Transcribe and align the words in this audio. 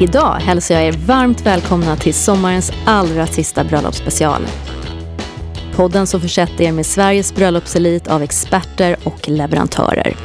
Idag 0.00 0.34
hälsar 0.40 0.74
jag 0.74 0.84
er 0.84 0.92
varmt 0.92 1.46
välkomna 1.46 1.96
till 1.96 2.14
sommarens 2.14 2.72
allra 2.86 3.26
sista 3.26 3.64
bröllopsspecial. 3.64 4.42
Podden 5.76 6.06
som 6.06 6.20
försätter 6.20 6.64
er 6.64 6.72
med 6.72 6.86
Sveriges 6.86 7.34
bröllopselit 7.34 8.08
av 8.08 8.22
experter 8.22 8.96
och 9.04 9.28
leverantörer. 9.28 10.16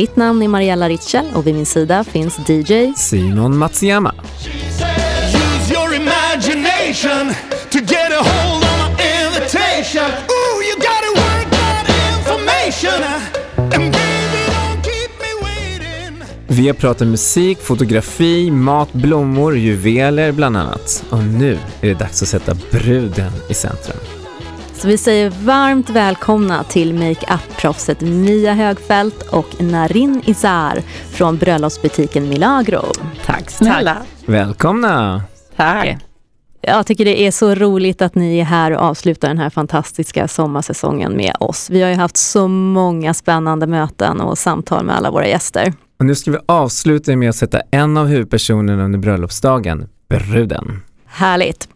Mitt 0.00 0.16
namn 0.16 0.42
är 0.42 0.48
Mariella 0.48 0.88
Ritschel 0.88 1.26
och 1.34 1.46
vid 1.46 1.54
min 1.54 1.66
sida 1.66 2.04
finns 2.04 2.38
DJ 2.48 2.92
Simon 2.96 3.58
Matsuyama. 3.58 4.14
Vi 16.48 16.66
har 16.66 16.74
pratat 16.74 17.08
musik, 17.08 17.58
fotografi, 17.58 18.50
mat, 18.50 18.92
blommor, 18.92 19.56
juveler 19.58 20.32
bland 20.32 20.56
annat. 20.56 21.04
Och 21.10 21.24
nu 21.24 21.58
är 21.80 21.88
det 21.88 21.94
dags 21.94 22.22
att 22.22 22.28
sätta 22.28 22.54
bruden 22.70 23.32
i 23.48 23.54
centrum. 23.54 24.09
Så 24.80 24.88
vi 24.88 24.98
säger 24.98 25.30
varmt 25.30 25.90
välkomna 25.90 26.64
till 26.64 26.94
makeup-proffset 26.94 28.00
Mia 28.00 28.54
Högfeldt 28.54 29.22
och 29.22 29.62
Narin 29.62 30.22
Izar 30.26 30.82
från 31.10 31.36
bröllopsbutiken 31.36 32.28
Milagro. 32.28 32.82
Tack 33.24 33.50
snälla. 33.50 33.96
Välkomna! 34.26 35.22
Tack. 35.56 35.96
Jag 36.60 36.86
tycker 36.86 37.04
det 37.04 37.20
är 37.20 37.30
så 37.30 37.54
roligt 37.54 38.02
att 38.02 38.14
ni 38.14 38.38
är 38.38 38.44
här 38.44 38.70
och 38.70 38.82
avslutar 38.82 39.28
den 39.28 39.38
här 39.38 39.50
fantastiska 39.50 40.28
sommarsäsongen 40.28 41.16
med 41.16 41.36
oss. 41.40 41.70
Vi 41.70 41.82
har 41.82 41.90
ju 41.90 41.96
haft 41.96 42.16
så 42.16 42.48
många 42.48 43.14
spännande 43.14 43.66
möten 43.66 44.20
och 44.20 44.38
samtal 44.38 44.84
med 44.84 44.96
alla 44.96 45.10
våra 45.10 45.26
gäster. 45.26 45.72
Och 45.98 46.04
nu 46.04 46.14
ska 46.14 46.30
vi 46.30 46.38
avsluta 46.46 47.16
med 47.16 47.28
att 47.30 47.36
sätta 47.36 47.60
en 47.70 47.96
av 47.96 48.06
huvudpersonerna 48.06 48.84
under 48.84 48.98
bröllopsdagen, 48.98 49.88
bruden. 50.08 50.82
Härligt. 51.06 51.68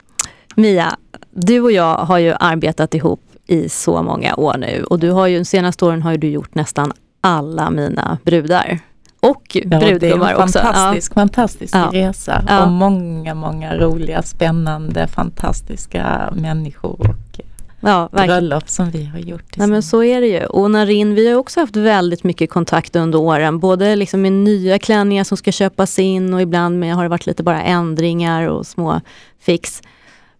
Mia, 0.56 0.96
du 1.34 1.60
och 1.60 1.72
jag 1.72 1.94
har 1.96 2.18
ju 2.18 2.34
arbetat 2.40 2.94
ihop 2.94 3.20
i 3.46 3.68
så 3.68 4.02
många 4.02 4.34
år 4.36 4.54
nu 4.58 4.84
och 4.90 4.98
du 4.98 5.10
har 5.10 5.26
ju 5.26 5.38
de 5.38 5.44
senaste 5.44 5.84
åren 5.84 6.02
har 6.02 6.16
du 6.16 6.28
gjort 6.28 6.54
nästan 6.54 6.92
alla 7.20 7.70
mina 7.70 8.18
brudar. 8.24 8.78
Och 9.20 9.42
Ja, 9.52 9.62
det 9.68 9.76
är 9.76 9.80
brudgumar 9.80 10.30
en 10.34 10.42
också. 10.42 10.58
fantastisk, 10.58 11.14
fantastisk 11.14 11.74
Ja. 11.74 11.90
resa 11.92 12.44
Ja. 12.48 12.64
och 12.64 12.72
många, 12.72 13.34
många 13.34 13.76
roliga, 13.76 14.22
spännande, 14.22 15.06
fantastiska 15.08 16.32
människor 16.36 17.00
och 17.00 17.40
Ja, 17.86 18.08
ja, 18.12 18.26
bröllop 18.26 18.68
som 18.68 18.90
vi 18.90 19.04
har 19.04 19.18
gjort 19.18 19.56
Nej 19.56 19.68
men 19.68 19.82
så 19.82 20.02
är 20.02 20.20
det 20.20 20.26
ju. 20.26 20.44
Och 20.44 20.70
Narin, 20.70 21.14
vi 21.14 21.30
har 21.30 21.38
också 21.38 21.60
haft 21.60 21.76
väldigt 21.76 22.24
mycket 22.24 22.50
kontakt 22.50 22.96
under 22.96 23.18
åren. 23.18 23.58
Både 23.58 23.96
liksom 23.96 24.22
med 24.22 24.32
nya 24.32 24.78
klänningar 24.78 25.24
som 25.24 25.36
ska 25.36 25.52
köpas 25.52 25.98
in 25.98 26.34
och 26.34 26.42
ibland 26.42 26.78
med, 26.78 26.94
har 26.94 27.02
det 27.02 27.08
varit 27.08 27.26
lite 27.26 27.42
bara 27.42 27.62
ändringar 27.62 28.48
och 28.48 28.66
små 28.66 29.00
fix. 29.40 29.82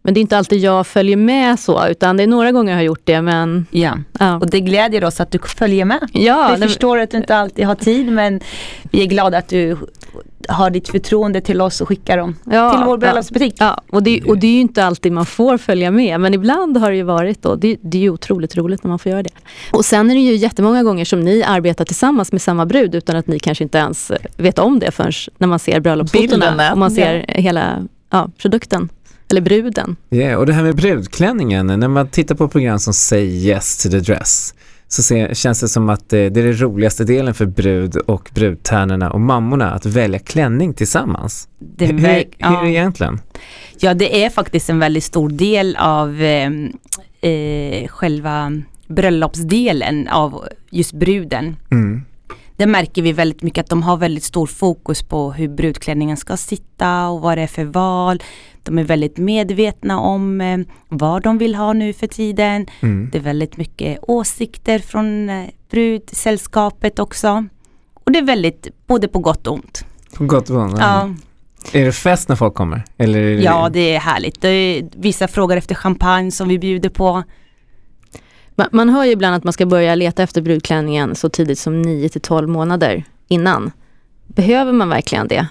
Men 0.06 0.14
det 0.14 0.20
är 0.20 0.22
inte 0.22 0.38
alltid 0.38 0.58
jag 0.60 0.86
följer 0.86 1.16
med 1.16 1.60
så, 1.60 1.86
utan 1.88 2.16
det 2.16 2.22
är 2.22 2.26
några 2.26 2.52
gånger 2.52 2.72
jag 2.72 2.78
har 2.78 2.82
gjort 2.84 3.00
det. 3.04 3.22
Men 3.22 3.66
Ja, 3.70 3.98
ja, 4.18 4.36
och 4.36 4.50
det 4.50 4.60
glädjer 4.60 5.04
oss 5.04 5.20
att 5.20 5.30
du 5.30 5.38
följer 5.38 5.84
med. 5.84 6.08
ja 6.12 6.50
vi 6.54 6.60
det- 6.60 6.68
förstår 6.68 6.98
att 6.98 7.10
du 7.10 7.16
inte 7.16 7.36
alltid 7.36 7.66
har 7.66 7.74
tid 7.74 8.12
men 8.12 8.40
vi 8.82 9.02
är 9.02 9.06
glada 9.06 9.38
att 9.38 9.48
du 9.48 9.76
har 10.48 10.70
ditt 10.70 10.88
förtroende 10.88 11.40
till 11.40 11.60
oss 11.60 11.80
och 11.80 11.88
skickar 11.88 12.18
dem 12.18 12.36
ja, 12.44 12.70
till 12.76 12.84
vår 12.86 12.98
bröllopsbutik. 12.98 13.54
Ja, 13.58 13.80
och 13.90 14.02
det, 14.02 14.22
och 14.22 14.38
det 14.38 14.46
är 14.46 14.50
ju 14.52 14.60
inte 14.60 14.84
alltid 14.84 15.12
man 15.12 15.26
får 15.26 15.58
följa 15.58 15.90
med, 15.90 16.20
men 16.20 16.34
ibland 16.34 16.76
har 16.76 16.90
det 16.90 16.96
ju 16.96 17.02
varit 17.02 17.42
då. 17.42 17.54
Det, 17.56 17.76
det 17.82 17.98
är 17.98 18.02
ju 18.02 18.10
otroligt 18.10 18.56
roligt 18.56 18.84
när 18.84 18.88
man 18.88 18.98
får 18.98 19.12
göra 19.12 19.22
det. 19.22 19.30
Och 19.72 19.84
sen 19.84 20.10
är 20.10 20.14
det 20.14 20.20
ju 20.20 20.34
jättemånga 20.36 20.82
gånger 20.82 21.04
som 21.04 21.20
ni 21.20 21.42
arbetar 21.42 21.84
tillsammans 21.84 22.32
med 22.32 22.42
samma 22.42 22.66
brud 22.66 22.94
utan 22.94 23.16
att 23.16 23.26
ni 23.26 23.38
kanske 23.38 23.64
inte 23.64 23.78
ens 23.78 24.12
vet 24.36 24.58
om 24.58 24.78
det 24.78 24.90
förrän 24.90 25.12
när 25.38 25.48
man 25.48 25.58
ser 25.58 25.80
bröllopsfotona 25.80 26.72
och 26.72 26.78
man 26.78 26.90
ser 26.90 27.24
hela 27.28 27.82
ja, 28.10 28.30
produkten. 28.38 28.88
Eller 29.30 29.40
bruden. 29.40 29.96
Yeah, 30.10 30.40
och 30.40 30.46
det 30.46 30.52
här 30.52 30.62
med 30.62 30.76
brudklänningen, 30.76 31.66
när 31.66 31.88
man 31.88 32.08
tittar 32.08 32.34
på 32.34 32.48
program 32.48 32.78
som 32.78 32.92
Say 32.94 33.24
Yes 33.24 33.82
to 33.82 33.90
the 33.90 34.00
Dress 34.00 34.54
så 34.88 35.02
ser, 35.02 35.34
känns 35.34 35.60
det 35.60 35.68
som 35.68 35.88
att 35.88 36.12
eh, 36.12 36.16
det 36.16 36.40
är 36.40 36.44
den 36.44 36.60
roligaste 36.60 37.04
delen 37.04 37.34
för 37.34 37.46
brud 37.46 37.96
och 37.96 38.30
brudtärnorna 38.34 39.10
och 39.10 39.20
mammorna 39.20 39.70
att 39.70 39.86
välja 39.86 40.18
klänning 40.18 40.74
tillsammans. 40.74 41.48
Det 41.58 41.86
hur, 41.86 41.98
hur, 41.98 42.08
är 42.08 42.14
det 42.14 42.24
ja. 42.38 42.66
egentligen? 42.66 43.20
ja, 43.78 43.94
det 43.94 44.24
är 44.24 44.30
faktiskt 44.30 44.70
en 44.70 44.78
väldigt 44.78 45.04
stor 45.04 45.28
del 45.28 45.76
av 45.76 46.22
eh, 46.22 46.50
eh, 47.30 47.88
själva 47.88 48.52
bröllopsdelen 48.86 50.08
av 50.08 50.48
just 50.70 50.92
bruden. 50.92 51.56
Mm. 51.70 52.02
Det 52.56 52.66
märker 52.66 53.02
vi 53.02 53.12
väldigt 53.12 53.42
mycket 53.42 53.64
att 53.64 53.70
de 53.70 53.82
har 53.82 53.96
väldigt 53.96 54.24
stor 54.24 54.46
fokus 54.46 55.02
på 55.02 55.32
hur 55.32 55.48
brudklänningen 55.48 56.16
ska 56.16 56.36
sitta 56.36 57.08
och 57.08 57.20
vad 57.20 57.38
det 57.38 57.42
är 57.42 57.46
för 57.46 57.64
val. 57.64 58.22
De 58.62 58.78
är 58.78 58.84
väldigt 58.84 59.18
medvetna 59.18 60.00
om 60.00 60.40
eh, 60.40 60.58
vad 60.88 61.22
de 61.22 61.38
vill 61.38 61.54
ha 61.54 61.72
nu 61.72 61.92
för 61.92 62.06
tiden. 62.06 62.66
Mm. 62.80 63.08
Det 63.12 63.18
är 63.18 63.22
väldigt 63.22 63.56
mycket 63.56 63.98
åsikter 64.02 64.78
från 64.78 65.28
eh, 65.30 65.44
brudsällskapet 65.70 66.98
också. 66.98 67.44
Och 67.94 68.12
det 68.12 68.18
är 68.18 68.22
väldigt 68.22 68.68
både 68.86 69.08
på 69.08 69.18
gott 69.18 69.46
och 69.46 69.54
ont. 69.54 69.84
På 70.16 70.24
gott 70.24 70.50
och 70.50 70.56
ont. 70.56 70.78
Ja, 70.78 71.14
Är 71.72 71.84
det 71.84 71.92
fest 71.92 72.28
när 72.28 72.36
folk 72.36 72.54
kommer? 72.54 72.84
Eller 72.96 73.20
det... 73.20 73.42
ja 73.42 73.68
det 73.72 73.94
är 73.94 74.00
härligt. 74.00 74.40
Det 74.40 74.48
är, 74.48 74.88
vissa 74.96 75.28
frågar 75.28 75.56
efter 75.56 75.74
champagne 75.74 76.30
som 76.30 76.48
vi 76.48 76.58
bjuder 76.58 76.88
på. 76.88 77.22
Man, 78.54 78.68
man 78.72 78.88
hör 78.88 79.04
ju 79.04 79.10
ibland 79.10 79.36
att 79.36 79.44
man 79.44 79.52
ska 79.52 79.66
börja 79.66 79.94
leta 79.94 80.22
efter 80.22 80.42
brudklänningen 80.42 81.14
så 81.14 81.28
tidigt 81.28 81.58
som 81.58 81.82
9 81.82 82.08
till 82.08 82.20
12 82.20 82.48
månader 82.48 83.04
innan. 83.28 83.70
Behöver 84.26 84.72
man 84.72 84.88
verkligen 84.88 85.28
det? 85.28 85.46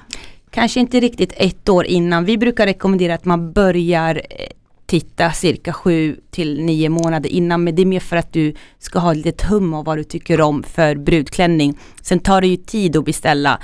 Kanske 0.49 0.79
inte 0.79 0.99
riktigt 0.99 1.33
ett 1.37 1.69
år 1.69 1.85
innan. 1.85 2.25
Vi 2.25 2.37
brukar 2.37 2.65
rekommendera 2.65 3.13
att 3.13 3.25
man 3.25 3.51
börjar 3.51 4.15
eh, 4.15 4.47
titta 4.85 5.31
cirka 5.31 5.73
sju 5.73 6.19
till 6.31 6.61
nio 6.61 6.89
månader 6.89 7.29
innan. 7.29 7.63
Men 7.63 7.75
det 7.75 7.81
är 7.81 7.85
mer 7.85 7.99
för 7.99 8.15
att 8.15 8.33
du 8.33 8.53
ska 8.79 8.99
ha 8.99 9.13
lite 9.13 9.47
hum 9.47 9.73
om 9.73 9.83
vad 9.83 9.97
du 9.97 10.03
tycker 10.03 10.41
om 10.41 10.63
för 10.63 10.95
brudklänning. 10.95 11.77
Sen 12.01 12.19
tar 12.19 12.41
det 12.41 12.47
ju 12.47 12.57
tid 12.57 12.97
att 12.97 13.05
beställa 13.05 13.59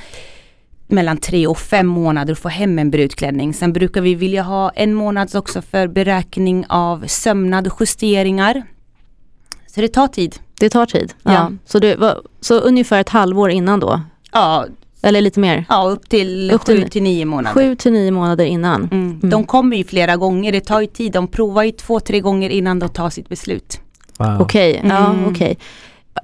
mellan 0.87 1.17
tre 1.17 1.47
och 1.47 1.57
fem 1.57 1.87
månader 1.87 2.33
att 2.33 2.39
få 2.39 2.49
hem 2.49 2.79
en 2.79 2.91
brudklänning. 2.91 3.53
Sen 3.53 3.73
brukar 3.73 4.01
vi 4.01 4.15
vilja 4.15 4.43
ha 4.43 4.69
en 4.69 4.93
månad 4.93 5.35
också 5.35 5.61
för 5.61 5.87
beräkning 5.87 6.65
av 6.69 7.03
sömnad 7.07 7.67
och 7.67 7.77
justeringar. 7.79 8.63
Så 9.79 9.81
det 9.81 9.87
tar 9.93 10.07
tid. 10.07 10.35
Det 10.59 10.69
tar 10.69 10.85
tid. 10.85 11.13
Ja. 11.23 11.33
Ja. 11.33 11.51
Så, 11.65 11.79
det, 11.79 11.95
var- 11.95 12.21
så 12.41 12.59
ungefär 12.59 13.01
ett 13.01 13.09
halvår 13.09 13.49
innan 13.51 13.79
då? 13.79 14.01
Ja, 14.31 14.65
Eller 15.01 15.21
lite 15.21 15.39
mer? 15.39 15.65
ja 15.69 15.83
upp 15.89 16.09
till 16.09 16.51
Upp 16.51 16.65
till- 16.65 16.83
sju 16.83 16.87
till 16.89 17.03
nio 17.03 17.25
månader. 17.25 17.53
Sju 17.53 17.75
till 17.75 17.91
nio 17.91 18.11
månader 18.11 18.45
innan. 18.45 18.83
Mm. 18.91 19.07
Mm. 19.23 19.29
De 19.29 19.43
kommer 19.45 19.77
ju 19.77 19.83
flera 19.83 20.15
gånger, 20.17 20.51
det 20.51 20.61
tar 20.61 20.81
ju 20.81 20.87
tid. 20.87 21.11
De 21.11 21.27
provar 21.27 21.63
ju 21.63 21.71
två, 21.71 21.99
tre 21.99 22.19
gånger 22.19 22.49
innan 22.49 22.79
de 22.79 22.89
tar 22.89 23.09
sitt 23.09 23.29
beslut. 23.29 23.79
Wow. 24.17 24.37
Okej, 24.41 24.81
ja 24.83 25.11
Mm. 25.13 25.25
okej. 25.27 25.57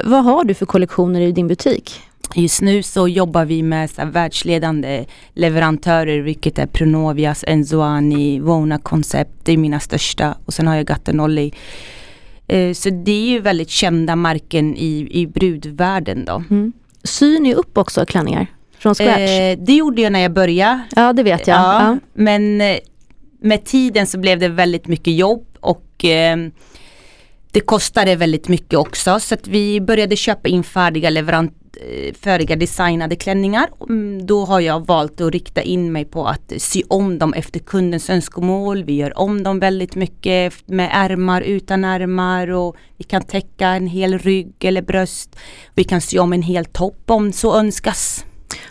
Vad 0.04 0.24
har 0.24 0.44
du 0.44 0.54
för 0.54 0.66
kollektioner 0.66 1.22
i 1.22 1.32
din 1.32 1.48
butik? 1.48 2.02
Just 2.36 2.62
nu 2.62 2.84
så 2.84 3.08
jobbar 3.08 3.46
vi 3.46 3.64
med 3.64 3.90
så 3.90 4.02
här 4.02 4.10
världsledande 4.10 5.06
leverantörer, 5.34 6.20
vilket 6.22 6.60
är 6.60 6.66
Pronovias, 6.66 7.44
Enzoani, 7.48 8.40
Vona 8.40 8.78
Concept, 8.78 9.32
det 9.44 9.52
är 9.54 9.58
mina 9.58 9.80
största. 9.80 10.36
Och 10.46 10.54
sen 10.54 10.68
har 10.68 10.76
jag 10.76 10.86
Gattenolli. 10.86 11.54
Eh, 12.48 12.74
Så 12.74 12.90
det 12.90 13.12
är 13.12 13.30
ju 13.30 13.40
väldigt 13.40 13.70
kända 13.70 14.16
märken 14.16 14.76
i, 14.78 15.08
i 15.12 15.28
brudvärlden 15.28 16.26
då. 16.26 16.44
Mm. 16.50 16.74
Syr 17.04 17.40
ni 17.40 17.54
upp 17.54 17.78
också 17.78 18.06
klänningar? 18.06 18.48
Från 18.80 18.96
scratch? 18.96 19.20
Eh, 19.30 19.58
det 19.60 19.74
gjorde 19.76 20.02
jag 20.02 20.12
när 20.12 20.20
jag 20.20 20.34
började. 20.34 20.82
ja, 20.96 21.14
det 21.14 21.24
vet 21.24 21.48
jag. 21.48 21.58
Ja, 21.58 21.82
Ja. 21.84 21.98
Men 22.14 22.62
eh, 22.62 22.78
med 23.42 23.66
tiden 23.66 24.08
så 24.08 24.18
blev 24.20 24.40
det 24.40 24.48
väldigt 24.48 24.88
mycket 24.88 25.14
jobb 25.16 25.46
och 25.60 26.06
eh, 26.06 26.38
det 27.52 27.60
kostade 27.60 28.16
väldigt 28.16 28.48
mycket 28.48 28.74
också 28.80 29.20
så 29.20 29.34
att 29.34 29.48
vi 29.48 29.82
började 29.82 30.16
köpa 30.16 30.48
in 30.50 30.64
färdiga 30.64 31.10
leverant 31.10 31.54
eh, 31.54 31.65
färdiga 32.22 32.56
designade 32.56 33.16
klänningar. 33.16 33.68
Mm, 33.90 34.26
Då 34.26 34.46
har 34.46 34.60
jag 34.60 34.86
valt 34.88 35.22
att 35.22 35.32
rikta 35.34 35.62
in 35.62 35.92
mig 35.92 36.06
på 36.06 36.26
att 36.28 36.54
sy 36.58 36.82
om 36.88 37.20
dem 37.20 37.34
efter 37.34 37.60
kundens 37.60 38.10
önskemål. 38.10 38.84
Vi 38.84 38.94
gör 38.96 39.20
om 39.20 39.44
dem 39.44 39.60
väldigt 39.60 39.96
mycket 39.96 40.54
med 40.66 40.90
ärmar, 40.94 41.42
utan 41.42 41.84
ärmar 41.86 42.48
och 42.48 42.76
vi 42.98 43.04
kan 43.04 43.22
täcka 43.24 43.68
en 43.68 43.88
hel 43.88 44.18
rygg 44.20 44.54
eller 44.60 44.82
bröst. 44.82 45.36
Vi 45.76 45.84
kan 45.84 46.02
sy 46.02 46.20
om 46.20 46.34
en 46.34 46.42
hel 46.42 46.66
topp 46.66 47.04
om 47.12 47.32
så 47.32 47.56
önskas. 47.60 48.26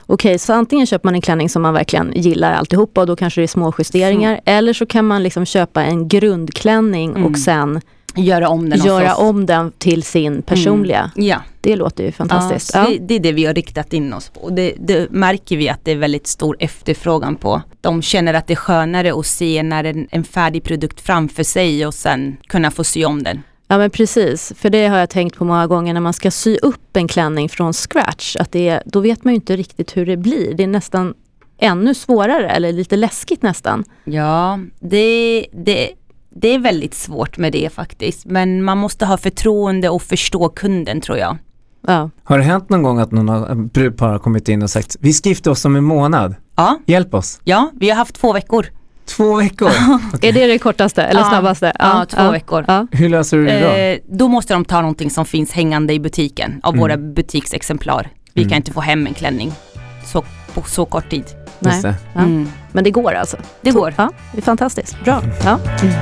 Okej, 0.06 0.38
så 0.38 0.52
antingen 0.52 0.86
köper 0.86 1.06
man 1.06 1.14
en 1.14 1.20
klänning 1.20 1.48
som 1.48 1.62
man 1.62 1.74
verkligen 1.74 2.12
gillar 2.16 2.52
alltihopa 2.52 3.00
och 3.00 3.06
då 3.06 3.16
kanske 3.16 3.40
det 3.40 3.44
är 3.44 3.46
små 3.48 3.72
justeringar. 3.78 4.40
Eller 4.44 4.72
så 4.72 4.86
kan 4.86 5.06
man 5.06 5.22
liksom 5.22 5.44
köpa 5.46 5.84
en 5.84 6.08
grundklänning 6.08 7.10
Mm. 7.10 7.24
och 7.26 7.38
sen 7.38 7.80
Göra 8.16 8.49
om 8.49 8.69
den. 8.69 8.78
göra 8.84 9.14
om 9.14 9.46
den 9.46 9.72
till 9.78 10.02
sin 10.02 10.43
personliga. 10.43 11.11
Ja. 11.14 11.43
Det 11.61 11.76
låter 11.76 12.05
ju 12.05 12.12
fantastiskt. 12.12 12.70
Ja, 12.75 12.82
Ja, 12.82 12.90
det, 12.90 12.99
det 12.99 13.14
är 13.14 13.20
det 13.20 13.32
vi 13.32 13.44
har 13.44 13.55
riktat 13.55 13.93
in 13.93 14.12
oss 14.12 14.28
på. 14.28 14.40
Och 14.40 14.52
det, 14.52 14.75
det 14.78 15.11
märker 15.11 15.56
vi 15.56 15.69
att 15.69 15.84
det 15.84 15.93
är 15.93 15.96
väldigt 15.96 16.26
stor 16.26 16.56
efterfrågan 16.61 17.37
på. 17.37 17.62
De 17.81 18.02
känner 18.02 18.34
att 18.34 18.46
det 18.46 18.55
är 18.55 18.56
skönare 18.56 19.19
att 19.19 19.26
se 19.26 19.62
när 19.62 19.84
en, 19.84 20.08
en 20.11 20.25
färdig 20.25 20.64
produkt 20.64 21.00
framför 21.00 21.43
sig 21.43 21.87
och 21.87 21.94
sen 21.94 22.37
kunna 22.46 22.70
få 22.70 22.84
sy 22.84 23.05
om 23.05 23.22
den. 23.22 23.43
Ja 23.69 23.78
men 23.78 23.90
precis, 23.90 24.52
för 24.56 24.70
det 24.70 24.87
har 24.87 24.99
jag 24.99 25.10
tänkt 25.10 25.37
på 25.38 25.44
många 25.44 25.67
gånger 25.67 25.94
när 25.94 26.00
man 26.00 26.12
ska 26.12 26.31
sy 26.31 26.56
upp 26.62 26.96
en 26.96 27.08
klänning 27.08 27.49
från 27.49 27.72
scratch. 27.72 28.37
Att 28.37 28.52
det 28.52 28.69
är, 28.69 28.82
då 28.87 29.00
vet 29.00 29.25
man 29.25 29.32
ju 29.32 29.34
inte 29.34 29.56
riktigt 29.56 29.96
hur 29.96 30.06
det 30.06 30.17
blir. 30.17 30.55
Det 30.55 30.62
är 30.62 30.67
nästan 30.67 31.14
ännu 31.58 31.94
svårare 31.94 32.49
eller 32.50 32.72
lite 32.72 32.96
läskigt 32.96 33.43
nästan. 33.43 33.84
Ja, 34.05 34.58
det, 34.81 35.46
det, 35.52 35.90
det 36.36 36.48
är 36.48 36.58
väldigt 36.58 36.94
svårt 36.94 37.38
med 37.38 37.52
det 37.52 37.72
faktiskt. 37.72 38.26
Men 38.26 38.62
man 38.64 38.78
måste 38.78 39.06
ha 39.06 39.16
förtroende 39.16 39.88
och 39.88 40.02
förstå 40.02 40.48
kunden 40.48 41.00
tror 41.00 41.19
jag. 41.19 41.36
Ja. 41.86 42.10
Har 42.25 42.38
det 42.38 42.44
hänt 42.44 42.69
någon 42.70 42.82
gång 42.82 42.98
att 42.98 43.12
någon 43.12 43.28
har- 43.28 43.54
brudpar 43.54 44.08
har 44.08 44.19
kommit 44.19 44.48
in 44.48 44.62
och 44.62 44.70
sagt 44.70 44.96
vi 45.00 45.12
ska 45.12 45.28
gifta 45.28 45.50
oss 45.50 45.64
om 45.64 45.76
en 45.76 45.84
månad, 45.84 46.34
Ja, 46.56 46.78
hjälp 46.86 47.14
oss? 47.14 47.40
ja 47.44 47.70
vi 47.75 47.90
har 47.90 47.96
haft 47.96 48.14
två 48.14 48.32
veckor. 48.32 48.66
Två 49.06 49.36
veckor? 49.36 49.69
Är 50.22 50.32
det 50.32 50.46
det 50.46 50.58
kortaste 50.58 51.02
eller 51.02 51.20
Ja. 51.20 51.28
snabbaste? 51.28 51.72
Ja, 51.78 52.06
två 52.08 52.31
veckor. 52.31 52.64
Ja. 52.69 52.86
Hur 52.92 53.08
löser 53.08 53.36
du 53.36 53.44
det 53.46 53.60
då? 53.60 53.66
Eh, 53.69 54.16
då 54.19 54.28
måste 54.28 54.54
de 54.54 54.64
ta 54.64 54.81
någonting 54.81 55.10
som 55.10 55.25
finns 55.25 55.52
hängande 55.52 55.92
i 55.94 56.00
butiken 56.00 56.60
av 56.62 56.75
Mm. 56.75 56.81
våra 56.81 56.96
butiksexemplar. 56.96 58.08
Vi 58.34 58.42
Mm. 58.42 58.50
kan 58.50 58.56
inte 58.56 58.72
få 58.72 58.81
hem 58.81 59.06
en 59.06 59.14
klänning 59.14 59.52
så, 60.12 60.25
på 60.54 60.62
så 60.62 60.84
kort 60.84 61.10
tid. 61.10 61.25
Nej. 61.58 61.72
Just 61.72 61.82
det. 61.82 61.94
Ja. 62.12 62.20
Mm. 62.20 62.48
Men 62.72 62.84
det 62.84 62.90
går 62.90 63.12
alltså? 63.12 63.36
Det 63.60 63.70
går. 63.70 63.94
Ja, 63.96 64.10
det 64.32 64.38
är 64.38 64.42
fantastiskt. 64.42 65.04
Bra. 65.04 65.22
Ja. 65.44 65.58
Mia, 65.82 65.92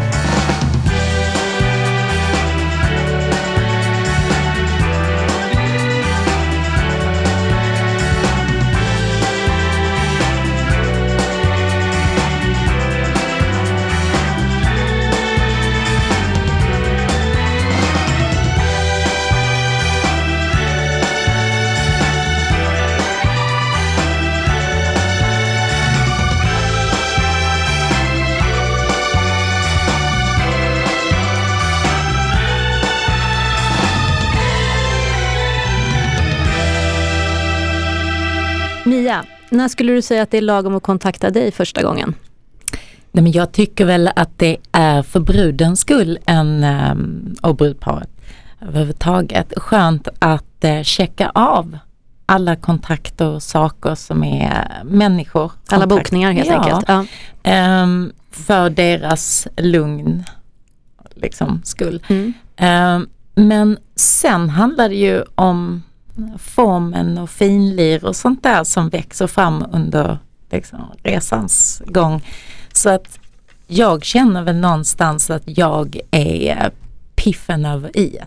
när 39.52 39.68
skulle 39.68 39.92
du 39.92 40.02
säga 40.02 40.22
att 40.22 40.30
det 40.30 40.38
är 40.38 40.42
lagom 40.42 40.76
att 40.76 40.82
kontakta 40.82 41.30
dig 41.30 41.50
första 41.50 41.82
gången? 41.82 42.14
Nej, 43.12 43.22
men 43.22 43.32
jag 43.32 43.52
tycker 43.52 43.84
väl 43.84 44.10
att 44.16 44.38
det 44.38 44.56
är 44.72 45.02
för 45.02 45.20
brudens 45.20 45.80
skull 45.80 46.18
en, 46.26 46.64
ehm, 46.64 47.34
och 47.42 47.56
brudparet 47.56 48.08
överhuvudtaget 48.60 49.52
skönt 49.56 50.08
att 50.18 50.64
eh, 50.64 50.82
checka 50.82 51.32
av 51.34 51.78
alla 52.26 52.56
kontakter 52.56 53.26
och 53.26 53.42
saker 53.42 53.94
som 53.94 54.24
är 54.24 54.82
människor. 54.84 55.52
Alla 55.68 55.82
Kontakt. 55.82 55.88
bokningar 55.88 56.32
helt 56.32 56.48
ja, 56.48 56.62
enkelt. 56.62 56.84
Ja. 56.88 57.04
ehm, 57.42 58.12
för 58.30 58.70
deras 58.70 59.48
lugn 59.56 60.24
liksom, 61.14 61.60
skull. 61.64 62.02
Mm. 62.08 62.32
Ehm, 62.56 63.08
men 63.34 63.78
sen 63.96 64.48
handlar 64.48 64.88
det 64.88 64.94
ju 64.94 65.22
om 65.34 65.82
formen 66.38 67.18
och 67.18 67.30
finlir 67.30 68.04
och 68.04 68.16
sånt 68.16 68.42
där 68.42 68.64
som 68.64 68.88
växer 68.88 69.26
fram 69.26 69.64
under 69.72 70.18
liksom, 70.50 70.80
resans 71.02 71.82
gång. 71.86 72.22
Så 72.72 72.90
att 72.90 73.18
jag 73.66 74.04
känner 74.04 74.42
väl 74.42 74.56
någonstans 74.56 75.30
att 75.30 75.42
jag 75.44 76.00
är 76.10 76.70
piffen 77.14 77.64
över 77.64 77.96
i 77.96 78.18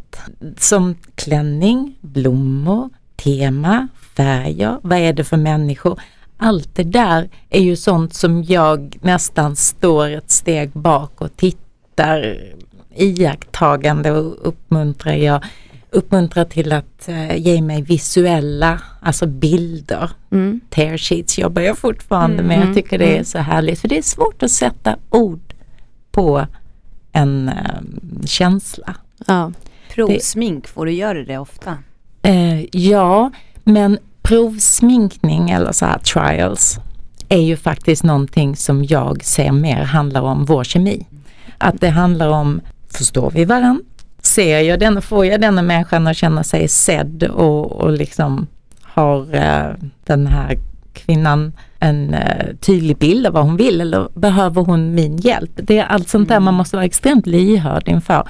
Som 0.58 0.96
klänning, 1.16 1.96
blommor, 2.02 2.90
tema, 3.16 3.88
färger, 4.16 4.78
vad 4.82 4.98
är 4.98 5.14
det 5.14 5.24
för 5.24 5.38
människor? 5.38 6.02
Allt 6.38 6.76
det 6.76 6.84
där 6.84 7.30
är 7.50 7.62
ju 7.62 7.76
sånt 7.76 8.14
som 8.14 8.44
jag 8.44 8.98
nästan 9.02 9.56
står 9.56 10.10
ett 10.10 10.32
steg 10.32 10.72
bak 10.72 11.22
och 11.22 11.38
tittar 11.38 12.38
iakttagande 12.96 14.12
och 14.12 14.48
uppmuntrar 14.48 15.14
jag 15.14 15.44
uppmuntrar 15.96 16.46
till 16.46 16.72
att 16.74 17.08
eh, 17.08 17.38
ge 17.38 17.62
mig 17.62 17.82
visuella, 17.82 18.82
alltså 19.02 19.28
bilder. 19.28 20.12
Mm. 20.32 20.62
Tear 20.70 20.98
sheets 20.98 21.38
jobbar 21.38 21.62
jag 21.62 21.78
fortfarande 21.78 22.44
med. 22.44 22.56
Mm, 22.56 22.68
Jag 22.68 22.76
tycker 22.76 22.98
det 22.98 23.06
är 23.06 23.12
mm. 23.12 23.26
så 23.26 23.38
härligt 23.38 23.80
för 23.80 23.88
det 23.88 23.98
är 23.98 24.02
svårt 24.02 24.44
att 24.44 24.52
sätta 24.52 24.96
ord 25.10 25.54
på 26.12 26.46
en 27.12 27.50
eh, 27.50 28.26
känsla. 28.26 28.96
Ja. 29.28 29.52
Provsmink, 29.96 30.68
får 30.68 30.86
du 30.86 30.92
göra 30.92 31.24
det 31.24 31.38
ofta? 31.38 31.78
Eh, 32.22 32.76
ja, 32.76 33.32
men 33.64 33.98
provsminkning 34.22 35.50
eller 35.50 35.72
så 35.72 35.86
här 35.86 35.98
trials 35.98 36.80
är 37.30 37.42
ju 37.42 37.58
faktiskt 37.58 38.04
någonting 38.04 38.56
som 38.56 38.84
jag 38.84 39.24
ser 39.24 39.52
mer 39.52 39.84
handlar 39.84 40.22
om 40.22 40.46
vår 40.46 40.64
kemi. 40.64 41.08
Att 41.58 41.82
det 41.82 41.90
handlar 41.90 42.30
om, 42.30 42.62
förstår 42.90 43.32
vi 43.32 43.46
varandra? 43.46 43.84
Ser 44.26 44.60
jag 44.60 44.80
den, 44.80 45.02
får 45.02 45.26
jag 45.26 45.42
denna 45.42 45.62
människan 45.62 46.08
att 46.08 46.18
känna 46.18 46.44
sig 46.44 46.68
sedd 46.68 47.24
och, 47.24 47.72
och 47.72 47.92
liksom 47.92 48.48
har 48.82 49.36
eh, 49.36 49.76
den 50.06 50.28
här 50.28 50.58
kvinnan 50.94 51.54
en 51.80 52.14
eh, 52.14 52.56
tydlig 52.56 52.98
bild 52.98 53.28
av 53.28 53.34
vad 53.34 53.46
hon 53.46 53.58
vill 53.58 53.82
eller 53.82 54.08
behöver 54.14 54.62
hon 54.62 54.94
min 54.94 55.18
hjälp? 55.18 55.52
Det 55.56 55.78
är 55.78 55.86
allt 55.86 56.10
sånt 56.10 56.30
där 56.30 56.40
man 56.40 56.54
måste 56.54 56.76
vara 56.76 56.86
extremt 56.86 57.26
lyhörd 57.28 57.88
inför. 57.88 58.28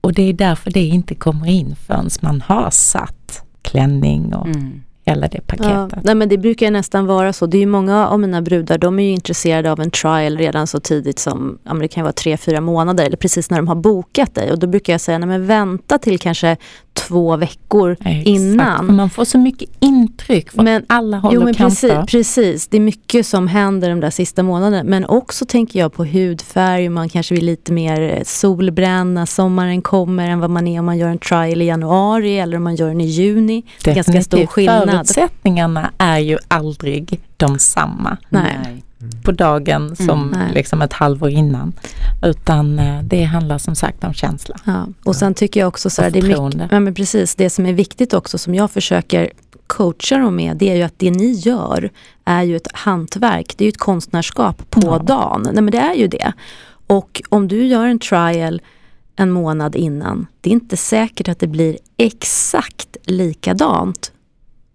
Och 0.00 0.12
det 0.12 0.22
är 0.22 0.32
därför 0.32 0.70
det 0.70 0.84
inte 0.84 1.14
kommer 1.14 1.46
in 1.46 1.76
förrän 1.86 2.10
man 2.20 2.40
har 2.40 2.70
satt 2.70 3.44
klänning 3.62 4.34
och 4.34 4.46
Mm 4.46 4.82
hela 5.04 5.28
det 5.28 5.40
Ja, 5.58 5.88
nej 6.02 6.14
men 6.14 6.28
det 6.28 6.38
brukar 6.38 6.66
ju 6.66 6.72
nästan 6.72 7.06
vara 7.06 7.32
så. 7.32 7.46
Det 7.46 7.56
är 7.56 7.60
ju 7.60 7.66
många 7.66 8.08
av 8.08 8.20
mina 8.20 8.42
brudar, 8.42 8.78
de 8.78 8.98
är 8.98 9.02
ju 9.02 9.10
intresserade 9.10 9.72
av 9.72 9.80
en 9.80 9.90
trial 9.90 10.36
redan 10.36 10.66
så 10.66 10.80
tidigt 10.80 11.18
som, 11.18 11.58
ja 11.64 11.74
men 11.74 11.82
det 11.82 11.88
kan 11.88 12.02
vara 12.02 12.12
tre, 12.12 12.36
fyra 12.36 12.60
månader 12.60 13.04
eller 13.04 13.16
precis 13.16 13.50
när 13.50 13.56
de 13.56 13.68
har 13.68 13.74
bokat 13.74 14.34
dig. 14.34 14.52
Och 14.52 14.58
då 14.58 14.66
brukar 14.66 14.92
jag 14.92 15.00
säga, 15.00 15.18
nej 15.18 15.28
men 15.28 15.46
vänta 15.46 15.98
till 15.98 16.18
kanske 16.18 16.56
två 16.94 17.36
veckor 17.36 17.92
Exakt, 18.00 18.26
innan. 18.26 18.96
man 18.96 19.10
får 19.10 19.24
så 19.24 19.38
mycket 19.38 19.70
intryck 19.80 20.50
från 20.50 20.64
Men- 20.64 20.84
alla 20.88 21.18
håll 21.18 21.34
Jo 21.34 21.40
och 21.40 21.44
men 21.44 21.54
precis, 21.54 21.90
kanter. 21.90 22.06
precis, 22.06 22.68
det 22.68 22.76
är 22.76 22.80
mycket 22.80 23.26
som 23.26 23.48
händer 23.48 23.88
de 23.88 24.00
där 24.00 24.10
sista 24.10 24.42
månaderna. 24.42 24.84
Men 24.84 25.04
också 25.04 25.44
tänker 25.44 25.78
jag 25.80 25.92
på 25.92 26.04
hudfärg, 26.04 26.88
man 26.88 27.08
kanske 27.08 27.34
vill 27.34 27.44
lite 27.46 27.72
mer 27.72 28.22
solbränd 28.26 29.14
när 29.14 29.26
sommaren 29.26 29.82
kommer 29.82 30.28
än 30.28 30.40
vad 30.40 30.50
man 30.50 30.68
är 30.68 30.78
om 30.78 30.86
man 30.86 30.98
gör 30.98 31.08
en 31.08 31.18
trial 31.18 31.62
i 31.62 31.64
januari 31.64 32.38
eller 32.38 32.56
om 32.56 32.62
man 32.64 32.74
gör 32.76 32.88
den 32.88 33.00
i 33.00 33.06
juni. 33.06 33.62
Det 33.84 33.90
är 33.90 33.94
ganska 33.94 34.12
stor 34.22 34.38
Definitivt. 34.38 34.50
skillnad. 34.50 34.90
Förutsättningarna 34.90 35.90
är 35.98 36.18
ju 36.18 36.38
aldrig 36.48 37.20
de 37.36 37.58
samma 37.58 38.16
Nej. 38.28 38.82
På 39.24 39.32
dagen 39.32 39.96
som 39.96 40.22
Mm. 40.22 40.28
Nej. 40.40 40.54
liksom 40.54 40.82
ett 40.82 40.92
halvår 40.92 41.30
innan. 41.30 41.72
Utan 42.22 42.78
eh, 42.78 43.02
det 43.02 43.22
handlar 43.24 43.58
som 43.58 43.74
sagt 43.74 44.04
om 44.04 44.12
känsla. 44.14 44.56
Ja. 44.64 44.86
Och 45.04 45.16
sen 45.16 45.34
tycker 45.34 45.60
jag 45.60 45.68
också 45.68 45.90
så 45.90 46.02
här, 46.02 46.10
det 46.10 46.18
är 46.18 46.22
mycket, 46.22 46.68
ja, 46.72 46.80
men 46.80 46.94
precis, 46.94 47.34
det 47.34 47.50
som 47.50 47.66
är 47.66 47.72
viktigt 47.72 48.14
också 48.14 48.38
som 48.38 48.54
jag 48.54 48.70
försöker 48.70 49.30
coacha 49.66 50.16
dem 50.18 50.36
med, 50.36 50.56
det 50.56 50.70
är 50.70 50.74
ju 50.76 50.82
att 50.82 50.98
det 50.98 51.10
ni 51.10 51.32
gör 51.32 51.90
är 52.24 52.42
ju 52.42 52.56
ett 52.56 52.68
hantverk, 52.72 53.54
det 53.56 53.64
är 53.64 53.66
ju 53.66 53.68
ett 53.70 53.78
konstnärskap 53.78 54.70
på 54.70 54.80
Ja. 54.84 54.98
dagen. 54.98 55.42
Nej 55.42 55.54
men 55.62 55.70
det 55.70 55.78
är 55.78 55.94
ju 55.94 56.06
det. 56.08 56.32
Och 56.86 57.22
om 57.28 57.48
du 57.48 57.66
gör 57.66 57.86
en 57.86 57.98
trial 57.98 58.62
en 59.16 59.30
månad 59.30 59.76
innan, 59.76 60.26
det 60.40 60.50
är 60.50 60.52
inte 60.52 60.76
säkert 60.76 61.28
att 61.28 61.38
det 61.38 61.46
blir 61.46 61.78
exakt 61.96 62.96
likadant. 63.04 64.12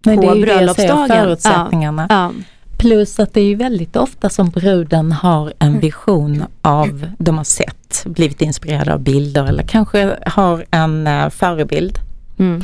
Men 0.04 0.16
På 0.16 0.22
det 0.22 0.28
är 0.28 0.34
ju 0.34 0.44
det 0.44 0.62
jag 0.62 0.76
säger, 0.76 0.88
bröllopsdagen. 0.88 1.08
förutsättningarna. 1.08 2.06
Ja, 2.10 2.32
Plus 2.78 3.20
att 3.20 3.34
det 3.34 3.40
är 3.40 3.44
ju 3.44 3.54
väldigt 3.54 3.96
ofta 3.96 4.30
som 4.30 4.50
bruden 4.50 5.12
har 5.12 5.52
en 5.58 5.80
vision 5.80 6.44
av, 6.62 7.06
de 7.18 7.36
har 7.36 7.44
sett, 7.44 8.02
blivit 8.06 8.42
inspirerade 8.42 8.94
av 8.94 9.00
bilder 9.00 9.44
eller 9.44 9.62
kanske 9.62 10.16
har 10.26 10.64
en 10.70 11.06
uh, 11.06 11.28
förebild. 11.30 11.98
mm, 12.38 12.62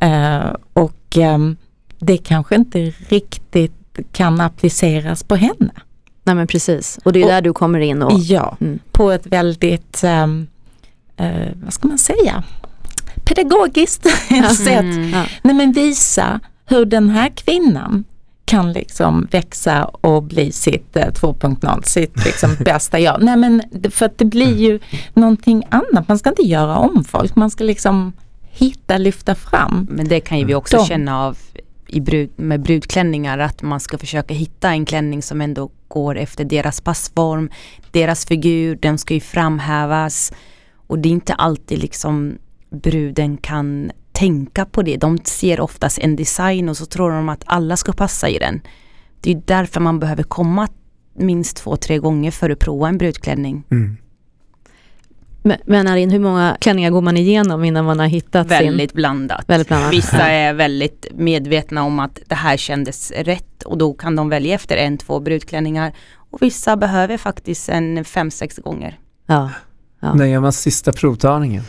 Eh, 0.00 0.54
och 0.72 1.16
ehm, 1.16 1.56
det 1.98 2.16
kanske 2.16 2.54
inte 2.54 2.78
riktigt 3.08 3.72
kan 4.12 4.40
appliceras 4.40 5.22
på 5.24 5.36
henne. 5.36 5.70
nej 6.24 6.34
men 6.34 6.46
precis. 6.46 6.98
Och 7.04 7.12
det 7.12 7.20
är 7.20 7.24
Och- 7.24 7.30
där 7.30 7.42
du 7.42 7.52
kommer 7.52 7.78
in 7.80 8.02
och... 8.02 8.18
Ja, 8.18 8.56
Mm. 8.60 8.78
på 8.92 9.10
ett 9.10 9.26
väldigt, 9.26 10.04
eh, 10.04 10.26
vad 11.54 11.72
ska 11.72 11.88
man 11.88 11.98
säga, 11.98 12.42
pedagogiskt 13.24 14.02
sätt. 14.56 14.80
Mm. 14.80 15.10
Ja. 15.10 15.24
Nej 15.42 15.54
men 15.54 15.72
visa 15.72 16.40
hur 16.66 16.84
den 16.84 17.10
här 17.10 17.28
kvinnan 17.28 18.04
kan 18.46 18.72
liksom 18.72 19.28
växa 19.30 19.84
och 19.84 20.22
bli 20.22 20.52
sitt 20.52 20.96
eh, 20.96 21.06
2.0, 21.06 21.82
sitt 21.82 22.24
liksom 22.24 22.56
bästa 22.64 22.98
jag. 22.98 23.22
Nej 23.22 23.36
men 23.36 23.62
för 23.90 24.06
att 24.06 24.18
det 24.18 24.24
blir 24.24 24.56
ju 24.56 24.80
någonting 25.14 25.64
annat. 25.68 26.08
Man 26.08 26.18
ska 26.18 26.28
inte 26.28 26.42
göra 26.42 26.78
om 26.78 27.04
folk, 27.04 27.36
man 27.36 27.50
ska 27.50 27.64
liksom 27.64 28.12
hitta, 28.42 28.98
lyfta 28.98 29.34
fram. 29.34 29.86
Men 29.90 30.08
det 30.08 30.20
kan 30.20 30.38
ju 30.38 30.44
vi 30.44 30.54
också 30.54 30.76
De. 30.76 30.86
känna 30.86 31.24
av 31.24 31.38
i 31.88 32.00
brud, 32.00 32.30
med 32.36 32.60
brudklänningar 32.60 33.38
att 33.38 33.62
man 33.62 33.80
ska 33.80 33.98
försöka 33.98 34.34
hitta 34.34 34.70
en 34.70 34.84
klänning 34.84 35.22
som 35.22 35.40
ändå 35.40 35.70
går 35.88 36.18
efter 36.18 36.44
deras 36.44 36.80
passform, 36.80 37.50
deras 37.90 38.26
figur, 38.26 38.78
den 38.82 38.98
ska 38.98 39.14
ju 39.14 39.20
framhävas 39.20 40.32
och 40.86 40.98
det 40.98 41.08
är 41.08 41.10
inte 41.10 41.34
alltid 41.34 41.78
liksom 41.78 42.38
bruden 42.70 43.36
kan 43.36 43.90
tänka 44.16 44.64
på 44.64 44.82
det. 44.82 44.96
De 44.96 45.18
ser 45.24 45.60
oftast 45.60 45.98
en 45.98 46.16
design 46.16 46.68
och 46.68 46.76
så 46.76 46.86
tror 46.86 47.10
de 47.10 47.28
att 47.28 47.44
alla 47.46 47.76
ska 47.76 47.92
passa 47.92 48.28
i 48.28 48.38
den. 48.38 48.60
Det 49.20 49.30
är 49.30 49.42
därför 49.44 49.80
man 49.80 50.00
behöver 50.00 50.22
komma 50.22 50.68
minst 51.14 51.56
två, 51.56 51.76
tre 51.76 51.98
gånger 51.98 52.30
för 52.30 52.50
att 52.50 52.58
prova 52.58 52.88
en 52.88 52.98
brudklänning. 52.98 53.64
Mm. 53.70 53.96
Men, 55.42 55.58
men 55.64 55.86
Arin, 55.86 56.10
hur 56.10 56.18
många 56.18 56.56
klänningar 56.60 56.90
går 56.90 57.02
man 57.02 57.16
igenom 57.16 57.64
innan 57.64 57.84
man 57.84 57.98
har 57.98 58.06
hittat 58.06 58.46
Väldigt 58.46 58.90
sin? 58.90 58.96
blandat. 58.96 59.44
Väldigt 59.48 59.68
blandat. 59.68 59.92
Vissa 59.92 60.22
är 60.28 60.54
väldigt 60.54 61.06
medvetna 61.14 61.82
om 61.82 61.98
att 61.98 62.18
det 62.26 62.34
här 62.34 62.56
kändes 62.56 63.10
rätt 63.10 63.62
och 63.62 63.78
då 63.78 63.94
kan 63.94 64.16
de 64.16 64.28
välja 64.28 64.54
efter 64.54 64.76
en, 64.76 64.98
två 64.98 65.20
brudklänningar. 65.20 65.92
Och 66.30 66.42
vissa 66.42 66.76
behöver 66.76 67.18
faktiskt 67.18 67.68
en 67.68 68.04
fem, 68.04 68.30
sex 68.30 68.56
gånger. 68.56 68.98
Ja. 69.26 69.50
Ja. 70.00 70.14
När 70.14 70.26
gör 70.26 70.40
man 70.40 70.52
sista 70.52 70.92
provtagningen? 70.92 71.62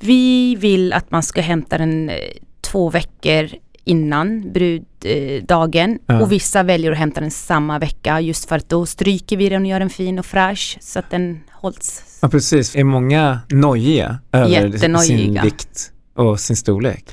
Vi 0.00 0.56
vill 0.56 0.92
att 0.92 1.10
man 1.10 1.22
ska 1.22 1.40
hämta 1.40 1.78
den 1.78 2.10
eh, 2.10 2.16
två 2.60 2.90
veckor 2.90 3.48
innan 3.84 4.52
bruddagen 4.52 5.98
Ja. 6.06 6.20
och 6.22 6.32
vissa 6.32 6.62
väljer 6.62 6.92
att 6.92 6.98
hämta 6.98 7.20
den 7.20 7.30
samma 7.30 7.78
vecka 7.78 8.20
just 8.20 8.48
för 8.48 8.56
att 8.56 8.68
då 8.68 8.86
stryker 8.86 9.36
vi 9.36 9.48
den 9.48 9.62
och 9.62 9.68
gör 9.68 9.80
den 9.80 9.90
fin 9.90 10.18
och 10.18 10.26
fräsch 10.26 10.78
så 10.80 10.98
att 10.98 11.10
den 11.10 11.40
hålls. 11.50 12.18
Ja 12.22 12.28
precis, 12.28 12.76
är 12.76 12.84
många 12.84 13.40
nojiga 13.50 14.18
över 14.32 14.98
sin 14.98 15.42
vikt 15.42 15.92
och 16.14 16.40
sin 16.40 16.56
storlek? 16.56 17.04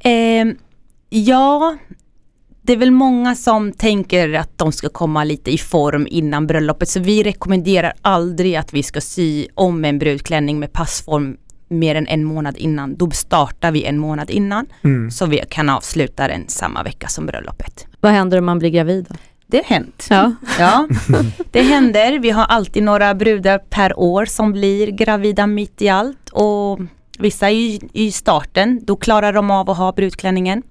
Eh, 0.00 0.44
ja, 1.10 1.76
det 2.62 2.72
är 2.72 2.76
väl 2.76 2.90
många 2.90 3.34
som 3.34 3.72
tänker 3.72 4.32
att 4.32 4.58
de 4.58 4.72
ska 4.72 4.88
komma 4.88 5.24
lite 5.24 5.50
i 5.50 5.58
form 5.58 6.06
innan 6.10 6.46
bröllopet 6.46 6.88
så 6.88 7.00
vi 7.00 7.22
rekommenderar 7.22 7.92
aldrig 8.02 8.56
att 8.56 8.72
vi 8.74 8.82
ska 8.82 9.00
sy 9.00 9.46
om 9.54 9.84
en 9.84 9.98
brudklänning 9.98 10.58
med 10.58 10.72
passform 10.72 11.36
mer 11.68 11.94
än 11.94 12.06
en 12.06 12.24
månad 12.24 12.56
innan. 12.56 12.96
Då 12.96 13.10
startar 13.10 13.70
vi 13.72 13.84
en 13.84 13.98
månad 13.98 14.30
innan 14.30 14.66
Mm. 14.84 15.10
så 15.10 15.26
vi 15.26 15.40
kan 15.50 15.68
avsluta 15.68 16.28
den 16.28 16.44
samma 16.48 16.82
vecka 16.82 17.08
som 17.08 17.26
bröllopet. 17.26 17.86
Vad 18.00 18.12
händer 18.12 18.38
om 18.38 18.44
man 18.44 18.58
blir 18.58 18.70
gravid? 18.70 19.06
Då? 19.08 19.14
Det 19.46 19.56
har 19.56 19.64
hänt. 19.64 20.06
Ja. 20.10 20.32
Ja, 20.58 20.88
det 21.50 21.62
händer. 21.62 22.18
Vi 22.18 22.30
har 22.30 22.44
alltid 22.44 22.82
några 22.82 23.14
brudar 23.14 23.58
per 23.58 23.98
år 23.98 24.24
som 24.24 24.52
blir 24.52 24.86
gravida 24.90 25.46
mitt 25.46 25.82
i 25.82 25.88
allt 25.88 26.28
och 26.32 26.80
vissa 27.18 27.46
är 27.50 27.54
ju 27.54 27.78
i 27.92 28.12
starten, 28.12 28.80
då 28.84 28.96
klarar 28.96 29.32
de 29.32 29.50
av 29.50 29.70
att 29.70 29.76
ha 29.78 29.92
brudklänningen. 29.92 30.62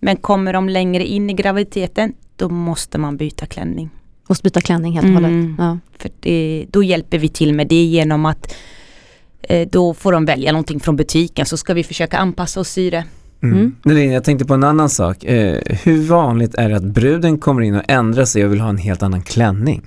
Men 0.00 0.16
kommer 0.16 0.52
de 0.52 0.68
längre 0.68 1.04
in 1.06 1.30
i 1.30 1.32
graviditeten, 1.32 2.12
då 2.36 2.48
måste 2.48 2.98
man 2.98 3.16
byta 3.16 3.46
klänning. 3.46 3.90
Måste 4.28 4.42
byta 4.42 4.60
klänning 4.60 4.92
helt 4.92 5.04
och 5.04 5.10
Mm. 5.10 5.24
hållet. 5.24 5.54
Ja. 5.58 5.78
För 5.98 6.10
det, 6.20 6.66
då 6.70 6.82
hjälper 6.82 7.18
vi 7.18 7.28
till 7.28 7.54
med 7.54 7.68
det 7.68 7.84
genom 7.84 8.26
att 8.26 8.54
då 9.70 9.94
får 9.94 10.12
de 10.12 10.24
välja 10.24 10.52
någonting 10.52 10.80
från 10.80 10.96
butiken 10.96 11.46
så 11.46 11.56
ska 11.56 11.74
vi 11.74 11.84
försöka 11.84 12.18
anpassa 12.18 12.60
och 12.60 12.66
sy 12.66 12.90
det. 12.90 13.04
Mm. 13.42 13.76
Mm. 13.84 14.12
Jag 14.12 14.24
tänkte 14.24 14.44
på 14.44 14.54
en 14.54 14.64
annan 14.64 14.88
sak. 14.88 15.24
Eh, 15.24 15.60
hur 15.82 16.02
vanligt 16.02 16.54
är 16.54 16.68
det 16.68 16.76
att 16.76 16.84
bruden 16.84 17.38
kommer 17.38 17.62
in 17.62 17.74
och 17.74 17.84
ändrar 17.88 18.24
sig 18.24 18.44
och 18.44 18.52
vill 18.52 18.60
ha 18.60 18.68
en 18.68 18.76
helt 18.76 19.02
annan 19.02 19.22
klänning? 19.22 19.82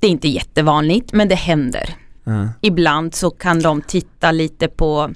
Det 0.00 0.06
är 0.06 0.10
inte 0.10 0.28
jättevanligt 0.28 1.12
men 1.12 1.28
det 1.28 1.34
händer. 1.34 1.94
Ja. 2.24 2.48
ibland 2.60 3.14
så 3.14 3.30
kan 3.30 3.62
de 3.62 3.82
titta 3.82 4.32
lite 4.32 4.68
på 4.68 5.10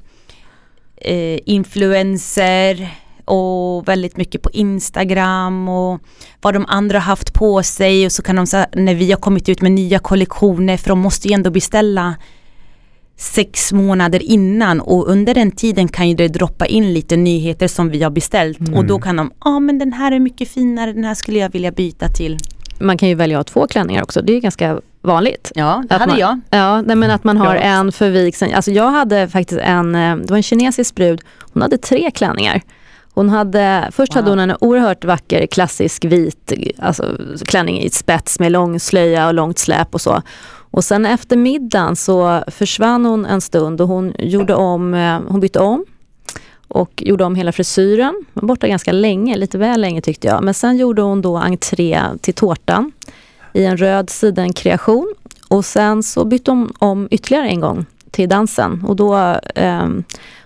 eh, 0.97 1.38
influencer 1.45 2.88
och 3.25 3.88
väldigt 3.88 4.17
mycket 4.17 4.43
på 4.43 4.50
Instagram 4.50 5.69
och 5.69 6.00
vad 6.40 6.55
de 6.55 6.67
andra 6.69 6.99
har 6.99 7.05
haft 7.05 7.35
på 7.35 7.62
sig 7.62 8.07
och 8.07 8.12
så 8.12 8.23
kan 8.23 8.37
de 8.37 8.47
säga 8.47 8.67
när 8.73 8.95
vi 8.95 9.11
har 9.11 9.19
kommit 9.19 9.49
ut 9.49 9.62
med 9.62 9.73
nya 9.73 9.99
kollektioner 9.99 10.76
för 10.76 10.88
de 10.88 10.99
måste 10.99 11.28
ju 11.28 11.35
ändå 11.35 11.50
beställa 11.50 12.14
sex 13.18 13.72
månader 13.72 14.22
innan 14.22 14.80
och 14.80 15.08
under 15.08 15.34
den 15.34 15.50
tiden 15.50 15.88
kan 15.88 16.08
ju 16.08 16.14
det 16.14 16.28
droppa 16.28 16.66
in 16.66 16.92
lite 16.92 17.16
nyheter 17.16 17.68
som 17.68 17.88
vi 17.90 18.02
har 18.02 18.10
beställt 18.10 18.58
och 18.76 18.84
då 18.84 18.98
kan 18.98 19.16
de, 19.16 19.30
ja 19.44 19.50
ah, 19.50 19.60
men 19.60 19.78
den 19.78 19.92
här 19.92 20.12
är 20.12 20.20
mycket 20.20 20.48
finare, 20.48 20.92
den 20.92 21.04
här 21.04 21.14
skulle 21.14 21.38
jag 21.38 21.52
vilja 21.52 21.72
byta 21.72 22.08
till. 22.08 22.38
Man 22.80 22.98
kan 22.98 23.08
ju 23.08 23.14
välja 23.14 23.40
att 23.40 23.48
ha 23.50 23.52
två 23.52 23.66
klänningar 23.66 24.02
också. 24.02 24.22
Det 24.22 24.32
är 24.37 24.40
ganska 24.40 24.80
vanligt. 25.02 25.52
Ja, 25.54 25.84
det 25.88 25.94
Att 25.94 26.00
hade 26.00 26.12
man- 26.12 26.20
jag. 26.20 26.40
Ja, 26.50 26.82
nej, 26.82 26.96
men 26.96 27.10
att 27.10 27.25
man 27.25 27.37
har 27.37 27.54
Jag 27.54 27.64
en 27.66 27.92
för 27.92 28.10
vigseln. 28.10 28.54
Alltså 28.54 28.70
jag 28.70 28.90
hade 28.90 29.28
faktiskt 29.28 29.60
en, 29.60 29.94
eh, 29.94 30.16
det 30.16 30.30
var 30.30 30.37
en 30.37 30.42
kinesisk 30.42 30.94
brud, 30.94 31.20
hon 31.52 31.62
hade 31.62 31.78
tre 31.78 32.10
klänningar. 32.10 32.62
Hon 33.14 33.28
hade, 33.28 33.88
först 33.92 34.14
hade 34.14 34.30
Wow. 34.30 34.38
hon 34.38 34.50
en 34.50 34.56
oerhört 34.60 35.04
vacker 35.04 35.46
klassisk 35.46 36.04
vit 36.04 36.52
alltså, 36.78 37.16
klänning 37.46 37.80
i 37.82 37.90
spets 37.90 38.40
med 38.40 38.52
lång 38.52 38.80
slöja 38.80 39.26
och 39.26 39.34
långt 39.34 39.58
släp 39.58 39.94
och 39.94 40.00
så. 40.00 40.22
Och 40.70 40.84
sen 40.84 41.06
efter 41.06 41.37
middagen 41.37 41.96
så 41.96 42.44
försvann 42.46 43.04
hon 43.04 43.26
en 43.26 43.40
stund 43.40 43.80
och 43.80 43.88
hon 43.88 44.14
gjorde 44.18 44.54
om, 44.54 44.94
eh, 44.94 45.20
hon 45.28 45.40
bytte 45.40 45.58
om 45.58 45.84
och 46.68 47.02
gjorde 47.06 47.25
om 47.25 47.34
hela 47.34 47.52
frisyren. 47.52 48.14
Hon 48.34 48.40
var 48.40 48.48
borta 48.48 48.68
ganska 48.68 48.92
länge, 48.92 49.37
lite 49.37 49.58
väl 49.58 49.80
länge 49.80 50.00
tyckte 50.00 50.26
jag. 50.26 50.44
Men 50.44 50.54
sen 50.54 50.76
gjorde 50.76 51.02
hon 51.02 51.22
då 51.22 51.37
entré 51.37 52.02
till 52.20 52.34
tårtan 52.34 52.92
i 53.52 53.64
en 53.64 53.76
röd 53.76 54.10
sidenkreation. 54.10 55.14
Och 55.48 55.64
sen 55.64 56.02
så 56.02 56.25
bytte 56.25 56.50
hon 56.50 56.72
om 56.78 57.08
ytterligare 57.10 57.48
en 57.48 57.60
gång 57.60 57.87
till 58.10 58.28
dansen 58.28 58.84
och 58.87 58.96
då, 58.96 59.16
eh, 59.54 59.88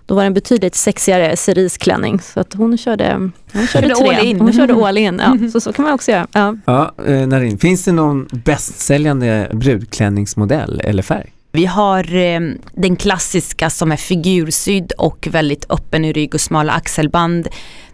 då 0.07 0.15
var 0.15 0.23
det 0.23 0.27
en 0.27 0.35
betydligt 0.35 0.75
sexigare 0.75 1.37
cerisklänning. 1.37 2.21
Så 2.21 2.41
att 2.41 2.55
hon 2.55 2.79
körde, 2.79 3.31
hon 3.53 3.67
körde 3.67 3.95
all 3.95 4.27
in. 4.27 4.41
Hon 4.41 4.53
körde 4.53 4.87
all 4.87 4.99
in. 4.99 5.23
Ja, 5.25 5.51
så, 5.53 5.61
så 5.61 5.73
kan 5.73 5.85
man 5.85 5.95
också 5.95 6.11
göra. 6.11 6.27
Ja. 6.33 6.57
Ja, 6.65 6.95
eh, 7.07 7.27
Narin, 7.27 7.59
finns 7.59 7.85
det 7.85 7.93
någon 7.93 8.29
bästsäljande 8.33 9.51
brudklänningsmodell 9.53 10.81
eller 10.85 11.03
färg? 11.03 11.33
Vi 11.53 11.67
har 11.67 12.15
eh, 12.17 12.41
den 12.75 12.97
klassiska 12.97 13.71
som 13.71 13.93
är 13.93 13.97
figursydd 13.97 14.93
och 14.99 15.29
väldigt 15.31 15.65
öppen 15.71 16.05
i 16.05 16.13
rygg 16.13 16.35
och 16.35 16.41
smala 16.41 16.73
axelband. 16.73 17.49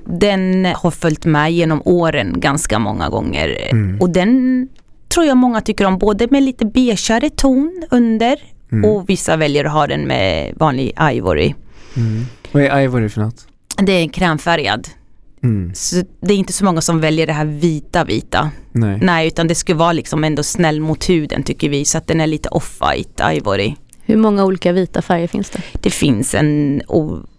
Den 0.04 0.64
har 0.76 0.90
följt 0.90 1.24
med 1.24 1.52
genom 1.52 1.82
åren 1.84 2.34
ganska 2.36 2.78
många 2.78 3.08
gånger 3.08 3.68
Mm. 3.70 4.00
och 4.00 4.10
den 4.10 4.68
tror 5.08 5.26
jag 5.26 5.36
många 5.36 5.60
tycker 5.60 5.84
om 5.84 5.98
både 5.98 6.28
med 6.30 6.42
lite 6.42 6.66
beigeare 6.66 7.30
ton 7.30 7.82
under 7.90 8.36
Mm. 8.72 8.90
och 8.90 9.08
vissa 9.08 9.36
väljer 9.36 9.64
att 9.64 9.72
ha 9.72 9.86
den 9.86 10.00
med 10.00 10.54
vanlig 10.56 10.92
ivory. 11.12 11.54
Mm. 11.96 12.24
Vad 12.52 12.62
är 12.62 12.80
ivory 12.80 13.08
för 13.08 13.20
något? 13.20 13.46
Det 13.76 13.92
är 13.92 14.08
krämfärgad. 14.08 14.88
Mm. 15.42 15.74
Så 15.74 16.02
det 16.20 16.34
är 16.34 16.36
inte 16.36 16.52
så 16.52 16.64
många 16.64 16.80
som 16.80 17.00
väljer 17.00 17.26
det 17.26 17.32
här 17.32 17.44
vita 17.44 18.04
vita. 18.04 18.50
Nej. 18.72 18.98
Nej 19.02 19.26
utan 19.26 19.48
det 19.48 19.54
ska 19.54 19.74
vara 19.74 19.92
liksom 19.92 20.24
ändå 20.24 20.42
snäll 20.42 20.80
mot 20.80 21.08
huden 21.08 21.42
tycker 21.42 21.68
vi 21.68 21.84
så 21.84 21.98
att 21.98 22.06
den 22.06 22.20
är 22.20 22.26
lite 22.26 22.48
off-white 22.48 23.32
ivory. 23.32 23.74
Hur 24.02 24.16
många 24.16 24.44
olika 24.44 24.72
vita 24.72 25.02
färger 25.02 25.26
finns 25.26 25.50
det? 25.50 25.62
Det 25.72 25.90
finns 25.90 26.34
en, 26.34 26.82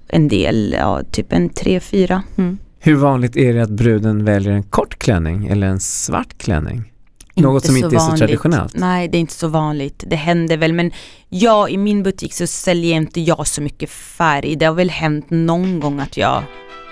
en 0.08 0.27
del, 0.27 0.75
ja, 0.79 1.01
typ 1.12 1.34
en 1.34 1.50
tre, 1.50 1.79
fyra. 1.79 2.24
Mm. 2.38 2.58
Hur 2.79 2.96
vanligt 2.96 3.38
är 3.38 3.53
det 3.53 3.63
att 3.63 3.70
bruden 3.70 4.25
väljer 4.25 4.53
en 4.53 4.63
kort 4.63 5.00
klänning 5.00 5.48
eller 5.48 5.68
en 5.68 5.79
svart 5.79 6.38
klänning? 6.38 6.94
Något 7.43 7.65
som 7.65 7.77
inte 7.77 7.96
är 7.96 8.00
så 8.00 8.17
traditionellt. 8.17 8.74
Nej, 8.75 9.08
det 9.08 9.17
är 9.17 9.19
inte 9.19 9.34
så 9.34 9.48
vanligt. 9.48 10.03
Det 10.08 10.15
händer 10.15 10.58
väl, 10.58 10.74
men 10.74 10.91
jag 11.29 11.72
i 11.72 11.77
min 11.77 12.03
butik 12.03 12.34
så 12.34 12.48
säljer 12.48 12.96
inte 12.96 13.22
jag 13.22 13.48
så 13.48 13.62
mycket 13.62 13.89
färg. 13.89 14.55
Det 14.55 14.65
har 14.65 14.74
väl 14.74 14.89
hänt 14.89 15.25
någon 15.29 15.79
gång 15.79 16.00
att 16.00 16.17
jag 16.17 16.43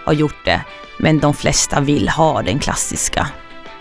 har 0.06 0.14
gjort 0.14 0.46
det. 0.46 0.62
Men 1.00 1.20
de 1.20 1.34
flesta 1.34 1.80
vill 1.82 2.10
ha 2.10 2.42
den 2.42 2.60
klassiska 2.60 3.28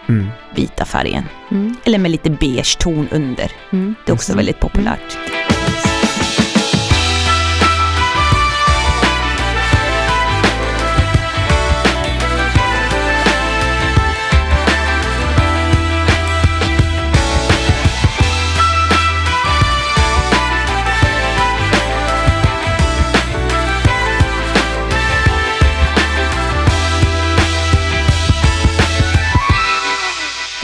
Mm. 0.09 0.27
vita 0.57 0.85
färgen. 0.85 1.25
Mm. 1.51 1.77
Eller 1.85 1.99
med 1.99 2.11
lite 2.11 2.31
beige 2.31 2.79
ton 2.79 3.09
under. 3.13 3.53
Mm. 3.73 3.95
Det 4.07 4.13
är 4.13 4.15
också 4.15 4.33
Mhm. 4.33 4.37
väldigt 4.37 4.61
populärt. 4.61 5.19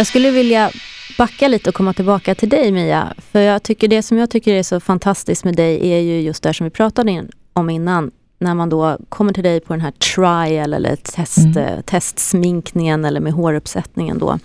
Jag 0.02 0.06
skulle 0.06 0.30
vilja 0.30 0.70
backa 1.18 1.48
lite 1.48 1.68
och 1.70 1.74
komma 1.74 1.92
tillbaka 1.92 2.34
till 2.34 2.48
dig 2.48 2.72
Mia. 2.72 3.14
För 3.32 3.40
jag 3.40 3.62
tycker 3.62 3.88
det 3.88 4.02
som 4.02 4.18
jag 4.18 4.30
tycker 4.30 4.54
är 4.54 4.62
så 4.62 4.80
fantastiskt 4.80 5.44
med 5.44 5.56
dig 5.56 5.92
är 5.92 5.98
ju 5.98 6.20
just 6.20 6.42
det 6.42 6.54
som 6.54 6.64
vi 6.64 6.70
pratade 6.70 7.24
om 7.52 7.70
innan. 7.70 8.10
när 8.38 8.54
man 8.54 8.68
då 8.68 8.98
kommer 9.08 9.32
till 9.32 9.42
dig 9.42 9.60
på 9.60 9.72
den 9.72 9.80
här 9.80 9.90
trial 9.90 10.74
eller 10.74 10.96
test, 10.96 11.38
Mm. 11.38 11.56
eh, 11.58 11.80
testsminkningen 11.80 13.04
eller 13.04 13.20
med 13.20 13.32
håruppsättningen 13.32 14.18
då. 14.18 14.38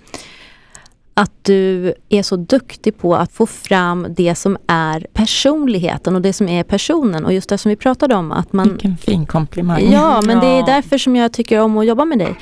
Att 1.13 1.31
du 1.41 1.93
är 2.09 2.23
så 2.23 2.35
duktig 2.35 2.97
på 2.97 3.15
att 3.15 3.31
få 3.31 3.45
fram 3.45 4.07
det 4.09 4.35
som 4.35 4.57
är 4.67 5.07
personligheten 5.13 6.15
och 6.15 6.21
det 6.21 6.33
som 6.33 6.47
är 6.49 6.63
personen. 6.63 7.25
Och 7.25 7.33
just 7.33 7.49
det 7.49 7.57
som 7.57 7.69
vi 7.69 7.75
pratade 7.75 8.15
om 8.15 8.31
att 8.31 8.53
man 8.53 8.69
Vilken 8.69 8.97
fin 8.97 9.25
komplimang. 9.25 9.91
Ja, 9.91 10.21
men 10.21 10.39
det 10.39 10.47
är 10.47 10.65
därför 10.65 10.97
som 10.97 11.15
jag 11.15 11.33
tycker 11.33 11.59
om 11.59 11.77
att 11.77 11.85
jobba 11.85 12.05
med 12.05 12.19
dig. 12.19 12.35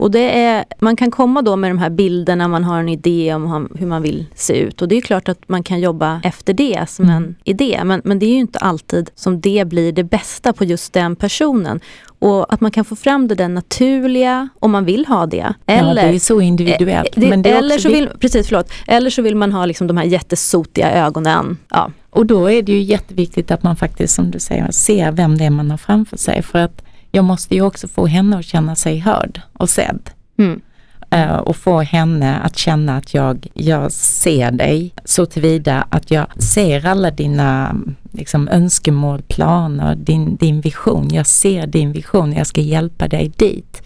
Och 0.00 0.10
det 0.10 0.38
är, 0.40 0.64
man 0.78 0.96
kan 0.96 1.10
komma 1.10 1.42
då 1.42 1.56
med 1.56 1.70
de 1.70 1.78
här 1.78 1.90
bilderna, 1.90 2.48
man 2.48 2.64
har 2.64 2.80
en 2.80 2.88
idé 2.88 3.34
om 3.34 3.68
hur 3.78 3.86
man 3.86 4.02
vill 4.02 4.26
se 4.34 4.58
ut. 4.58 4.82
Och 4.82 4.88
det 4.88 4.96
är 4.96 5.00
klart 5.00 5.28
att 5.28 5.48
man 5.48 5.62
kan 5.62 5.80
jobba 5.80 6.20
efter 6.24 6.52
det 6.52 6.84
som 6.88 7.04
Mm. 7.04 7.16
en 7.16 7.34
idé. 7.44 7.80
Men, 7.84 8.00
men 8.04 8.18
det 8.18 8.26
är 8.26 8.30
ju 8.30 8.38
inte 8.40 8.58
alltid 8.58 9.10
som 9.14 9.40
det 9.40 9.64
blir 9.68 9.92
det 9.92 10.04
bästa 10.04 10.52
på 10.52 10.64
just 10.64 10.92
den 10.92 11.16
personen. 11.16 11.80
Och 12.18 12.52
att 12.52 12.60
man 12.60 12.70
kan 12.70 12.84
få 12.84 12.96
fram 12.96 13.28
det 13.28 13.34
där 13.34 13.48
naturliga 13.48 14.48
om 14.58 14.70
man 14.70 14.84
vill 14.84 15.06
ha 15.06 15.26
det. 15.26 15.54
ja, 15.66 15.72
Eller, 15.74 16.08
det 16.08 16.14
är 16.14 16.18
så 16.18 16.40
individuellt. 16.40 17.16
Eh, 17.16 17.20
det, 17.30 17.36
det 17.36 17.50
eller, 17.50 17.78
så 17.78 17.88
vill, 17.88 18.08
precis, 18.20 18.48
förlåt, 18.48 18.72
eller 18.86 19.10
så 19.10 19.22
vill 19.22 19.36
man 19.36 19.52
ha 19.52 19.66
liksom 19.66 19.86
de 19.86 19.96
här 19.96 20.04
jättesotiga 20.04 20.92
ögonen. 20.92 21.56
Ja. 21.70 21.90
Och 22.10 22.26
då 22.26 22.50
är 22.50 22.62
det 22.62 22.72
ju 22.72 22.82
jätteviktigt 22.82 23.50
att 23.50 23.62
man 23.62 23.76
faktiskt, 23.76 24.14
som 24.14 24.30
du 24.30 24.38
säger, 24.38 24.70
ser 24.70 25.12
vem 25.12 25.38
det 25.38 25.44
är 25.44 25.50
man 25.50 25.70
har 25.70 25.78
framför 25.78 26.16
sig. 26.16 26.42
För 26.42 26.58
att 26.58 26.82
jag 27.10 27.24
måste 27.24 27.54
ju 27.54 27.62
också 27.62 27.88
få 27.88 28.06
henne 28.06 28.38
att 28.38 28.44
känna 28.44 28.76
sig 28.76 28.98
hörd 28.98 29.40
och 29.52 29.70
sedd. 29.70 30.10
Mm. 30.38 30.60
Eh, 31.10 31.36
och 31.36 31.56
få 31.56 31.80
henne 31.80 32.38
att 32.38 32.56
känna 32.56 32.96
att 32.96 33.14
jag, 33.14 33.46
jag 33.54 33.92
ser 33.92 34.50
dig 34.50 34.94
så 35.04 35.26
tillvida 35.26 35.86
att 35.90 36.10
jag 36.10 36.42
ser 36.42 36.86
alla 36.86 37.10
dina 37.10 37.76
liksom, 38.12 38.48
önskemål, 38.48 39.22
planer, 39.22 39.94
din, 39.94 40.36
din 40.36 40.60
vision. 40.60 41.08
Jag 41.12 41.26
ser 41.26 41.66
din 41.66 41.92
vision, 41.92 42.32
jag 42.32 42.46
ska 42.46 42.60
hjälpa 42.60 43.08
dig 43.08 43.32
dit. 43.36 43.82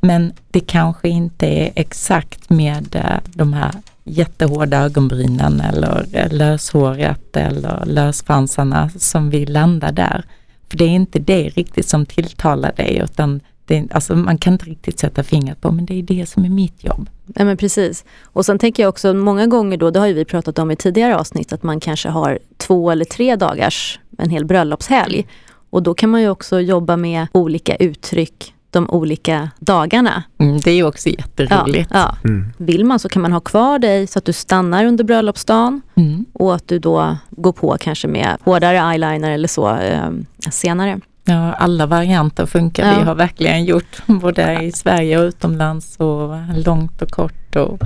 Men 0.00 0.32
det 0.50 0.60
kanske 0.60 1.08
inte 1.08 1.46
är 1.46 1.70
exakt 1.74 2.50
med 2.50 2.96
eh, 2.96 3.32
de 3.34 3.52
här 3.52 3.72
jättehårda 4.04 4.78
ögonbrynen 4.78 5.60
eller 5.60 6.06
eh, 6.12 6.32
löshåret 6.32 7.36
eller 7.36 7.84
lösfransarna 7.86 8.90
som 8.96 9.30
vi 9.30 9.46
landar 9.46 9.92
där. 9.92 10.24
För 10.70 10.78
det 10.78 10.84
är 10.84 10.88
inte 10.88 11.18
det 11.18 11.48
riktigt 11.48 11.88
som 11.88 12.06
tilltalar 12.06 12.72
dig 12.72 13.00
utan 13.04 13.40
det, 13.64 13.88
alltså 13.90 14.16
man 14.16 14.38
kan 14.38 14.52
inte 14.52 14.64
riktigt 14.64 14.98
sätta 14.98 15.22
fingret 15.22 15.60
på 15.60 15.70
men 15.70 15.86
det 15.86 15.98
är 15.98 16.02
det 16.02 16.26
som 16.26 16.44
är 16.44 16.48
mitt 16.48 16.84
jobb. 16.84 17.10
Ja 17.34 17.44
men 17.44 17.56
precis. 17.56 18.04
Och 18.24 18.46
sen 18.46 18.58
tänker 18.58 18.82
jag 18.82 18.88
också 18.88 19.14
många 19.14 19.46
gånger 19.46 19.76
då, 19.76 19.90
det 19.90 19.98
har 19.98 20.06
ju 20.06 20.14
vi 20.14 20.24
pratat 20.24 20.58
om 20.58 20.70
i 20.70 20.76
tidigare 20.76 21.16
avsnitt, 21.16 21.52
att 21.52 21.62
man 21.62 21.80
kanske 21.80 22.08
har 22.08 22.38
två 22.56 22.90
eller 22.90 23.04
tre 23.04 23.36
dagars, 23.36 24.00
en 24.18 24.30
hel 24.30 24.44
bröllopshelg. 24.44 25.26
Och 25.70 25.82
då 25.82 25.94
kan 25.94 26.10
man 26.10 26.20
ju 26.20 26.28
också 26.28 26.60
jobba 26.60 26.96
med 26.96 27.26
olika 27.32 27.76
uttryck 27.76 28.54
de 28.70 28.90
olika 28.90 29.50
dagarna. 29.58 30.22
Mm, 30.38 30.60
det 30.60 30.70
är 30.70 30.74
ju 30.74 30.84
också 30.84 31.08
Ja, 31.08 31.14
jätteroligt. 31.18 31.90
ja. 31.94 32.16
Mm. 32.24 32.52
Vill 32.56 32.84
man 32.84 32.98
så 32.98 33.08
kan 33.08 33.22
man 33.22 33.32
ha 33.32 33.40
kvar 33.40 33.78
dig 33.78 34.06
så 34.06 34.18
att 34.18 34.24
du 34.24 34.32
stannar 34.32 34.84
under 34.84 35.04
bröllopsdagen 35.04 35.82
Mm. 35.94 36.24
och 36.32 36.54
att 36.54 36.68
du 36.68 36.78
då 36.78 37.16
går 37.30 37.52
på 37.52 37.76
kanske 37.80 38.08
med 38.08 38.36
hårdare 38.44 38.78
eyeliner 38.78 39.30
eller 39.30 39.48
så 39.48 39.76
eh, 39.76 40.10
senare. 40.50 41.00
Ja, 41.24 41.52
alla 41.52 41.86
varianter 41.86 42.46
funkar. 42.46 42.86
Ja. 42.92 42.98
Vi 42.98 43.04
har 43.04 43.14
verkligen 43.14 43.64
gjort 43.64 44.02
både 44.06 44.62
i 44.62 44.72
Sverige 44.72 45.18
och 45.18 45.24
utomlands 45.24 45.96
och 45.96 46.34
långt 46.66 47.02
och 47.02 47.10
kort 47.10 47.56
och 47.56 47.78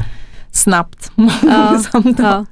snabbt. 0.52 1.12
Ja. 1.42 1.82
Ja. 2.18 2.44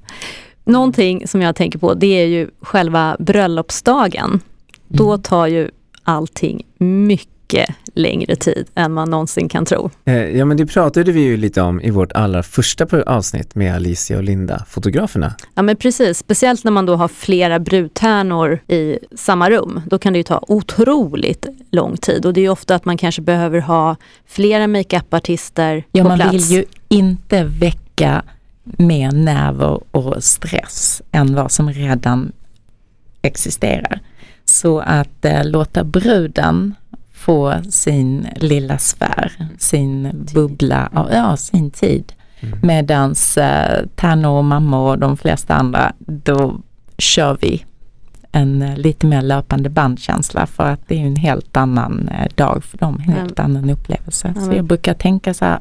Någonting 0.65 1.29
som 1.29 1.43
jag 1.43 1.57
tänker 1.57 1.79
på 1.79 1.95
det 1.95 2.07
är 2.23 2.27
ju 2.27 2.51
själva 2.63 3.17
bröllopsdagen. 3.19 4.41
Då 4.89 5.19
tar 5.19 5.47
ju 5.47 5.71
allting 6.05 6.63
mycket 6.79 7.29
längre 7.95 8.37
tid 8.37 8.66
än 8.75 8.92
man 8.92 9.11
någonsin 9.11 9.49
kan 9.49 9.64
tro. 9.64 9.90
Eh, 10.04 10.14
Ja 10.14 10.45
men 10.45 10.57
det 10.57 10.66
pratade 10.66 11.12
vi 11.12 11.21
ju 11.21 11.37
lite 11.37 11.62
om 11.62 11.80
i 11.80 11.90
vårt 11.90 12.12
allra 12.12 12.42
första 12.42 12.87
avsnitt 13.07 13.54
med 13.54 13.75
Alicia 13.75 14.16
och 14.16 14.23
Linda, 14.23 14.64
fotograferna. 14.69 15.35
Ja 15.54 15.62
men 15.62 15.76
precis, 15.76 16.19
speciellt 16.19 16.64
när 16.64 16.73
man 16.73 16.87
då 16.87 16.97
har 16.97 17.09
flera 17.09 17.59
brudtärnor 17.59 18.59
i 18.69 18.99
samma 19.16 19.51
rum. 19.51 19.81
Då 19.87 19.98
kan 19.98 20.12
det 20.12 20.18
ju 20.18 20.22
ta 20.22 20.44
otroligt 20.48 21.46
lång 21.70 21.96
tid 21.96 22.27
och 22.27 22.33
det 22.33 22.40
är 22.40 22.42
ju 22.42 22.48
ofta 22.48 22.75
att 22.75 22.85
man 22.85 22.96
kanske 22.98 23.22
behöver 23.22 23.61
ha 23.61 23.96
flera 24.27 24.66
makeupartister 24.66 25.85
Ja, 25.92 26.03
på 26.03 26.09
man 26.09 26.18
plats. 26.18 26.35
vill 26.51 26.57
ju 26.59 26.64
inte 26.88 27.44
väcka 27.44 28.22
mer 28.64 29.12
nerver 29.12 29.81
och 29.90 30.25
stress 30.25 31.03
än 31.12 31.35
vad 31.35 31.53
som 31.53 31.72
redan 31.72 32.33
existerar. 33.22 34.01
Så 34.44 34.79
att 34.81 35.25
eh, 35.25 35.44
låta 35.44 35.85
bruden 35.85 36.75
få 37.20 37.54
sin 37.70 38.26
lilla 38.37 38.78
sfär, 38.78 39.33
sin 39.59 40.26
bubbla, 40.35 40.90
ja, 40.94 41.09
ja 41.12 41.37
sin 41.37 41.70
tid. 41.70 42.12
Medans 42.62 43.38
eh, 43.38 43.87
tärnor 43.96 44.38
och 44.38 44.44
mammor 44.44 44.88
och 44.90 44.98
de 44.98 45.16
flesta 45.16 45.54
andra, 45.54 45.92
då 45.98 46.54
kör 46.98 47.38
vi 47.40 47.64
en 48.33 48.62
eh, 48.62 48.76
lite 48.76 49.06
mer 49.06 49.22
löpande 49.22 49.70
bandkänsla 49.70 50.46
för 50.46 50.64
att 50.64 50.80
det 50.88 50.94
är 51.02 51.06
en 51.06 51.16
helt 51.16 51.56
annan 51.56 52.09
eh, 52.09 52.28
dag 52.35 52.64
för 52.64 52.78
dem, 52.78 53.02
en 53.06 53.12
helt 53.12 53.38
annan 53.40 53.70
upplevelse. 53.70 54.33
Ja, 54.37 54.40
Så 54.40 54.52
jag 54.52 54.64
brukar 54.64 54.94
tänka 54.94 55.35
så 55.35 55.44
här, 55.44 55.59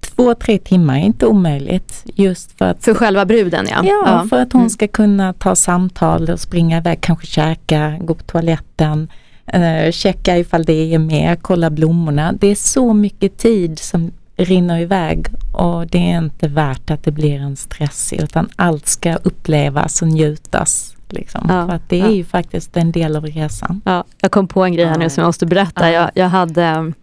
två, 0.00 0.34
tre 0.34 0.58
timmar 0.58 0.94
är 0.98 1.02
inte 1.02 1.26
omöjligt 1.26 2.02
just 2.14 2.58
för 2.58 2.64
att 2.64 2.84
För 2.84 2.94
själva 2.94 3.24
bruden 3.24 3.66
ja. 3.70 3.84
Ja, 3.84 4.26
för 4.30 4.42
att 4.42 4.52
hon 4.52 4.60
Mm. 4.62 4.70
ska 4.70 4.88
kunna 4.88 5.32
ta 5.32 5.54
samtal 5.54 6.30
och 6.30 6.40
springa 6.40 6.78
iväg, 6.78 7.00
kanske 7.00 7.26
käka, 7.26 7.96
gå 8.00 8.14
på 8.14 8.24
toaletten, 8.24 9.08
eh, 9.46 9.90
checka 9.92 10.38
ifall 10.38 10.64
det 10.64 10.94
är 10.94 10.98
med, 10.98 11.42
kolla 11.42 11.70
blommorna. 11.70 12.32
Det 12.32 12.46
är 12.46 12.54
så 12.54 12.92
mycket 12.92 13.38
tid 13.38 13.78
som 13.78 14.10
rinner 14.36 14.80
iväg 14.80 15.26
och 15.52 15.86
det 15.86 15.98
är 15.98 16.18
inte 16.18 16.48
värt 16.48 16.90
att 16.90 17.04
det 17.04 17.10
blir 17.10 17.40
en 17.40 17.56
stressig 17.56 18.20
utan 18.22 18.48
allt 18.56 18.86
ska 18.86 19.14
upplevas 19.16 20.02
och 20.02 20.08
njutas. 20.08 20.92
Liksom. 21.08 21.46
Ja, 21.48 21.66
För 21.66 21.74
att 21.74 21.88
det 21.88 22.00
är 22.00 22.04
ja. 22.04 22.10
ju 22.10 22.24
faktiskt 22.24 22.76
en 22.76 22.92
del 22.92 23.16
av 23.16 23.26
resan. 23.26 23.80
Ja, 23.84 24.04
jag 24.20 24.30
kom 24.30 24.48
på 24.48 24.64
en 24.64 24.72
grej 24.72 24.84
här 24.86 24.98
nu 24.98 25.10
som 25.10 25.20
jag 25.22 25.28
måste 25.28 25.46
berätta. 25.46 25.90
Jag, 25.92 26.10
jag 26.14 26.28
hade, 26.28 26.62
jag 26.62 26.84
tror 26.84 26.94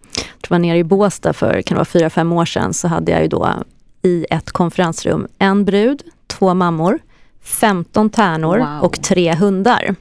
jag 0.42 0.50
var 0.50 0.58
nere 0.58 0.78
i 0.78 0.84
Båstad 0.84 1.32
för 1.32 1.62
kan 1.62 1.74
det 1.74 1.78
vara 1.78 1.84
fyra, 1.84 2.10
fem 2.10 2.32
år 2.32 2.44
sedan, 2.44 2.74
så 2.74 2.88
hade 2.88 3.12
jag 3.12 3.22
ju 3.22 3.28
då 3.28 3.48
i 4.02 4.26
ett 4.30 4.50
konferensrum 4.50 5.26
en 5.38 5.64
brud, 5.64 6.02
två 6.26 6.54
mammor, 6.54 6.98
15 7.42 8.10
tärnor 8.10 8.58
Wow. 8.58 8.82
och 8.82 9.02
tre 9.02 9.34
hundar. 9.34 9.94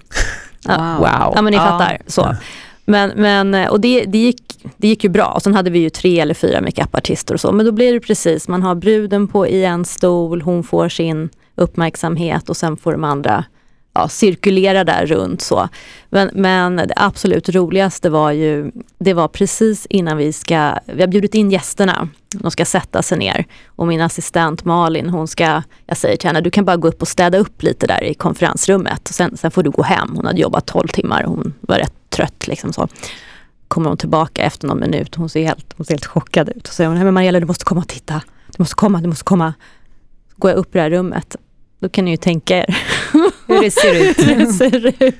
Ja. 0.67 0.95
Wow. 0.97 1.33
Ja 1.35 1.41
men 1.41 1.51
ni 1.51 1.57
Ja. 1.57 1.63
fattar. 1.63 1.97
Så. 2.07 2.35
Men, 2.85 3.11
men, 3.15 3.69
och 3.69 3.79
det, 3.81 4.05
det, 4.05 4.17
gick, 4.17 4.41
det 4.77 4.87
gick 4.87 5.03
ju 5.03 5.09
bra. 5.09 5.25
Och 5.25 5.41
sen 5.41 5.55
hade 5.55 5.69
vi 5.69 5.79
ju 5.79 5.89
tre 5.89 6.19
eller 6.19 6.33
fyra 6.33 6.61
makeupartister 6.61 7.33
och 7.33 7.39
så. 7.39 7.51
Men 7.51 7.65
då 7.65 7.71
blir 7.71 7.93
det 7.93 7.99
precis, 7.99 8.47
man 8.47 8.63
har 8.63 8.75
bruden 8.75 9.27
på 9.27 9.47
i 9.47 9.65
en 9.65 9.85
stol, 9.85 10.41
hon 10.41 10.63
får 10.63 10.89
sin 10.89 11.29
uppmärksamhet 11.55 12.49
och 12.49 12.57
sen 12.57 12.77
får 12.77 12.91
de 12.91 13.03
andra 13.03 13.45
ja, 13.93 14.07
cirkulera 14.09 14.83
där 14.83 15.05
runt 15.05 15.41
så. 15.41 15.69
Men, 16.09 16.29
men 16.33 16.75
det 16.75 16.93
absolut 16.95 17.49
roligaste 17.49 18.09
var 18.09 18.31
ju, 18.31 18.71
det 18.97 19.13
var 19.13 19.27
precis 19.27 19.85
innan 19.85 20.17
vi 20.17 20.33
ska, 20.33 20.77
vi 20.85 21.01
har 21.01 21.07
bjudit 21.07 21.35
in 21.35 21.51
gästerna, 21.51 22.09
de 22.33 22.51
ska 22.51 22.65
sätta 22.65 23.01
sig 23.01 23.17
ner. 23.17 23.45
Och 23.67 23.87
min 23.87 24.01
assistent 24.01 24.65
Malin, 24.65 25.09
hon 25.09 25.27
ska, 25.27 25.61
jag 25.85 25.97
säger 25.97 26.17
till 26.17 26.29
henne, 26.29 26.41
du 26.41 26.51
kan 26.51 26.65
bara 26.65 26.77
gå 26.77 26.87
upp 26.87 27.01
och 27.01 27.07
städa 27.07 27.37
upp 27.37 27.63
lite 27.63 27.87
där 27.87 28.03
i 28.03 28.13
konferensrummet. 28.13 29.07
Sen, 29.07 29.37
sen 29.37 29.51
får 29.51 29.63
du 29.63 29.69
gå 29.69 29.83
hem. 29.83 30.11
Hon 30.15 30.25
hade 30.25 30.41
jobbat 30.41 30.65
12 30.65 30.87
timmar 30.87 31.23
hon 31.23 31.53
var 31.61 31.77
rätt 31.77 31.93
trött 32.09 32.47
liksom 32.47 32.73
så. 32.73 32.87
Kommer 33.67 33.89
hon 33.89 33.97
tillbaka 33.97 34.41
efter 34.43 34.67
någon 34.67 34.79
minut, 34.79 35.15
hon 35.15 35.29
ser 35.29 35.45
helt, 35.45 35.73
hon 35.77 35.85
ser 35.85 35.93
helt 35.93 36.05
chockad 36.05 36.49
ut. 36.49 36.67
Och 36.67 36.73
säger 36.73 36.87
hon, 36.87 36.95
"Nej, 36.95 37.05
men 37.05 37.13
Mariella 37.13 37.39
du 37.39 37.45
måste 37.45 37.65
komma 37.65 37.81
och 37.81 37.87
titta. 37.87 38.21
Du 38.47 38.55
måste 38.57 38.75
komma, 38.75 39.01
du 39.01 39.07
måste 39.07 39.23
komma. 39.23 39.53
Går 40.35 40.51
jag 40.51 40.57
upp 40.57 40.75
i 40.75 40.77
det 40.77 40.81
här 40.81 40.89
rummet, 40.89 41.35
då 41.79 41.89
kan 41.89 42.05
ni 42.05 42.11
ju 42.11 42.17
tänka 42.17 42.57
er 42.57 42.77
det 43.65 43.71
ser 43.71 44.09
ut. 44.09 44.27
hur 44.27 44.35
det 44.45 44.53
ser 44.53 45.03
ut. 45.03 45.15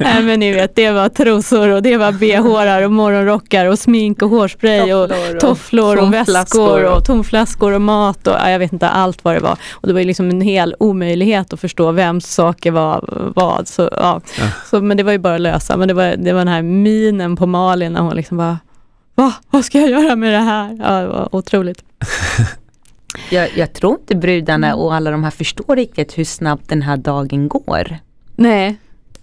Nej 0.00 0.22
men 0.22 0.40
ni 0.40 0.52
vet, 0.52 0.76
det 0.76 0.90
var 0.90 1.08
trosor 1.08 1.68
och 1.68 1.82
det 1.82 1.96
var 1.96 2.12
bh 2.12 2.84
och 2.84 2.92
morgonrockar 2.92 3.66
och 3.66 3.78
smink 3.78 4.22
och 4.22 4.30
hårspray 4.30 4.94
och 4.94 5.08
Tofflor 5.08 5.34
och 5.34 5.40
tofflor 5.40 5.96
och 5.96 5.98
tomflaskor 6.02 6.32
väskor 6.32 6.84
och 6.84 6.96
och- 6.96 7.04
tomflaskor 7.04 7.72
och 7.72 7.80
mat 7.80 8.26
och 8.26 8.34
ja, 8.34 8.50
jag 8.50 8.58
vet 8.58 8.72
inte 8.72 8.88
allt 8.88 9.24
vad 9.24 9.34
det 9.34 9.40
var. 9.40 9.56
Och 9.72 9.88
det 9.88 9.92
var 9.92 10.00
ju 10.00 10.06
liksom 10.06 10.30
en 10.30 10.40
hel 10.40 10.74
omöjlighet 10.78 11.52
att 11.52 11.60
förstå 11.60 11.92
vems 11.92 12.34
saker 12.34 12.70
var 12.70 13.32
vad. 13.36 13.68
Så, 13.68 13.82
ja. 13.92 14.20
Ja. 14.38 14.44
Så, 14.70 14.80
men 14.80 14.96
det 14.96 15.02
var 15.02 15.12
ju 15.12 15.18
bara 15.18 15.34
att 15.34 15.40
lösa. 15.40 15.76
Men 15.76 15.88
det 15.88 15.94
var, 15.94 16.14
det 16.18 16.32
var 16.32 16.38
den 16.40 16.48
här 16.48 16.62
minen 16.62 17.36
på 17.36 17.46
Malin 17.46 17.92
när 17.92 18.00
hon 18.00 18.16
liksom 18.16 18.36
bara 18.36 18.58
Va? 19.14 19.32
Vad 19.50 19.64
ska 19.64 19.78
jag 19.80 19.90
göra 19.90 20.16
med 20.16 20.32
det 20.32 20.38
här? 20.38 20.78
Ja, 20.82 21.00
det 21.00 21.06
var 21.06 21.28
otroligt. 21.34 21.84
Jag, 23.30 23.48
jag 23.56 23.72
tror 23.72 23.98
inte 24.00 24.16
brudarna 24.16 24.74
och 24.74 24.94
alla 24.94 25.10
de 25.10 25.24
här 25.24 25.30
förstår 25.30 25.76
riktigt 25.76 26.18
hur 26.18 26.24
snabbt 26.24 26.68
den 26.68 26.82
här 26.82 26.96
dagen 26.96 27.48
går. 27.48 27.98
Nej, 28.36 28.76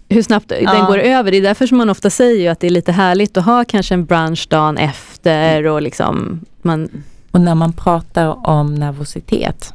hur 0.08 0.22
snabbt 0.22 0.48
den 0.48 0.62
Ja. 0.62 0.86
går 0.86 0.98
över. 0.98 1.30
Det 1.30 1.36
är 1.36 1.42
därför 1.42 1.66
som 1.66 1.78
man 1.78 1.90
ofta 1.90 2.10
säger 2.10 2.50
att 2.50 2.60
det 2.60 2.66
är 2.66 2.70
lite 2.70 2.92
härligt 2.92 3.36
att 3.36 3.44
ha 3.44 3.64
kanske 3.64 3.94
en 3.94 4.04
brunch 4.04 4.46
dagen 4.50 4.78
efter 4.78 5.66
och 5.66 5.82
liksom 5.82 6.40
man, 6.62 6.88
Och 7.30 7.40
när 7.40 7.54
man 7.54 7.72
pratar 7.72 8.46
om 8.48 8.74
nervositet, 8.74 9.74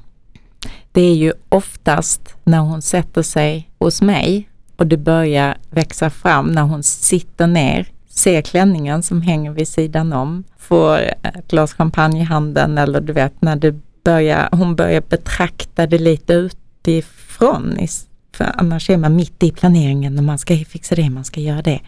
det 0.92 1.02
är 1.02 1.16
ju 1.16 1.34
oftast 1.50 2.36
när 2.44 2.60
hon 2.60 2.82
sätter 2.82 3.22
sig 3.22 3.70
hos 3.80 4.02
mig 4.02 4.50
och 4.76 4.88
det 4.88 4.98
börjar 4.98 5.58
växa 5.70 6.10
fram 6.10 6.48
när 6.48 6.62
hon 6.62 6.84
sitter 6.84 7.48
ner, 7.48 7.88
ser 8.10 8.42
klänningen 8.42 9.04
som 9.04 9.22
hänger 9.22 9.52
vid 9.52 9.68
sidan 9.68 10.14
om, 10.14 10.44
får 10.58 10.98
ett 10.98 11.48
glas 11.48 11.74
champagne 11.74 12.22
i 12.22 12.24
handen 12.24 12.78
eller 12.78 13.02
du 13.02 13.14
vet 13.14 13.42
när 13.42 13.56
det 13.56 13.76
börjar, 14.04 14.50
hon 14.52 14.76
börjar 14.76 15.02
betrakta 15.10 15.88
det 15.88 15.98
lite 15.98 16.34
utifrån. 16.34 17.78
För 18.36 18.52
annars 18.58 18.90
är 18.90 18.98
man 18.98 19.16
mitt 19.16 19.44
i 19.44 19.52
planeringen 19.52 20.18
och 20.18 20.24
man 20.24 20.38
ska 20.38 20.56
fixa 20.58 20.96
det, 20.96 21.10
man 21.10 21.24
ska 21.26 21.40
göra 21.40 21.62
det. 21.62 21.80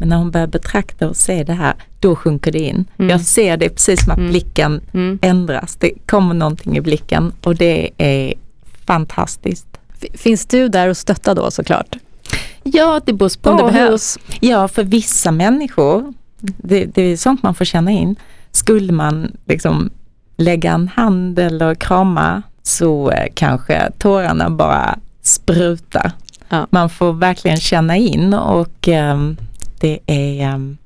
Men 0.00 0.08
när 0.08 0.16
hon 0.16 0.30
börjar 0.30 0.46
betrakta 0.46 1.08
och 1.08 1.16
se 1.16 1.44
det 1.44 1.52
här, 1.52 1.74
då 2.00 2.16
sjunker 2.16 2.52
det 2.52 2.58
in. 2.58 2.84
Mm. 2.98 3.10
Jag 3.10 3.20
ser 3.20 3.56
det 3.56 3.68
precis 3.68 4.04
som 4.04 4.12
att 4.12 4.18
Mm. 4.18 4.30
blicken 4.30 4.80
Mm. 4.94 5.18
ändras. 5.22 5.76
Det 5.76 5.90
kommer 6.06 6.34
någonting 6.34 6.76
i 6.76 6.80
blicken 6.80 7.32
och 7.42 7.56
det 7.56 7.90
är 7.98 8.34
fantastiskt. 8.86 9.66
Finns 10.14 10.46
du 10.46 10.68
där 10.68 10.88
och 10.88 10.96
stöttar 10.96 11.34
då 11.34 11.50
såklart? 11.50 11.96
Ja, 12.62 13.00
det 13.06 13.12
beror 13.12 13.40
på 13.42 13.50
Om 13.50 13.56
det 13.56 13.62
behövs. 13.62 14.18
Ja, 14.40 14.68
för 14.68 14.84
vissa 14.84 15.32
människor, 15.32 16.14
det, 16.40 16.84
det 16.84 17.02
är 17.02 17.16
sånt 17.16 17.42
man 17.42 17.54
får 17.54 17.64
känna 17.64 17.90
in. 17.90 18.16
Skulle 18.52 18.92
man 18.92 19.36
liksom 19.46 19.90
lägga 20.36 20.72
en 20.72 20.88
hand 20.88 21.38
eller 21.38 21.74
krama 21.74 22.42
så 22.62 23.10
eh, 23.10 23.26
kanske 23.34 23.90
tårarna 23.98 24.50
bara 24.50 24.98
sprutar. 25.22 26.12
Ja. 26.48 26.66
Man 26.70 26.90
får 26.90 27.12
verkligen 27.12 27.56
känna 27.56 27.96
in 27.96 28.34
och 28.34 28.88
ehm, 28.88 29.36
det 29.80 29.98
är 30.06 30.42
ehm, 30.42 30.76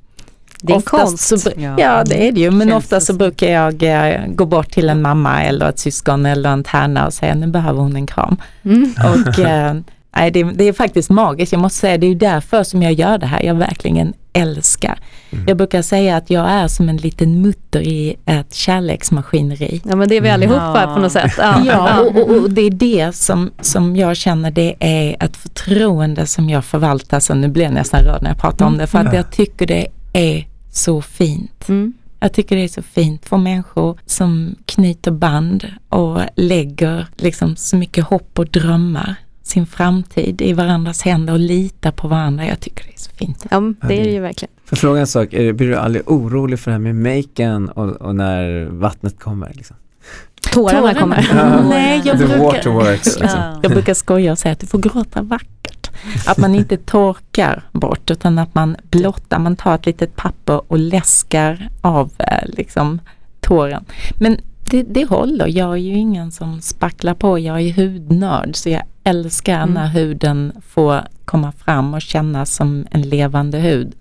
Det 0.61 0.73
är 0.73 0.77
oftast 0.77 1.29
konst. 1.31 1.43
Så, 1.43 1.51
Ja. 1.57 1.75
ja 1.79 2.05
det 2.05 2.29
är 2.29 2.33
det 2.33 2.41
ju, 2.41 2.51
men 2.51 2.69
Känns 2.69 2.85
ofta 2.85 2.95
det 2.95 3.01
så 3.01 3.13
brukar 3.13 3.47
jag 3.47 3.83
eh, 3.83 4.21
gå 4.27 4.45
bort 4.45 4.71
till 4.71 4.89
en 4.89 5.03
mamma 5.03 5.43
eller 5.45 5.69
ett 5.69 5.79
syskon 5.79 6.27
eller 6.27 6.51
en 6.51 6.65
tärna 6.65 7.07
och 7.07 7.15
säga 7.15 7.35
nu 7.35 7.47
behöver 7.47 7.81
hon 7.81 7.97
en 7.97 8.07
kram. 8.07 8.37
Mm. 8.63 8.95
Och 9.05 9.39
eh, 9.39 9.75
nej, 10.17 10.31
det, 10.31 10.43
det 10.43 10.65
är 10.65 10.73
faktiskt 10.73 11.11
magiskt, 11.11 11.53
jag 11.53 11.61
måste 11.61 11.79
säga 11.79 11.99
det 11.99 12.07
är 12.07 12.09
ju 12.09 12.15
därför 12.15 12.63
som 12.63 12.83
jag 12.83 12.93
gör 12.93 13.19
det 13.19 13.27
här, 13.27 13.43
jag 13.43 13.55
verkligen 13.55 14.13
älskar. 14.33 14.99
Jag 15.47 15.57
brukar 15.57 15.83
säga 15.83 16.17
att 16.17 16.31
jag 16.31 16.51
är 16.51 16.69
som 16.69 16.89
en 16.89 16.97
liten 16.97 17.43
mutter 17.43 17.81
i 17.81 18.17
ett 18.27 18.55
kärleksmaskineri. 18.55 19.81
Ja 19.85 19.97
men 19.97 20.09
det 20.09 20.17
är 20.17 20.21
vi 20.21 20.31
allihopa 20.31 20.83
Ja. 20.87 20.95
på 20.95 21.01
något 21.01 21.13
sätt. 21.13 21.33
Ja. 21.39 21.63
Ja, 21.67 22.01
och, 22.01 22.17
och, 22.17 22.37
och 22.37 22.51
det 22.51 22.61
är 22.63 22.71
det 22.71 23.15
som, 23.17 23.51
som 23.61 23.97
jag 23.97 24.17
känner 24.17 24.51
det 24.51 24.75
är 24.81 25.17
ett 25.25 25.37
förtroende 25.37 26.27
som 26.27 26.51
jag 26.51 26.65
förvaltar, 26.65 27.21
så 27.21 27.35
nu 27.35 27.49
blir 27.49 27.65
jag 27.65 27.73
nästan 27.75 28.01
rörd 28.01 28.23
när 28.23 28.31
jag 28.31 28.39
pratar 28.39 28.67
om 28.67 28.79
det, 28.79 28.87
för 28.87 28.99
att 28.99 29.15
jag 29.15 29.31
tycker 29.31 29.67
det 29.67 29.87
är 30.13 30.47
så 30.73 31.03
fint. 31.03 31.69
Mm. 31.69 31.93
Jag 32.21 32.33
tycker 32.33 32.57
det 32.57 32.65
är 32.65 32.69
så 32.69 32.83
fint 32.83 33.27
för 33.27 33.37
människor 33.37 33.99
som 34.07 34.55
knyter 34.65 35.11
band 35.11 35.67
och 35.89 36.21
lägger 36.37 37.07
liksom 37.17 37.57
så 37.57 37.77
mycket 37.77 38.05
hopp 38.05 38.39
och 38.39 38.47
drömmar, 38.47 39.15
sin 39.51 39.67
framtid 39.67 40.43
i 40.43 40.53
varandras 40.53 41.03
händer 41.03 41.33
och 41.33 41.39
litar 41.39 41.91
på 41.91 42.09
varandra. 42.09 42.47
Jag 42.47 42.61
tycker 42.61 42.85
det 42.85 42.93
är 42.93 42.99
så 42.99 43.11
fint. 43.11 43.47
Ja, 43.51 43.61
det 43.89 44.01
är 44.01 44.05
det 44.05 44.11
ju 44.11 44.21
verkligen. 44.21 44.53
För 44.65 44.77
fråga 44.77 45.01
en 45.01 45.07
sak, 45.07 45.33
är, 45.33 45.53
blir 45.53 45.69
du 45.69 45.77
aldrig 45.77 46.11
orolig 46.11 46.61
för 46.61 46.71
det 46.71 46.75
här 46.75 46.93
med 46.93 46.97
maken 46.97 47.69
och, 47.69 47.89
och 47.89 48.15
när 48.15 48.65
vattnet 48.65 49.19
kommer? 49.19 49.53
Liksom? 49.55 49.77
Tårarna 50.53 50.95
kommer. 50.95 51.29
Ja. 51.35 51.69
Nej, 51.69 52.03
jag 52.05 52.19
The 52.19 52.25
brukar, 52.27 52.45
waterworks 52.45 53.21
liksom. 53.21 53.41
Ja. 53.41 53.61
jag 53.63 53.73
brukar 53.73 53.95
skoja 53.95 54.33
och 54.33 54.39
säga 54.39 54.53
att 54.53 54.61
du 54.61 54.67
får 54.67 54.79
gråta 54.79 55.23
vackert. 55.23 55.91
Att 56.27 56.39
man 56.39 56.55
inte 56.55 56.77
torkar 56.77 57.63
bort 57.73 58.11
utan 58.11 58.39
att 58.39 58.55
man 58.55 58.77
blottar, 58.83 59.39
man 59.39 59.57
tar 59.57 59.75
ett 59.75 59.87
litet 59.87 60.17
papper 60.17 60.73
och 60.73 60.79
läskar 60.79 61.69
av 61.81 62.11
eh, 62.19 62.49
liksom 62.49 63.01
tåren. 63.41 63.85
Men 64.19 64.41
det, 64.71 64.83
det 64.83 65.05
håller, 65.05 65.47
jag 65.47 65.73
är 65.73 65.77
ju 65.77 65.93
ingen 65.99 66.31
som 66.31 66.61
spacklar 66.61 67.15
på, 67.15 67.39
jag 67.39 67.61
är 67.61 67.73
hudnörd 67.73 68.57
så 68.57 68.69
jag 68.69 68.83
älskar 69.05 69.57
Mm. 69.63 69.75
när 69.75 69.87
huden 69.89 70.53
får 70.69 71.01
komma 71.25 71.53
fram 71.53 71.95
och 71.95 72.03
kännas 72.03 72.55
som 72.55 72.87
en 72.91 73.03
levande 73.03 73.59
hud. 73.59 73.95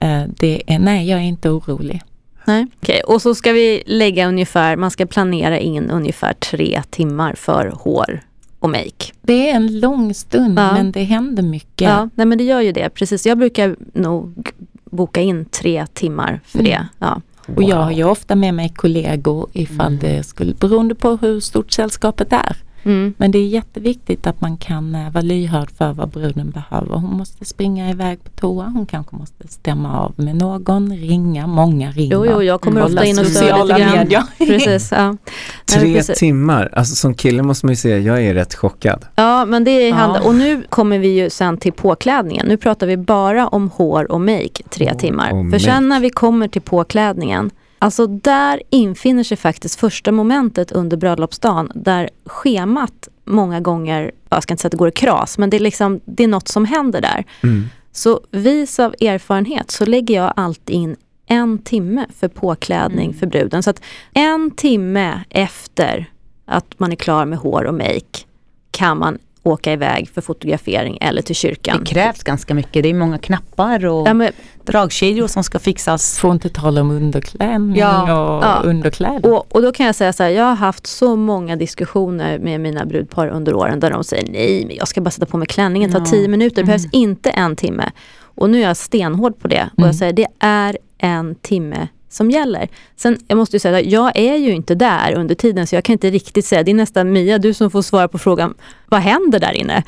Eh, 0.00 0.22
Det 0.38 0.62
är, 0.66 0.78
nej, 0.78 1.08
jag 1.10 1.18
är 1.18 1.24
inte 1.24 1.50
orolig. 1.50 2.02
Nej. 2.44 2.66
Okej, 2.82 3.00
och 3.00 3.22
så 3.22 3.34
ska 3.34 3.52
vi 3.52 3.82
lägga 3.86 4.28
ungefär, 4.28 4.76
man 4.76 4.90
ska 4.90 5.06
planera 5.06 5.58
in 5.58 5.90
ungefär 5.90 6.32
tre 6.32 6.82
timmar 6.90 7.34
för 7.34 7.72
hår 7.74 8.20
och 8.58 8.70
make. 8.70 9.12
Det 9.22 9.50
är 9.50 9.54
en 9.56 9.80
lång 9.80 10.14
stund 10.14 10.58
Ja. 10.58 10.72
men 10.72 10.92
det 10.92 11.04
händer 11.04 11.42
mycket. 11.42 11.88
Ja, 11.88 12.08
nej 12.14 12.26
men 12.26 12.38
det 12.38 12.44
gör 12.44 12.60
ju 12.60 12.72
det. 12.72 12.88
Precis, 12.90 13.26
jag 13.26 13.38
brukar 13.38 13.76
nog 13.94 14.50
boka 14.90 15.20
in 15.20 15.44
tre 15.44 15.86
timmar 15.92 16.40
för 16.44 16.58
Mm. 16.58 16.70
det. 16.70 16.86
Ja. 16.98 17.20
Och 17.56 17.62
jag 17.62 17.76
har 17.76 17.90
ju 17.90 18.04
ofta 18.04 18.34
med 18.36 18.54
mig 18.54 18.68
kollegor 18.68 19.48
ifall 19.52 19.86
Mm. 19.86 19.98
det 19.98 20.22
skulle, 20.22 20.54
beroende 20.54 20.94
på 20.94 21.16
hur 21.22 21.40
stort 21.40 21.72
sällskapet 21.72 22.32
är. 22.32 22.56
Mm. 22.84 23.14
Men 23.16 23.30
det 23.30 23.38
är 23.38 23.46
jätteviktigt 23.46 24.26
att 24.26 24.40
man 24.40 24.56
kan 24.56 24.94
eh, 24.94 25.10
vara 25.10 25.22
lyhörd 25.22 25.70
för 25.70 25.92
vad 25.92 26.08
bruden 26.08 26.50
behöver. 26.50 26.94
Hon 26.94 27.16
måste 27.16 27.44
springa 27.44 27.90
iväg 27.90 28.24
på 28.24 28.30
toa, 28.30 28.64
hon 28.64 28.86
kanske 28.86 29.16
måste 29.16 29.48
stämma 29.48 30.00
av 30.00 30.12
med 30.16 30.36
någon, 30.36 30.96
ringa, 30.96 31.46
många 31.46 31.90
ringer. 31.90 32.12
Jo, 32.16 32.26
jo, 32.26 32.42
jag 32.42 32.60
kommer 32.60 32.80
Kolla 32.82 32.94
ofta 33.00 33.04
in 33.04 33.18
och 33.18 33.26
stör 33.26 33.64
lite 33.64 33.78
grann. 33.80 33.92
medier. 33.98 34.22
Precis, 34.38 34.92
ja. 34.92 35.08
Nej, 35.08 35.18
Tre 35.66 35.94
precis. 35.94 36.18
timmar, 36.18 36.70
alltså 36.72 36.94
som 36.94 37.14
kille 37.14 37.42
måste 37.42 37.66
man 37.66 37.72
ju 37.72 37.76
säga, 37.76 37.98
jag 37.98 38.24
är 38.24 38.34
rätt 38.34 38.54
chockad. 38.54 39.04
Ja, 39.14 39.44
men 39.44 39.64
det 39.64 39.88
Ja. 39.88 39.94
handlar, 39.94 40.26
och 40.26 40.34
nu 40.34 40.62
kommer 40.68 40.98
vi 40.98 41.08
ju 41.08 41.30
sen 41.30 41.58
till 41.58 41.72
påklädningen. 41.72 42.46
Nu 42.46 42.56
pratar 42.56 42.86
vi 42.86 42.96
bara 42.96 43.48
om 43.48 43.70
hår 43.70 44.12
och 44.12 44.20
make 44.20 44.62
tre 44.70 44.88
Hår 44.88 44.94
timmar. 44.98 45.32
och 45.32 45.50
För 45.50 45.58
sen 45.58 45.74
make. 45.74 45.80
när 45.80 46.00
vi 46.00 46.10
kommer 46.10 46.48
till 46.48 46.62
påklädningen, 46.62 47.50
alltså 47.78 48.06
där 48.06 48.62
infinner 48.70 49.24
sig 49.24 49.36
faktiskt 49.36 49.80
första 49.80 50.12
momentet 50.12 50.72
under 50.72 50.96
bröllopsdagen 50.96 51.72
där 51.74 52.10
schemat 52.26 53.08
många 53.24 53.60
gånger, 53.60 54.12
jag 54.28 54.42
ska 54.42 54.54
inte 54.54 54.62
säga 54.62 54.68
att 54.68 54.72
det 54.72 54.78
går 54.78 54.88
i 54.88 54.92
kras, 54.92 55.38
men 55.38 55.50
det 55.50 55.56
är, 55.56 55.60
liksom, 55.60 56.00
det 56.04 56.24
är 56.24 56.28
något 56.28 56.48
som 56.48 56.64
händer 56.64 57.00
där. 57.00 57.24
Mm. 57.42 57.64
Så 57.92 58.20
vis 58.30 58.78
av 58.78 58.94
erfarenhet 59.00 59.70
så 59.70 59.86
lägger 59.86 60.14
jag 60.14 60.32
alltid 60.36 60.76
in 60.76 60.96
en 61.26 61.58
timme 61.58 62.06
för 62.18 62.28
påklädning 62.28 63.14
för 63.14 63.26
bruden. 63.26 63.62
Så 63.62 63.70
att 63.70 63.82
en 64.12 64.50
timme 64.50 65.20
efter 65.30 66.10
att 66.44 66.78
man 66.78 66.92
är 66.92 66.96
klar 66.96 67.24
med 67.24 67.38
hår 67.38 67.64
och 67.64 67.74
make 67.74 68.18
kan 68.70 68.98
man 68.98 69.18
åka 69.48 69.72
iväg 69.72 70.08
för 70.14 70.20
fotografering 70.20 70.98
eller 71.00 71.22
till 71.22 71.34
kyrkan. 71.34 71.78
Det 71.80 71.86
krävs 71.90 72.22
ganska 72.22 72.54
mycket. 72.54 72.82
Det 72.82 72.88
är 72.90 72.94
många 72.94 73.18
knappar 73.18 73.86
och 73.86 74.08
Ja, 74.08 74.14
men, 74.14 74.32
dragkedjor 74.64 75.26
som 75.26 75.44
ska 75.44 75.58
fixas. 75.58 76.18
Får 76.18 76.32
inte 76.32 76.48
tala 76.48 76.80
om 76.80 76.90
underklänning 76.90 77.76
Ja, 77.78 78.02
och 78.02 78.44
ja. 78.44 78.60
underkläder. 78.64 79.32
och, 79.32 79.54
och 79.54 79.62
då 79.62 79.72
kan 79.72 79.86
jag 79.86 79.94
säga 79.94 80.12
så 80.12 80.22
här, 80.22 80.30
jag 80.30 80.44
har 80.44 80.54
haft 80.54 80.86
så 80.86 81.16
många 81.16 81.56
diskussioner 81.56 82.38
med 82.38 82.60
mina 82.60 82.84
brudpar 82.86 83.26
under 83.28 83.54
åren 83.54 83.80
där 83.80 83.90
de 83.90 84.04
säger 84.04 84.32
nej, 84.32 84.64
men 84.66 84.76
jag 84.76 84.88
ska 84.88 85.00
bara 85.00 85.10
sätta 85.10 85.26
på 85.26 85.36
mig 85.36 85.46
klänningen, 85.48 85.92
ta 85.92 85.98
Ja. 85.98 86.04
tio 86.04 86.28
minuter, 86.28 86.56
det 86.56 86.64
behövs 86.66 86.84
Mm. 86.84 86.90
inte 86.92 87.30
en 87.30 87.56
timme. 87.56 87.90
Och 88.22 88.50
nu 88.50 88.58
är 88.58 88.62
jag 88.68 88.76
stenhård 88.76 89.38
på 89.38 89.48
det 89.48 89.68
och 89.72 89.78
Mm. 89.78 89.88
jag 89.88 89.94
säger 89.94 90.12
det 90.12 90.26
är 90.38 90.78
en 90.98 91.34
timme 91.34 91.88
som 92.08 92.30
gäller. 92.30 92.68
Sen, 92.96 93.18
jag 93.28 93.38
måste 93.38 93.56
ju 93.56 93.60
säga 93.60 93.78
att 93.78 93.84
jag 93.86 94.18
är 94.18 94.36
ju 94.36 94.50
inte 94.52 94.74
där 94.74 95.14
under 95.14 95.34
tiden 95.34 95.66
så 95.66 95.74
jag 95.74 95.84
kan 95.84 95.92
inte 95.92 96.10
riktigt 96.10 96.46
säga, 96.46 96.62
det 96.62 96.70
är 96.70 96.74
nästan 96.74 97.12
Mia, 97.12 97.38
du 97.38 97.54
som 97.54 97.70
får 97.70 97.82
svara 97.82 98.08
på 98.08 98.18
frågan, 98.18 98.54
vad 98.86 99.00
händer 99.00 99.40
där 99.40 99.52
inne? 99.52 99.82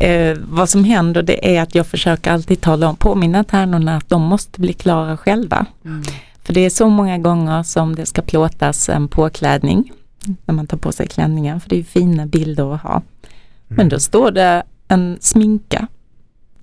Eh, 0.00 0.38
vad 0.48 0.68
som 0.68 0.84
händer 0.84 1.22
det 1.22 1.56
är 1.56 1.62
att 1.62 1.74
jag 1.74 1.86
försöker 1.86 2.32
alltid 2.32 2.60
tala 2.60 2.88
om, 2.88 2.96
påminna 2.96 3.44
tärnorna 3.44 3.96
att 3.96 4.08
de 4.08 4.22
måste 4.22 4.60
bli 4.60 4.72
klara 4.72 5.16
själva. 5.16 5.66
För 6.42 6.52
det 6.52 6.60
är 6.60 6.70
så 6.70 6.88
många 6.88 7.18
gånger 7.18 7.62
som 7.62 7.94
det 7.94 8.06
ska 8.06 8.22
plåtas 8.22 8.88
en 8.88 9.08
påklädning 9.08 9.92
när 10.44 10.54
man 10.54 10.66
tar 10.66 10.76
på 10.76 10.92
sig 10.92 11.06
klänningen, 11.06 11.60
för 11.60 11.68
det 11.68 11.74
är 11.74 11.78
ju 11.78 11.84
fina 11.84 12.26
bilder 12.26 12.74
att 12.74 12.82
ha. 12.82 13.02
Men 13.68 13.88
då 13.88 13.98
står 13.98 14.30
det 14.30 14.62
en 14.88 15.18
sminka 15.20 15.86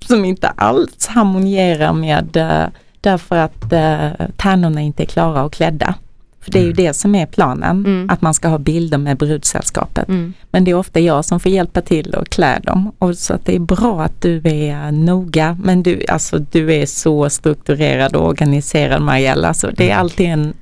som 0.08 0.26
inte 0.26 0.48
alls 0.48 1.08
harmonierar 1.08 1.94
med, 1.94 2.38
eh, 2.38 2.68
därför 3.02 3.36
att 3.36 3.74
eh, 3.74 4.10
tärnorna 4.38 4.82
inte 4.82 5.04
är 5.04 5.08
klara 5.08 5.44
och 5.44 5.54
klädda. 5.54 5.94
För 6.42 6.52
det 6.52 6.60
är 6.60 6.64
ju 6.64 6.74
det 6.74 6.94
som 6.94 7.16
är 7.16 7.26
planen, 7.26 7.86
Mm. 7.86 8.10
att 8.10 8.22
man 8.22 8.34
ska 8.34 8.48
ha 8.48 8.58
bilder 8.58 8.98
med 8.98 9.18
brudsällskapet. 9.18 10.10
Mm. 10.10 10.34
Men 10.52 10.64
det 10.64 10.72
är 10.72 10.76
ofta 10.76 11.00
jag 11.00 11.26
som 11.26 11.40
får 11.40 11.52
hjälpa 11.52 11.82
till 11.82 12.14
och 12.14 12.30
klä 12.30 12.60
dem. 12.64 12.92
Och 13.00 13.18
så 13.18 13.34
att 13.34 13.46
det 13.46 13.56
är 13.56 13.60
bra 13.60 14.02
att 14.04 14.22
du 14.22 14.42
är 14.46 14.92
noga. 14.92 15.58
Men 15.64 15.84
du, 15.84 16.02
alltså, 16.10 16.40
du 16.40 16.74
är 16.74 16.86
så 16.86 17.30
strukturerad 17.30 18.16
och 18.16 18.28
organiserad 18.28 19.02
Mariella. 19.02 19.54
Så 19.54 19.70
det 19.72 19.90
är 19.92 19.96
alltid 19.96 20.28
en 20.28 20.54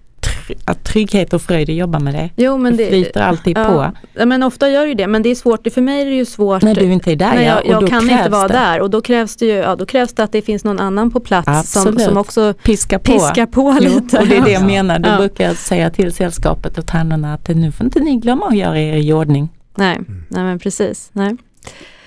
att 0.65 0.83
trygghet 0.83 1.33
och 1.33 1.41
fröjd 1.41 1.69
att 1.69 1.75
jobba 1.75 1.99
med 1.99 2.13
det. 2.13 2.29
Jo, 2.35 2.57
men 2.57 2.77
det 2.77 2.83
det, 2.83 2.89
flyter 2.89 3.21
alltid 3.21 3.57
ja, 3.57 3.65
på. 3.65 3.91
Ja, 4.19 4.25
men 4.25 4.43
ofta 4.43 4.69
gör 4.69 4.81
det 4.81 4.87
ju 4.87 4.93
det, 4.93 5.07
men 5.07 5.23
det 5.23 5.29
är 5.29 5.35
svårt, 5.35 5.67
för 5.73 5.81
mig 5.81 6.01
är 6.01 6.05
det 6.05 6.11
ju 6.15 6.25
svårt 6.25 6.61
När 6.63 6.75
du 6.75 6.81
inte 6.91 7.11
är 7.11 7.15
där 7.15 7.33
ja, 7.35 7.41
jag, 7.41 7.57
och 7.65 7.71
jag 7.71 7.81
då 7.81 7.87
kan 7.87 8.09
inte 8.09 8.29
vara 8.29 8.47
det. 8.47 8.53
där 8.53 8.81
och 8.81 8.89
då 8.89 9.01
krävs 9.01 9.35
det 9.35 9.45
ju 9.45 9.51
ja, 9.51 9.75
då 9.75 9.85
krävs 9.85 10.13
det 10.13 10.23
att 10.23 10.31
det 10.31 10.41
finns 10.41 10.63
någon 10.63 10.79
annan 10.79 11.11
på 11.11 11.19
plats 11.19 11.71
som, 11.71 11.81
Absolut. 11.81 12.01
som 12.01 12.17
också 12.17 12.53
Piska 12.63 12.99
på. 12.99 13.11
piskar 13.11 13.45
på 13.45 13.77
Jo, 13.81 13.89
lite. 13.89 14.19
och 14.19 14.27
det 14.27 14.37
är 14.37 14.41
det 14.41 14.51
jag 14.51 14.65
menar. 14.65 14.99
Då 14.99 15.09
Ja. 15.09 15.17
brukar 15.17 15.43
jag 15.43 15.55
säga 15.55 15.89
till 15.89 16.13
sällskapet 16.13 16.77
och 16.77 16.85
tärnorna 16.85 17.33
att 17.33 17.47
nu 17.47 17.71
får 17.71 17.85
inte 17.85 17.99
ni 17.99 18.15
glömma 18.17 18.47
att 18.47 18.57
göra 18.57 18.79
er 18.79 18.93
i 18.97 19.13
ordning. 19.13 19.49
Nej, 19.75 19.99
nej 20.29 20.43
men 20.43 20.59
precis. 20.59 21.09
Nej. 21.13 21.37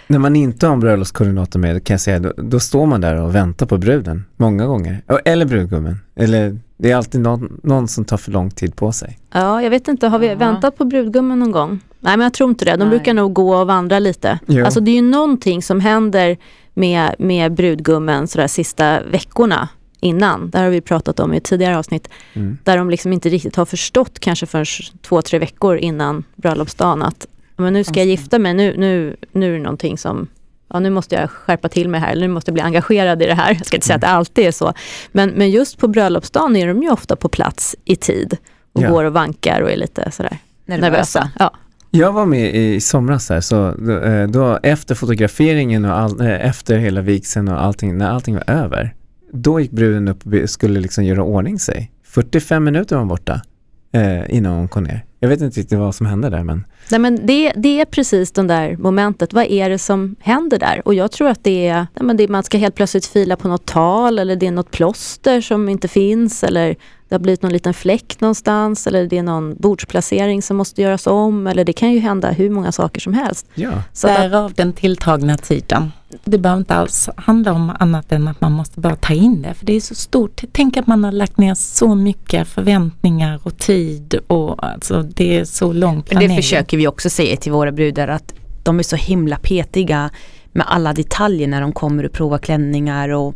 När 0.06 0.18
man 0.18 0.36
inte 0.36 0.66
har 0.66 0.74
en 0.74 0.80
bröllopskoordinator 0.80 1.60
med, 1.60 1.84
kan 1.84 1.94
jag 1.94 2.00
säga, 2.00 2.18
då, 2.18 2.32
då 2.36 2.60
står 2.60 2.86
man 2.86 3.00
där 3.00 3.16
och 3.16 3.34
väntar 3.34 3.66
på 3.66 3.78
bruden, 3.78 4.24
många 4.36 4.66
gånger. 4.66 5.02
Eller 5.24 5.46
brudgummen. 5.46 5.96
Eller 6.16 6.58
det 6.80 6.90
är 6.90 6.96
alltid 6.96 7.20
någon, 7.20 7.60
någon 7.62 7.88
som 7.88 8.04
tar 8.04 8.16
för 8.16 8.32
lång 8.32 8.50
tid 8.50 8.76
på 8.76 8.92
sig. 8.92 9.18
Ja, 9.32 9.62
jag 9.62 9.70
vet 9.70 9.88
inte, 9.88 10.06
har 10.08 10.18
vi 10.18 10.26
Ja. 10.26 10.34
väntat 10.34 10.78
på 10.78 10.84
brudgummen 10.84 11.38
någon 11.38 11.52
gång? 11.52 11.80
Nej, 12.00 12.16
men 12.16 12.20
jag 12.20 12.32
tror 12.32 12.50
inte 12.50 12.64
det. 12.64 12.70
De 12.70 12.78
Nej. 12.78 12.88
brukar 12.88 13.14
nog 13.14 13.32
gå 13.32 13.56
och 13.56 13.66
vandra 13.66 13.98
lite. 13.98 14.38
Jo. 14.46 14.64
Alltså 14.64 14.80
det 14.80 14.90
är 14.90 14.94
ju 14.94 15.02
någonting 15.02 15.62
som 15.62 15.80
händer 15.80 16.36
med, 16.74 17.14
med 17.18 17.52
brudgummen 17.52 18.28
så 18.28 18.38
där 18.38 18.46
sista 18.46 19.02
veckorna 19.02 19.68
innan. 20.00 20.50
Det 20.50 20.58
här 20.58 20.64
har 20.64 20.70
vi 20.70 20.80
pratat 20.80 21.20
om 21.20 21.34
i 21.34 21.36
ett 21.36 21.44
tidigare 21.44 21.78
avsnitt. 21.78 22.08
Mm. 22.34 22.58
Där 22.64 22.76
de 22.76 22.90
liksom 22.90 23.12
inte 23.12 23.28
riktigt 23.28 23.56
har 23.56 23.64
förstått 23.64 24.18
kanske 24.18 24.46
förrän 24.46 24.66
två, 25.02 25.22
tre 25.22 25.38
veckor 25.38 25.76
innan 25.76 26.24
bröllopsdagen 26.36 27.02
att 27.02 27.26
men 27.56 27.72
nu 27.72 27.84
ska 27.84 28.00
jag 28.00 28.06
gifta 28.06 28.38
mig, 28.38 28.54
nu, 28.54 28.74
nu, 28.76 29.16
nu 29.32 29.48
är 29.48 29.58
det 29.58 29.62
någonting 29.62 29.98
som 29.98 30.26
Ja, 30.70 30.80
nu 30.80 30.90
måste 30.90 31.14
jag 31.14 31.30
skärpa 31.30 31.68
till 31.68 31.88
mig 31.88 32.00
här, 32.00 32.12
eller 32.12 32.26
nu 32.28 32.32
måste 32.34 32.48
jag 32.48 32.54
bli 32.54 32.62
engagerad 32.62 33.22
i 33.22 33.26
det 33.26 33.34
här. 33.34 33.54
Jag 33.58 33.66
ska 33.66 33.76
inte 33.76 33.86
säga 33.86 33.94
att 33.94 34.00
det 34.00 34.06
alltid 34.08 34.46
är 34.46 34.52
så. 34.52 34.72
Men, 35.12 35.30
men 35.30 35.50
just 35.50 35.78
på 35.78 35.88
bröllopsdagen 35.88 36.56
är 36.56 36.66
de 36.68 36.82
ju 36.82 36.90
ofta 36.90 37.16
på 37.16 37.28
plats 37.28 37.76
i 37.84 37.96
tid 37.96 38.36
och 38.72 38.82
Ja. 38.82 38.90
går 38.90 39.04
och 39.04 39.12
vankar 39.12 39.60
och 39.60 39.70
är 39.70 39.76
lite 39.76 40.10
sådär 40.10 40.38
nervösa. 40.66 40.90
Nervösa. 40.90 41.30
Ja. 41.38 41.50
Jag 41.90 42.12
var 42.12 42.26
med 42.26 42.54
i 42.54 42.80
somras 42.80 43.28
här, 43.30 43.40
så 43.40 43.74
då, 43.78 43.98
eh, 43.98 44.28
då 44.28 44.58
efter 44.62 44.94
fotograferingen 44.94 45.84
och 45.84 45.98
all, 45.98 46.20
eh, 46.20 46.46
efter 46.46 46.78
hela 46.78 47.00
vigseln 47.00 47.48
och 47.48 47.62
allting, 47.64 47.98
när 47.98 48.08
allting 48.10 48.34
var 48.34 48.44
över, 48.50 48.94
då 49.32 49.60
gick 49.60 49.70
bruden 49.70 50.08
upp 50.08 50.26
och 50.26 50.50
skulle 50.50 50.80
liksom 50.80 51.04
göra 51.04 51.22
ordning 51.22 51.58
sig. 51.58 51.90
45 52.04 52.64
minuter 52.64 52.96
var 52.96 53.00
hon 53.00 53.08
borta 53.08 53.42
eh, 53.92 54.36
innan 54.36 54.52
hon 54.52 54.68
kom 54.68 54.84
ner. 54.84 55.04
Jag 55.22 55.28
vet 55.28 55.40
inte 55.40 55.60
riktigt 55.60 55.78
vad 55.78 55.94
som 55.94 56.06
hände 56.06 56.30
där 56.30 56.44
men 56.44 56.64
Nej, 56.90 57.00
men 57.00 57.26
det, 57.26 57.52
det 57.56 57.80
är 57.80 57.84
precis 57.84 58.32
det 58.32 58.42
där 58.42 58.76
momentet. 58.76 59.32
Vad 59.32 59.44
är 59.44 59.70
det 59.70 59.78
som 59.78 60.16
händer 60.20 60.58
där? 60.58 60.82
Och 60.84 60.94
jag 60.94 61.10
tror 61.10 61.28
att 61.28 61.44
det 61.44 61.68
är, 61.68 61.74
nej, 61.74 62.04
men 62.04 62.16
det, 62.16 62.28
man 62.28 62.42
ska 62.42 62.58
helt 62.58 62.74
plötsligt 62.74 63.06
fila 63.06 63.36
på 63.36 63.48
något 63.48 63.66
tal 63.66 64.18
eller 64.18 64.36
det 64.36 64.46
är 64.46 64.50
något 64.50 64.70
plåster 64.70 65.40
som 65.40 65.68
inte 65.68 65.88
finns 65.88 66.44
eller 66.44 66.76
det 67.08 67.14
har 67.14 67.20
blivit 67.20 67.42
någon 67.42 67.52
liten 67.52 67.74
fläck 67.74 68.20
någonstans 68.20 68.86
eller 68.86 69.06
det 69.06 69.18
är 69.18 69.22
någon 69.22 69.56
bordsplacering 69.56 70.42
som 70.42 70.56
måste 70.56 70.82
göras 70.82 71.06
om 71.06 71.46
eller 71.46 71.64
det 71.64 71.72
kan 71.72 71.92
ju 71.92 71.98
hända 71.98 72.30
hur 72.30 72.50
många 72.50 72.72
saker 72.72 73.00
som 73.00 73.14
helst. 73.14 73.46
ja. 73.54 73.82
Så 73.92 74.08
att, 74.08 74.16
Därav 74.16 74.52
den 74.54 74.72
tilltagna 74.72 75.36
tiden. 75.36 75.92
Det 76.24 76.38
behöver 76.38 76.60
inte 76.60 76.74
alls 76.74 77.08
handla 77.16 77.52
om 77.52 77.72
annat 77.78 78.12
än 78.12 78.28
att 78.28 78.40
man 78.40 78.52
måste 78.52 78.80
bara 78.80 78.96
ta 78.96 79.14
in 79.14 79.42
det. 79.42 79.54
För 79.54 79.66
det 79.66 79.72
är 79.72 79.80
så 79.80 79.94
stort. 79.94 80.42
Tänk 80.52 80.76
att 80.76 80.86
man 80.86 81.04
har 81.04 81.12
lagt 81.12 81.38
ner 81.38 81.54
så 81.54 81.94
mycket 81.94 82.48
förväntningar 82.48 83.40
och 83.42 83.58
tid 83.58 84.14
och 84.26 84.66
alltså 84.66 85.02
det 85.02 85.38
är 85.38 85.44
så 85.44 85.72
lång 85.72 85.94
Men 85.94 86.02
planering. 86.02 86.36
det 86.36 86.42
försöker 86.42 86.76
vi 86.76 86.86
också 86.86 87.10
säga 87.10 87.36
till 87.36 87.52
våra 87.52 87.72
brudar 87.72 88.08
att 88.08 88.34
de 88.62 88.78
är 88.78 88.82
så 88.82 88.96
himla 88.96 89.36
petiga 89.36 90.10
med 90.52 90.66
alla 90.68 90.92
detaljer 90.92 91.48
när 91.48 91.60
de 91.60 91.72
kommer 91.72 92.04
och 92.04 92.12
provar 92.12 92.38
klänningar 92.38 93.08
och 93.08 93.34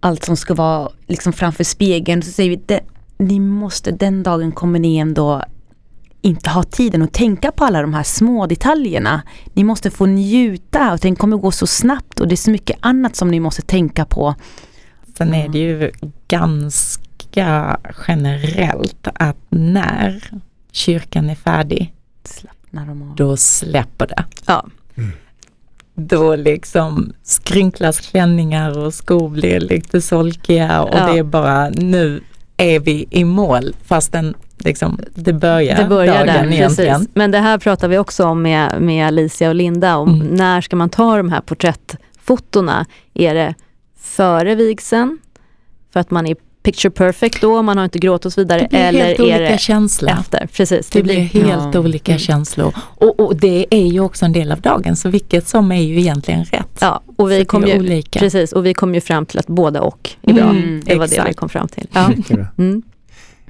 allt 0.00 0.24
som 0.24 0.36
ska 0.36 0.54
vara 0.54 0.88
liksom 1.06 1.32
framför 1.32 1.64
spegeln. 1.64 2.22
Så 2.22 2.30
säger 2.30 2.50
vi, 2.50 2.62
det, 2.66 2.80
ni 3.16 3.40
måste, 3.40 3.90
den 3.90 4.22
dagen 4.22 4.52
kommer 4.52 4.78
ni 4.78 4.96
ändå 4.96 5.42
inte 6.24 6.50
ha 6.50 6.62
tiden 6.62 7.02
att 7.02 7.12
tänka 7.12 7.52
på 7.52 7.64
alla 7.64 7.82
de 7.82 7.94
här 7.94 8.02
små 8.02 8.46
detaljerna. 8.46 9.22
Ni 9.52 9.64
måste 9.64 9.90
få 9.90 10.06
njuta 10.06 10.92
och 10.92 10.98
den 10.98 11.16
kommer 11.16 11.36
gå 11.36 11.50
så 11.50 11.66
snabbt 11.66 12.20
och 12.20 12.28
det 12.28 12.34
är 12.34 12.36
så 12.36 12.50
mycket 12.50 12.76
annat 12.80 13.16
som 13.16 13.28
ni 13.30 13.40
måste 13.40 13.62
tänka 13.62 14.04
på. 14.04 14.34
Sen 15.18 15.34
är 15.34 15.48
det 15.48 15.58
ju 15.58 15.90
ganska 16.28 17.78
generellt 18.08 19.08
att 19.14 19.36
när 19.48 20.24
kyrkan 20.72 21.30
är 21.30 21.34
färdig, 21.34 21.94
Slappnar 22.24 22.86
de 22.86 23.02
av. 23.10 23.16
då 23.16 23.36
släpper 23.36 24.06
det. 24.06 24.24
ja. 24.46 24.66
Då 25.96 26.36
liksom 26.36 27.12
skrynklas 27.22 28.00
klänningar 28.00 28.78
och 28.78 28.94
skor 28.94 29.28
blir 29.28 29.60
lite 29.60 30.00
solkiga 30.00 30.82
och 30.82 30.94
Ja. 30.94 31.06
det 31.12 31.18
är 31.18 31.22
bara 31.22 31.68
nu 31.70 32.20
är 32.56 32.80
vi 32.80 33.06
i 33.10 33.24
mål 33.24 33.74
fastän 33.84 34.34
liksom 34.58 34.98
det 35.14 35.32
börjar, 35.32 35.76
Det 35.76 35.84
börjar 35.84 36.14
dagen 36.14 36.26
där, 36.26 36.52
egentligen. 36.52 36.98
precis. 37.00 37.14
Men 37.14 37.30
det 37.30 37.38
här 37.38 37.58
pratar 37.58 37.88
vi 37.88 37.98
också 37.98 38.24
om 38.24 38.42
med, 38.42 38.82
med 38.82 39.06
Alicia 39.06 39.48
och 39.48 39.54
Linda. 39.54 39.96
Om 39.96 40.08
Mm. 40.14 40.26
När 40.26 40.60
ska 40.60 40.76
man 40.76 40.90
ta 40.90 41.16
de 41.16 41.28
här 41.28 41.40
porträttfotona? 41.40 42.86
Är 43.14 43.34
det 43.34 43.54
före 44.00 44.54
vigseln? 44.54 45.18
För 45.92 46.00
att 46.00 46.10
man 46.10 46.26
är 46.26 46.36
picture 46.64 46.90
perfect 46.90 47.40
då, 47.40 47.62
man 47.62 47.76
har 47.76 47.84
inte 47.84 47.98
gråtit 47.98 48.26
och 48.26 48.32
så 48.32 48.40
vidare. 48.40 48.60
Det 48.60 48.68
blir 48.68 48.78
Eller 48.80 49.04
helt 49.04 49.18
är 49.18 49.22
olika 49.22 49.38
det 49.52 49.58
känslor. 49.58 50.10
efter? 50.20 50.46
Precis. 50.52 50.90
Det 50.90 51.02
blir 51.02 51.18
helt 51.18 51.74
Ja. 51.74 51.80
olika 51.80 52.12
Mm. 52.12 52.18
känslor. 52.18 52.72
Och, 52.76 53.20
och 53.20 53.36
det 53.36 53.66
är 53.70 53.86
ju 53.86 54.00
också 54.00 54.24
en 54.24 54.32
del 54.32 54.52
av 54.52 54.60
dagen 54.60 54.96
så 54.96 55.08
vilket 55.08 55.48
som 55.48 55.72
är 55.72 55.82
ju 55.82 55.98
egentligen 56.00 56.44
rätt. 56.44 56.78
Ja, 56.80 57.00
och 57.16 57.30
vi 57.30 57.38
det 57.38 57.44
kom 57.44 57.62
är 57.64 57.68
ju, 57.68 57.78
olika. 57.78 58.18
precis, 58.20 58.52
och 58.52 58.66
vi 58.66 58.74
kom 58.74 58.94
ju 58.94 59.00
fram 59.00 59.26
till 59.26 59.38
att 59.38 59.46
båda 59.46 59.80
och 59.82 60.10
är 60.22 60.32
bra. 60.32 60.44
Mm, 60.44 60.82
det 60.84 60.94
var 60.94 61.06
det 61.06 61.10
vi 61.12 61.16
exakt. 61.18 61.36
kom 61.36 61.48
fram 61.48 61.68
till. 61.68 61.86
Ja. 61.92 62.10
Mm. 62.58 62.82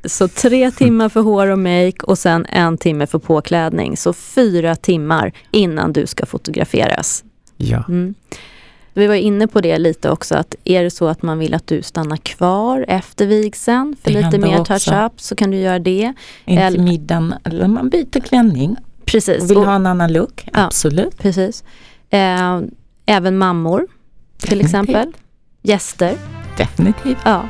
Så 0.05 0.29
tre 0.29 0.71
timmar 0.71 1.09
för 1.09 1.21
hår 1.21 1.47
och 1.47 1.59
make 1.59 1.95
och 2.03 2.19
sen 2.19 2.47
en 2.47 2.79
timme 2.79 3.07
för 3.07 3.19
påklädning. 3.19 3.97
Så 3.97 4.13
fyra 4.13 4.77
timmar 4.77 5.33
innan 5.51 5.93
du 5.93 6.07
ska 6.07 6.27
fotograferas. 6.27 7.25
Ja. 7.57 7.85
Mm. 7.89 8.15
Vi 8.97 9.07
var 9.07 9.15
inne 9.15 9.47
på 9.47 9.61
det 9.61 9.79
lite 9.79 10.11
också 10.11 10.35
att 10.35 10.55
är 10.65 10.83
det 10.83 10.91
så 10.91 11.09
att 11.09 11.23
man 11.23 11.39
vill 11.39 11.55
att 11.55 11.67
du 11.67 11.83
stannar 11.83 12.17
kvar 12.17 12.85
efter 12.89 13.27
vigseln 13.27 13.97
för 14.03 14.11
Det 14.13 14.23
lite 14.23 14.39
mer 14.39 14.65
touch-up 14.65 15.21
så 15.21 15.37
kan 15.37 15.51
du 15.51 15.57
göra 15.57 15.79
det. 15.79 16.13
In 16.45 16.59
Eller- 16.59 16.71
till 16.71 16.83
middagen 16.83 17.35
eller 17.45 17.69
man 17.69 17.89
byter 17.89 18.21
klänning 18.21 18.77
Precis. 19.05 19.43
och 19.43 19.51
vill 19.51 19.57
Och- 19.59 19.65
ha 19.67 19.75
en 19.75 19.87
annan 19.87 20.13
look. 20.13 20.49
Ja. 20.53 20.65
Absolut. 20.65 21.19
precis. 21.19 21.65
Eh, 22.11 22.61
även 23.07 23.39
mammor 23.39 23.79
till 24.39 24.59
Definitivt. 24.59 24.65
exempel. 24.65 25.13
Gäster. 25.63 26.17
Definitivt. 26.57 27.19
Ja. 27.25 27.43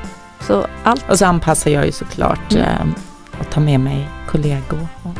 Så 0.46 0.66
allt 0.84 1.10
Och 1.10 1.18
så 1.18 1.26
anpassar 1.26 1.70
jag 1.70 1.86
ju 1.86 1.92
såklart 1.92 2.52
Mm. 2.52 2.64
eh, 2.64 3.40
och 3.40 3.50
tar 3.50 3.60
med 3.60 3.80
mig 3.80 4.08
kollegor. 4.28 4.86
Och, 5.02 5.10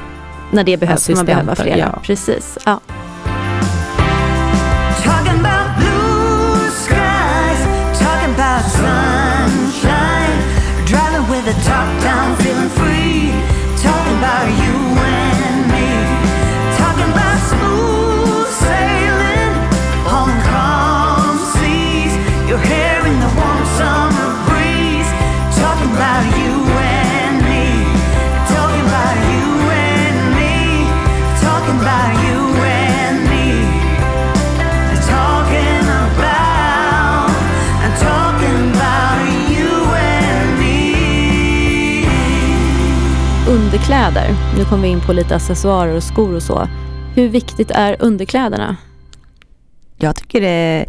när 0.52 0.64
det 0.64 0.76
behövs. 0.76 1.08
Man 1.08 1.26
behöver 1.26 1.54
flera. 1.54 1.78
ja. 1.78 2.00
Precis. 2.02 2.58
Ja. 2.66 2.80
Underkläder. 43.84 44.34
Nu 44.58 44.64
kommer 44.64 44.82
vi 44.82 44.88
in 44.88 45.00
på 45.00 45.12
lite 45.12 45.36
accessoarer 45.36 45.96
och 45.96 46.02
skor 46.02 46.34
och 46.34 46.42
så. 46.42 46.68
Hur 47.14 47.28
viktigt 47.28 47.70
är 47.70 47.96
underkläderna? 48.00 48.76
Jag 49.96 50.16
tycker 50.16 50.40
det 50.40 50.48
är 50.48 50.86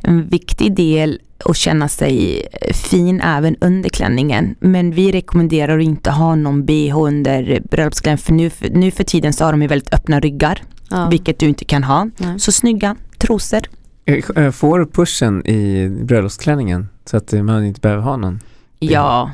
en 0.00 0.28
viktig 0.28 0.74
del 0.74 1.20
att 1.44 1.56
känna 1.56 1.88
sig 1.88 2.46
fin 2.74 3.20
även 3.20 3.56
under 3.60 3.88
klänningen. 3.88 4.54
Men 4.60 4.90
vi 4.90 5.12
rekommenderar 5.12 5.78
att 5.78 5.84
inte 5.84 6.10
ha 6.10 6.34
någon 6.34 6.64
bh 6.64 6.98
under 6.98 7.62
bröllopsklänningen 7.70 8.18
för 8.18 8.32
nu, 8.32 8.50
för 8.50 8.70
nu 8.70 8.90
för 8.90 9.04
tiden 9.04 9.32
så 9.32 9.44
har 9.44 9.52
de 9.52 9.62
ju 9.62 9.68
väldigt 9.68 9.94
öppna 9.94 10.20
ryggar. 10.20 10.62
Ja. 10.90 11.08
Vilket 11.08 11.38
du 11.38 11.46
inte 11.46 11.64
kan 11.64 11.84
ha. 11.84 12.08
Nej. 12.16 12.40
Så 12.40 12.52
snygga 12.52 12.96
trosor. 13.18 13.60
Eh, 14.04 14.44
eh, 14.44 14.50
Får 14.50 14.84
pushen 14.84 15.46
i 15.46 15.88
bröllopsklänningen 15.88 16.88
så 17.04 17.16
att 17.16 17.32
man 17.32 17.64
inte 17.64 17.80
behöver 17.80 18.02
ha 18.02 18.16
någon? 18.16 18.40
Ja, 18.78 19.30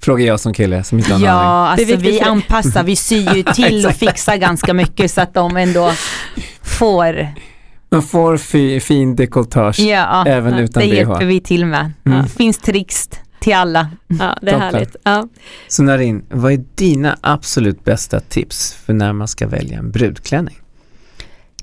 Frågar 0.00 0.26
jag 0.26 0.40
som 0.40 0.54
kille 0.54 0.84
som 0.84 0.98
inte 0.98 1.12
har 1.14 1.20
ja 1.20 1.74
Det 1.76 1.82
alltså 1.82 1.96
vi 1.96 2.20
anpassar, 2.20 2.82
vi 2.82 2.96
syr 2.96 3.34
ju 3.34 3.42
till 3.54 3.86
och 3.86 3.92
fixar 3.92 4.36
ganska 4.36 4.74
mycket 4.74 5.10
så 5.10 5.20
att 5.20 5.34
de 5.34 5.56
ändå 5.56 5.92
får. 6.62 7.28
Man 7.90 8.02
får 8.02 8.36
fi, 8.36 8.80
fin 8.80 9.16
dekolletage 9.16 9.78
Ja, 9.78 10.24
även 10.26 10.54
utan 10.54 10.82
det 10.82 10.88
bh. 10.88 10.94
hjälper 10.96 11.24
vi 11.24 11.40
till 11.40 11.66
med. 11.66 11.92
Mm. 12.06 12.22
Det 12.22 12.28
finns 12.28 12.58
tricks 12.58 13.08
till 13.40 13.54
alla. 13.54 13.90
Ja, 14.06 14.38
det 14.42 14.48
är 14.50 14.52
Toppen. 14.52 14.60
härligt. 14.60 14.96
Ja. 15.04 15.28
Så 15.68 15.82
Narin, 15.82 16.24
vad 16.30 16.52
är 16.52 16.64
dina 16.74 17.16
absolut 17.20 17.84
bästa 17.84 18.20
tips 18.20 18.74
för 18.74 18.92
när 18.92 19.12
man 19.12 19.28
ska 19.28 19.46
välja 19.46 19.78
en 19.78 19.90
brudklänning? 19.90 20.56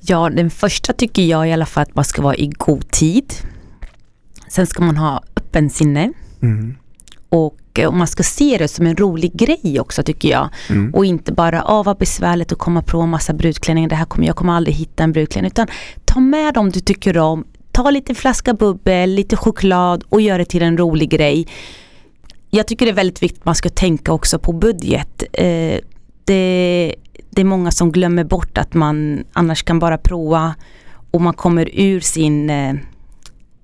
Ja, 0.02 0.30
den 0.30 0.50
första 0.50 0.94
tycker 0.94 1.22
jag 1.24 1.50
i 1.50 1.54
alla 1.54 1.66
fall 1.66 1.84
att 1.84 1.96
man 1.96 2.06
ska 2.06 2.22
vara 2.22 2.36
i 2.36 2.48
god 2.58 2.92
tid. 2.92 3.34
Sen 4.50 4.68
ska 4.68 4.84
man 4.84 4.98
ha 4.98 5.24
öppen 5.36 5.70
sinne 5.70 6.12
Mm. 6.42 6.76
och 7.30 7.58
eh, 7.80 7.92
man 7.92 8.08
ska 8.08 8.24
se 8.24 8.58
det 8.58 8.68
som 8.68 8.88
en 8.88 8.96
rolig 8.96 9.34
grej 9.34 9.80
också 9.80 10.04
tycker 10.04 10.30
jag. 10.30 10.50
Mm. 10.70 10.94
Och 10.94 11.06
inte 11.06 11.32
bara, 11.32 11.64
åh 11.68 11.84
vad 11.84 11.98
besvärligt 11.98 12.52
att 12.52 12.58
komma 12.58 12.82
på 12.82 13.06
massa 13.06 13.34
brudklänningar, 13.34 13.90
det 13.90 13.96
här 13.96 14.06
kommer, 14.06 14.28
jag 14.28 14.36
kommer 14.36 14.54
aldrig 14.54 14.76
hitta 14.76 15.04
en 15.04 15.12
brudklänning. 15.12 15.52
Utan 15.52 15.68
ta 16.06 16.20
med 16.20 16.54
dem 16.54 16.70
du 16.70 16.80
tycker 16.80 17.18
om, 17.18 17.46
ta 17.72 17.90
lite 17.90 18.16
flaska 18.16 18.54
bubbel, 18.54 19.10
lite 19.10 19.36
choklad 19.36 20.04
och 20.10 20.22
gör 20.22 20.38
det 20.38 20.46
till 20.46 20.62
en 20.62 20.78
rolig 20.78 21.10
grej. 21.10 21.48
Jag 22.50 22.68
tycker 22.68 22.86
det 22.86 22.92
är 22.92 22.96
väldigt 22.96 23.24
viktigt 23.24 23.40
att 23.40 23.46
man 23.46 23.56
ska 23.56 23.70
tänka 23.70 24.14
också 24.14 24.40
på 24.40 24.54
budget. 24.54 25.24
Eh, 25.34 25.80
det, 26.26 26.96
det 27.30 27.42
är 27.42 27.46
många 27.46 27.72
som 27.72 27.92
glömmer 27.92 28.24
bort 28.24 28.58
att 28.58 28.74
man 28.74 29.24
annars 29.34 29.64
kan 29.64 29.80
bara 29.80 29.98
prova 29.98 30.56
och 31.12 31.22
man 31.22 31.34
kommer 31.34 31.70
ur 31.74 32.00
sin 32.00 32.50
eh, 32.50 32.74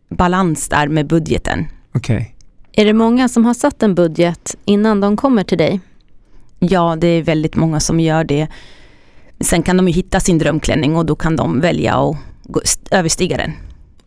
balans 0.10 0.70
där 0.70 0.88
med 0.88 1.08
budgeten. 1.08 1.68
Okej. 1.94 2.31
Är 2.74 2.86
det 2.86 2.94
många 2.94 3.30
som 3.30 3.46
har 3.46 3.54
satt 3.54 3.84
en 3.84 3.96
budget 3.96 4.56
innan 4.66 5.02
de 5.02 5.18
kommer 5.18 5.44
till 5.44 5.58
dig? 5.58 5.80
Ja, 6.60 6.96
det 7.00 7.08
är 7.08 7.24
väldigt 7.24 7.56
många 7.56 7.80
som 7.80 8.00
gör 8.00 8.24
det. 8.24 8.48
Sen 9.40 9.64
kan 9.64 9.78
de 9.78 9.88
ju 9.88 9.94
hitta 9.94 10.20
sin 10.20 10.38
drömklänning 10.38 10.96
och 10.96 11.06
då 11.06 11.16
kan 11.16 11.36
de 11.36 11.60
välja 11.60 11.96
att 11.96 12.18
gå, 12.44 12.62
överstiga 12.92 13.38
den. 13.38 13.52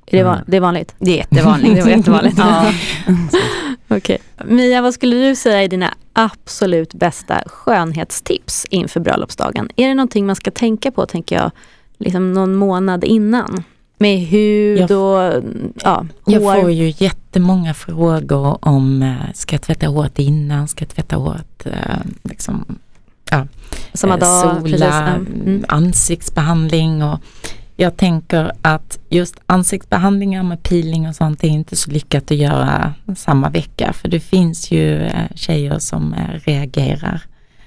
Är 0.06 0.18
det, 0.18 0.24
va- 0.24 0.32
Mm. 0.34 0.44
det 0.48 0.56
är 0.56 0.60
vanligt? 0.60 0.94
Det 0.98 1.10
är 1.12 1.16
jättevanligt. 1.16 1.74
Det 1.76 1.82
var 1.82 1.90
jättevanligt. 1.90 2.38
ja. 2.38 2.72
Okej. 3.88 4.18
Mia, 4.44 4.82
vad 4.82 4.94
skulle 4.94 5.16
du 5.28 5.36
säga 5.36 5.62
är 5.62 5.68
dina 5.68 5.94
absolut 6.12 6.94
bästa 6.94 7.42
skönhetstips 7.46 8.64
inför 8.70 9.00
bröllopsdagen? 9.00 9.68
Är 9.76 9.88
det 9.88 9.94
någonting 9.94 10.26
man 10.26 10.36
ska 10.36 10.50
tänka 10.50 10.90
på, 10.90 11.06
tänker 11.06 11.36
jag, 11.36 11.50
liksom 11.98 12.32
någon 12.32 12.54
månad 12.56 13.04
innan? 13.04 13.62
Med 13.98 14.18
hud 14.20 14.78
Jag- 14.78 14.90
och 14.90 15.42
ja, 15.82 16.06
Jag 16.26 16.40
hår. 16.40 16.60
får 16.60 16.70
ju 16.70 16.92
jättemånga 16.98 17.74
frågor 17.74 18.58
om 18.68 19.02
eh, 19.02 19.14
ska 19.34 19.54
jag 19.54 19.62
tvätta 19.62 19.86
håret 19.86 20.18
innan, 20.18 20.68
ska 20.68 20.82
jag 20.84 20.88
tvätta 20.94 21.16
håret 21.16 21.66
eh, 21.66 21.98
liksom, 22.22 22.64
Samma 23.94 24.14
eh, 24.14 24.20
dag. 24.20 24.62
precis. 24.62 24.78
sola, 24.80 25.14
Mm. 25.14 25.64
ansiktsbehandling 25.68 27.02
och 27.02 27.18
jag 27.76 27.96
tänker 27.96 28.52
att 28.62 28.98
just 29.08 29.34
ansiktsbehandlingar 29.46 30.42
med 30.42 30.62
peeling 30.62 31.08
och 31.08 31.16
sånt 31.16 31.44
är 31.44 31.48
inte 31.48 31.76
så 31.76 31.90
lyckat 31.90 32.30
att 32.30 32.36
göra 32.36 32.94
samma 33.16 33.50
vecka 33.50 33.92
för 33.92 34.08
det 34.08 34.20
finns 34.20 34.70
ju 34.70 35.10
tjejer 35.34 35.78
som 35.78 36.14
reagerar 36.44 37.22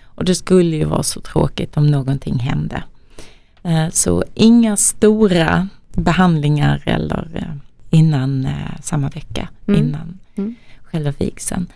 och 0.06 0.26
det 0.26 0.36
skulle 0.36 0.76
ju 0.76 0.86
vara 0.86 1.04
så 1.04 1.22
tråkigt 1.22 1.78
om 1.78 1.88
någonting 1.88 2.40
hände. 2.40 2.84
Så 3.92 4.24
inga 4.34 4.78
stora 4.78 5.68
behandlingar 6.02 6.82
eller 6.86 7.28
eh, 7.36 7.44
innan 7.90 8.46
eh, 8.46 8.52
samma 8.82 9.10
vecka, 9.10 9.50
Mm. 9.68 9.80
innan 9.84 10.20
Mm. 10.36 10.56
själva 10.84 11.12
vigseln. 11.20 11.68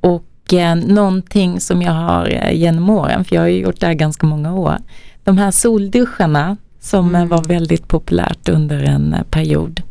Och 0.00 0.54
eh, 0.54 0.74
någonting 0.76 1.60
som 1.60 1.82
jag 1.82 1.92
har 1.92 2.28
eh, 2.30 2.52
genom 2.52 2.90
åren, 2.90 3.24
för 3.24 3.36
jag 3.36 3.42
har 3.42 3.48
ju 3.48 3.60
gjort 3.60 3.80
det 3.80 3.86
här 3.86 3.94
ganska 3.94 4.26
många 4.26 4.54
år, 4.54 4.76
de 5.24 5.38
här 5.38 5.50
solduscharna 5.50 6.56
som 6.80 7.08
Mm. 7.08 7.28
var 7.28 7.44
väldigt 7.44 7.88
populärt 7.88 8.48
under 8.48 8.82
en 8.82 9.16
period. 9.30 9.82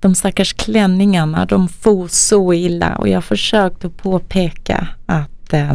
De 0.00 0.14
stackars 0.14 0.52
klänningarna, 0.52 1.46
de 1.46 1.68
for 1.68 2.08
så 2.08 2.52
illa 2.52 2.96
och 2.96 3.08
jag 3.08 3.16
har 3.16 3.20
försökt 3.22 3.84
att 3.84 3.96
påpeka 3.96 4.88
att 5.06 5.52
eh, 5.52 5.74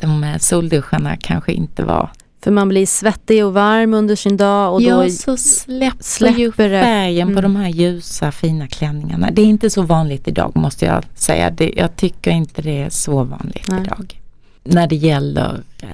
de 0.00 0.34
solduscharna 0.38 1.16
kanske 1.16 1.52
inte 1.52 1.84
var 1.84 2.10
För 2.42 2.50
man 2.50 2.68
blir 2.68 2.86
svettig 2.86 3.44
och 3.46 3.52
varm 3.52 3.94
under 3.94 4.16
sin 4.16 4.36
dag 4.36 4.74
och 4.74 4.82
då 4.82 4.88
ja, 4.88 5.08
så 5.10 5.36
släpper, 5.36 6.02
släpper 6.04 6.38
ju 6.38 6.52
färgen 6.52 7.28
på 7.28 7.38
Mm. 7.38 7.42
de 7.42 7.56
här 7.56 7.68
ljusa 7.68 8.32
fina 8.32 8.68
klänningarna. 8.68 9.30
Det 9.30 9.42
är 9.42 9.46
inte 9.46 9.70
så 9.70 9.82
vanligt 9.82 10.28
idag 10.28 10.52
måste 10.56 10.84
jag 10.84 11.04
säga. 11.14 11.50
Det, 11.50 11.72
jag 11.76 11.96
tycker 11.96 12.30
inte 12.30 12.62
det 12.62 12.82
är 12.82 12.90
så 12.90 13.22
vanligt 13.24 13.68
Nej. 13.68 13.80
idag. 13.80 14.20
När 14.64 14.86
det 14.86 14.96
gäller 14.96 15.62
eh, 15.82 15.88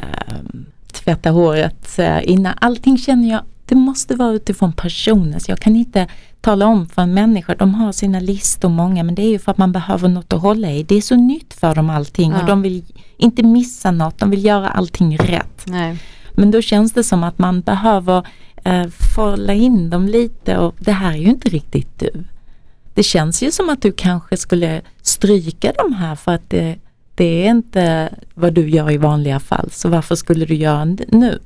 tvätta 0.93 1.31
håret 1.31 1.99
eh, 1.99 2.31
innan. 2.31 2.55
Allting 2.61 2.99
känner 2.99 3.29
jag, 3.31 3.41
det 3.67 3.75
måste 3.75 4.15
vara 4.15 4.33
utifrån 4.33 4.73
personen. 4.73 5.41
Så 5.41 5.51
jag 5.51 5.59
kan 5.59 5.77
inte 5.77 6.07
tala 6.41 6.67
om 6.67 6.89
för 6.89 7.03
en 7.03 7.15
människa, 7.15 7.55
de 7.55 7.75
har 7.75 7.93
sina 7.93 8.21
listor 8.21 8.69
många 8.69 9.03
men 9.03 9.15
det 9.15 9.23
är 9.23 9.29
ju 9.31 9.39
för 9.39 9.53
att 9.53 9.59
man 9.59 9.73
behöver 9.73 10.09
något 10.09 10.33
att 10.33 10.41
hålla 10.43 10.71
i. 10.73 10.83
Det 10.83 10.95
är 10.95 11.01
så 11.01 11.17
nytt 11.17 11.55
för 11.55 11.75
dem 11.75 11.91
allting 11.91 12.31
Ja. 12.33 12.41
och 12.41 12.47
de 12.47 12.63
vill 12.63 12.85
inte 13.17 13.43
missa 13.43 13.91
något, 13.91 14.19
de 14.19 14.31
vill 14.31 14.45
göra 14.45 14.69
allting 14.69 15.19
rätt. 15.19 15.65
Nej. 15.67 15.97
Men 16.37 16.51
då 16.51 16.63
känns 16.63 16.93
det 16.93 17.05
som 17.05 17.25
att 17.25 17.39
man 17.39 17.61
behöver 17.61 18.27
eh, 18.65 18.87
fålla 19.15 19.53
in 19.53 19.91
dem 19.91 20.09
lite 20.09 20.59
och 20.59 20.75
det 20.79 20.93
här 20.93 21.13
är 21.13 21.17
ju 21.17 21.29
inte 21.29 21.49
riktigt 21.49 21.99
du. 21.99 22.25
Det 22.95 23.03
känns 23.03 23.43
ju 23.43 23.51
som 23.51 23.69
att 23.69 23.83
du 23.83 23.93
kanske 23.93 24.37
skulle 24.37 24.83
stryka 25.03 25.73
de 25.79 25.93
här 25.93 26.15
för 26.15 26.33
att 26.33 26.51
det, 26.51 26.77
det 27.15 27.47
är 27.47 27.51
inte 27.51 28.15
vad 28.35 28.53
du 28.53 28.71
gör 28.71 28.91
i 28.91 28.97
vanliga 28.97 29.41
fall. 29.41 29.71
Så 29.71 29.89
varför 29.89 30.15
skulle 30.15 30.45
du 30.45 30.55
göra 30.55 30.85
det 30.85 31.13
nu? 31.13 31.39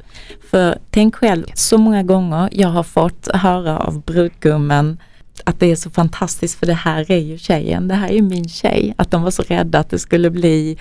För 0.51 0.79
tänk 0.91 1.15
själv, 1.15 1.45
så 1.55 1.79
många 1.79 2.03
gånger 2.03 2.49
jag 2.53 2.69
har 2.69 2.83
fått 2.83 3.29
höra 3.35 3.79
av 3.79 4.03
brudgummen 4.03 4.99
att 5.45 5.61
det 5.61 5.67
är 5.67 5.77
så 5.77 5.91
fantastiskt 5.91 6.59
för 6.59 6.67
det 6.67 6.75
här 6.75 7.11
är 7.11 7.19
ju 7.19 7.39
tjejen, 7.39 7.89
det 7.89 7.95
här 7.95 8.09
är 8.09 8.13
ju 8.13 8.23
min 8.23 8.49
tjej. 8.49 8.95
Att 8.97 9.11
de 9.11 9.23
var 9.23 9.31
så 9.31 9.43
rädda 9.43 9.79
att 9.79 9.91
det 9.91 9.99
skulle 9.99 10.31
bli 10.31 10.79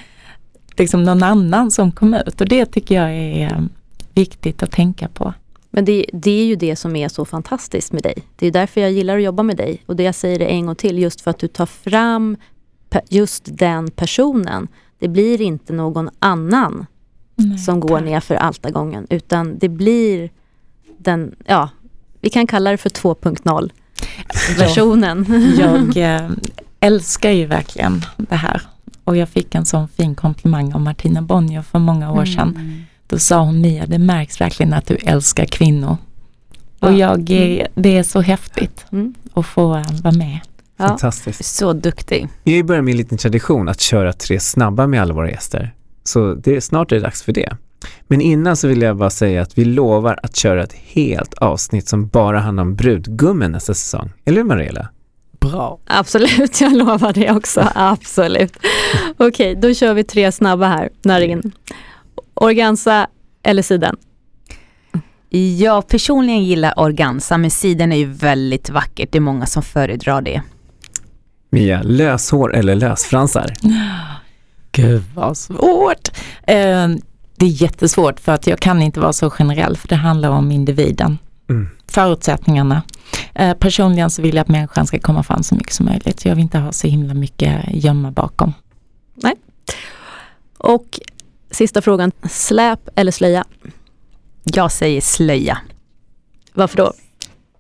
liksom 0.78 1.04
någon 1.04 1.24
annan 1.24 1.72
som 1.72 1.92
kom 1.92 2.14
ut 2.14 2.42
och 2.42 2.48
det 2.48 2.66
tycker 2.66 2.96
jag 2.96 3.12
är 3.12 3.70
viktigt 4.14 4.64
att 4.64 4.72
tänka 4.72 5.08
på. 5.08 5.34
Men 5.72 5.86
det, 5.86 6.06
det 6.14 6.32
är 6.32 6.46
ju 6.46 6.56
det 6.56 6.76
som 6.76 6.96
är 6.96 7.08
så 7.08 7.26
fantastiskt 7.26 7.92
med 7.92 8.04
dig. 8.04 8.16
Det 8.36 8.48
är 8.48 8.52
därför 8.52 8.82
jag 8.82 8.92
gillar 8.92 9.18
att 9.18 9.24
jobba 9.24 9.44
med 9.44 9.58
dig. 9.58 9.84
Och 9.86 9.96
det 9.96 10.04
jag 10.04 10.16
säger 10.16 10.40
det 10.40 10.46
en 10.46 10.66
gång 10.66 10.76
till, 10.76 11.00
just 11.00 11.22
för 11.22 11.32
att 11.32 11.40
du 11.40 11.48
tar 11.48 11.66
fram 11.66 12.38
just 13.10 13.44
den 13.58 13.92
personen. 13.92 14.68
Det 15.00 15.08
blir 15.08 15.42
inte 15.42 15.74
någon 15.74 16.10
annan 16.20 16.86
som 17.66 17.80
går 17.80 18.00
ner 18.00 18.20
för 18.20 18.36
altargången, 18.36 19.08
utan 19.10 19.58
det 19.58 19.70
blir 19.70 20.30
den, 20.98 21.36
ja, 21.46 21.70
vi 22.22 22.30
kan 22.30 22.48
kalla 22.48 22.72
det 22.72 22.78
för 22.78 22.90
2.0 22.90 23.72
versionen. 24.58 25.26
Jag 25.60 25.98
eh, 25.98 26.30
älskar 26.80 27.32
ju 27.32 27.46
verkligen 27.46 28.02
det 28.18 28.36
här 28.36 28.62
och 29.04 29.18
jag 29.18 29.30
fick 29.30 29.56
en 29.56 29.66
sån 29.66 29.88
fin 29.88 30.16
komplimang 30.16 30.74
av 30.74 30.82
Martina 30.82 31.22
Bonnier 31.22 31.62
för 31.62 31.80
många 31.80 32.12
år 32.12 32.26
sedan. 32.26 32.86
Då 33.10 33.20
sa 33.20 33.40
hon 33.40 33.62
Mia, 33.62 33.86
det 33.86 33.98
märks 34.00 34.42
verkligen 34.42 34.74
att 34.74 34.86
du 34.88 34.96
älskar 34.96 35.46
kvinnor. 35.46 35.98
Och 36.80 36.92
Ja. 36.94 36.98
jag, 36.98 37.30
är- 37.30 37.68
det 37.76 37.98
är 37.98 38.04
så 38.04 38.22
häftigt 38.22 38.86
Mm. 38.92 39.14
att 39.34 39.46
få 39.46 39.76
eh, 39.76 39.84
vara 40.04 40.14
med. 40.16 40.40
Ja. 40.78 40.88
Fantastiskt. 40.88 41.46
Så 41.46 41.74
duktig. 41.74 42.28
Vi 42.44 42.52
har 42.52 42.58
ju 42.58 42.64
börjat 42.64 42.84
med 42.84 42.92
en 42.92 42.98
liten 42.98 43.18
tradition 43.18 43.70
att 43.70 43.80
köra 43.82 44.14
tre 44.14 44.40
snabba 44.40 44.88
med 44.88 45.02
alla 45.02 45.14
våra 45.14 45.30
gäster. 45.32 45.74
Så 46.04 46.34
det 46.34 46.56
är 46.56 46.60
snart 46.60 46.92
är 46.92 46.96
det 46.96 47.02
dags 47.02 47.24
för 47.24 47.32
det. 47.32 47.56
Men 48.08 48.22
innan 48.22 48.56
så 48.58 48.68
vill 48.68 48.82
jag 48.82 48.98
bara 48.98 49.10
säga 49.10 49.42
att 49.42 49.58
vi 49.58 49.66
lovar 49.66 50.20
att 50.24 50.36
köra 50.36 50.64
ett 50.64 50.74
helt 50.74 51.34
avsnitt 51.34 51.88
som 51.88 52.08
bara 52.08 52.40
handlar 52.40 52.64
om 52.64 52.76
brudgummen 52.76 53.52
nästa 53.52 53.74
säsong. 53.74 54.12
Eller 54.26 54.38
hur 54.38 54.44
Mariella? 54.44 54.88
Bra. 55.40 55.80
Absolut, 55.88 56.62
jag 56.62 56.76
lovar 56.78 57.14
det 57.14 57.32
också. 57.32 57.68
Absolut. 57.76 58.58
Okej, 59.18 59.56
då 59.56 59.74
kör 59.74 59.94
vi 59.94 60.04
tre 60.04 60.32
snabba 60.32 60.68
här, 60.68 60.90
Narin. 61.04 61.52
Organza 62.42 63.08
eller 63.44 63.62
siden? 63.62 63.96
Jag 65.58 65.88
personligen 65.88 66.44
gillar 66.44 66.80
organza 66.80 67.38
men 67.38 67.52
siden 67.52 67.92
är 67.92 67.96
ju 67.96 68.06
väldigt 68.06 68.70
vackert. 68.70 69.12
Det 69.12 69.18
är 69.18 69.22
många 69.22 69.46
som 69.46 69.64
föredrar 69.64 70.22
det. 70.22 70.42
Mia, 71.50 71.82
löshår 71.84 72.56
eller 72.56 72.76
lösfransar? 72.76 73.54
Gud 74.72 75.04
vad 75.16 75.38
svårt. 75.38 76.10
Eh, 76.44 76.88
det 77.36 77.46
är 77.46 77.62
jättesvårt 77.62 78.20
för 78.20 78.32
att 78.32 78.48
jag 78.48 78.60
kan 78.60 78.82
inte 78.82 79.00
vara 79.00 79.14
så 79.14 79.30
generell 79.30 79.78
för 79.78 79.88
det 79.88 79.96
handlar 79.96 80.30
om 80.30 80.52
individen. 80.52 81.18
Mm. 81.50 81.70
Förutsättningarna. 81.88 82.82
Eh, 83.34 83.54
personligen 83.54 84.10
så 84.10 84.22
vill 84.22 84.36
jag 84.36 84.42
att 84.42 84.48
människan 84.48 84.88
ska 84.88 85.00
komma 85.00 85.24
fram 85.24 85.44
så 85.44 85.56
mycket 85.56 85.74
som 85.74 85.86
möjligt. 85.86 86.26
Jag 86.26 86.36
vill 86.36 86.44
inte 86.44 86.58
ha 86.58 86.72
så 86.72 86.88
himla 86.88 87.14
mycket 87.14 87.64
gömma 87.68 88.12
bakom. 88.12 88.54
Och 90.58 91.00
sista 91.52 91.82
frågan, 91.82 92.12
släp 92.30 92.80
eller 92.96 93.12
slöja? 93.12 93.46
Jag 94.44 94.72
säger 94.72 95.02
slöja. 95.02 95.58
Varför 96.54 96.78
då? 96.78 96.94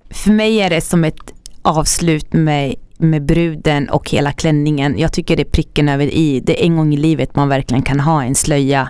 För 0.09 0.31
mig 0.31 0.61
är 0.61 0.69
det 0.69 0.81
som 0.81 1.03
ett 1.03 1.33
avslut 1.61 2.33
med, 2.33 2.75
med 2.97 3.25
bruden 3.25 3.89
och 3.89 4.09
hela 4.09 4.31
klänningen. 4.31 4.99
Jag 4.99 5.13
tycker 5.13 5.35
det 5.35 5.43
är 5.43 5.51
pricken 5.51 5.89
över 5.89 6.05
i. 6.05 6.39
Det 6.39 6.61
är 6.61 6.65
en 6.65 6.77
gång 6.77 6.93
i 6.93 6.97
livet 6.97 7.35
man 7.35 7.49
verkligen 7.49 7.83
kan 7.83 7.99
ha 7.99 8.23
en 8.23 8.35
slöja. 8.35 8.89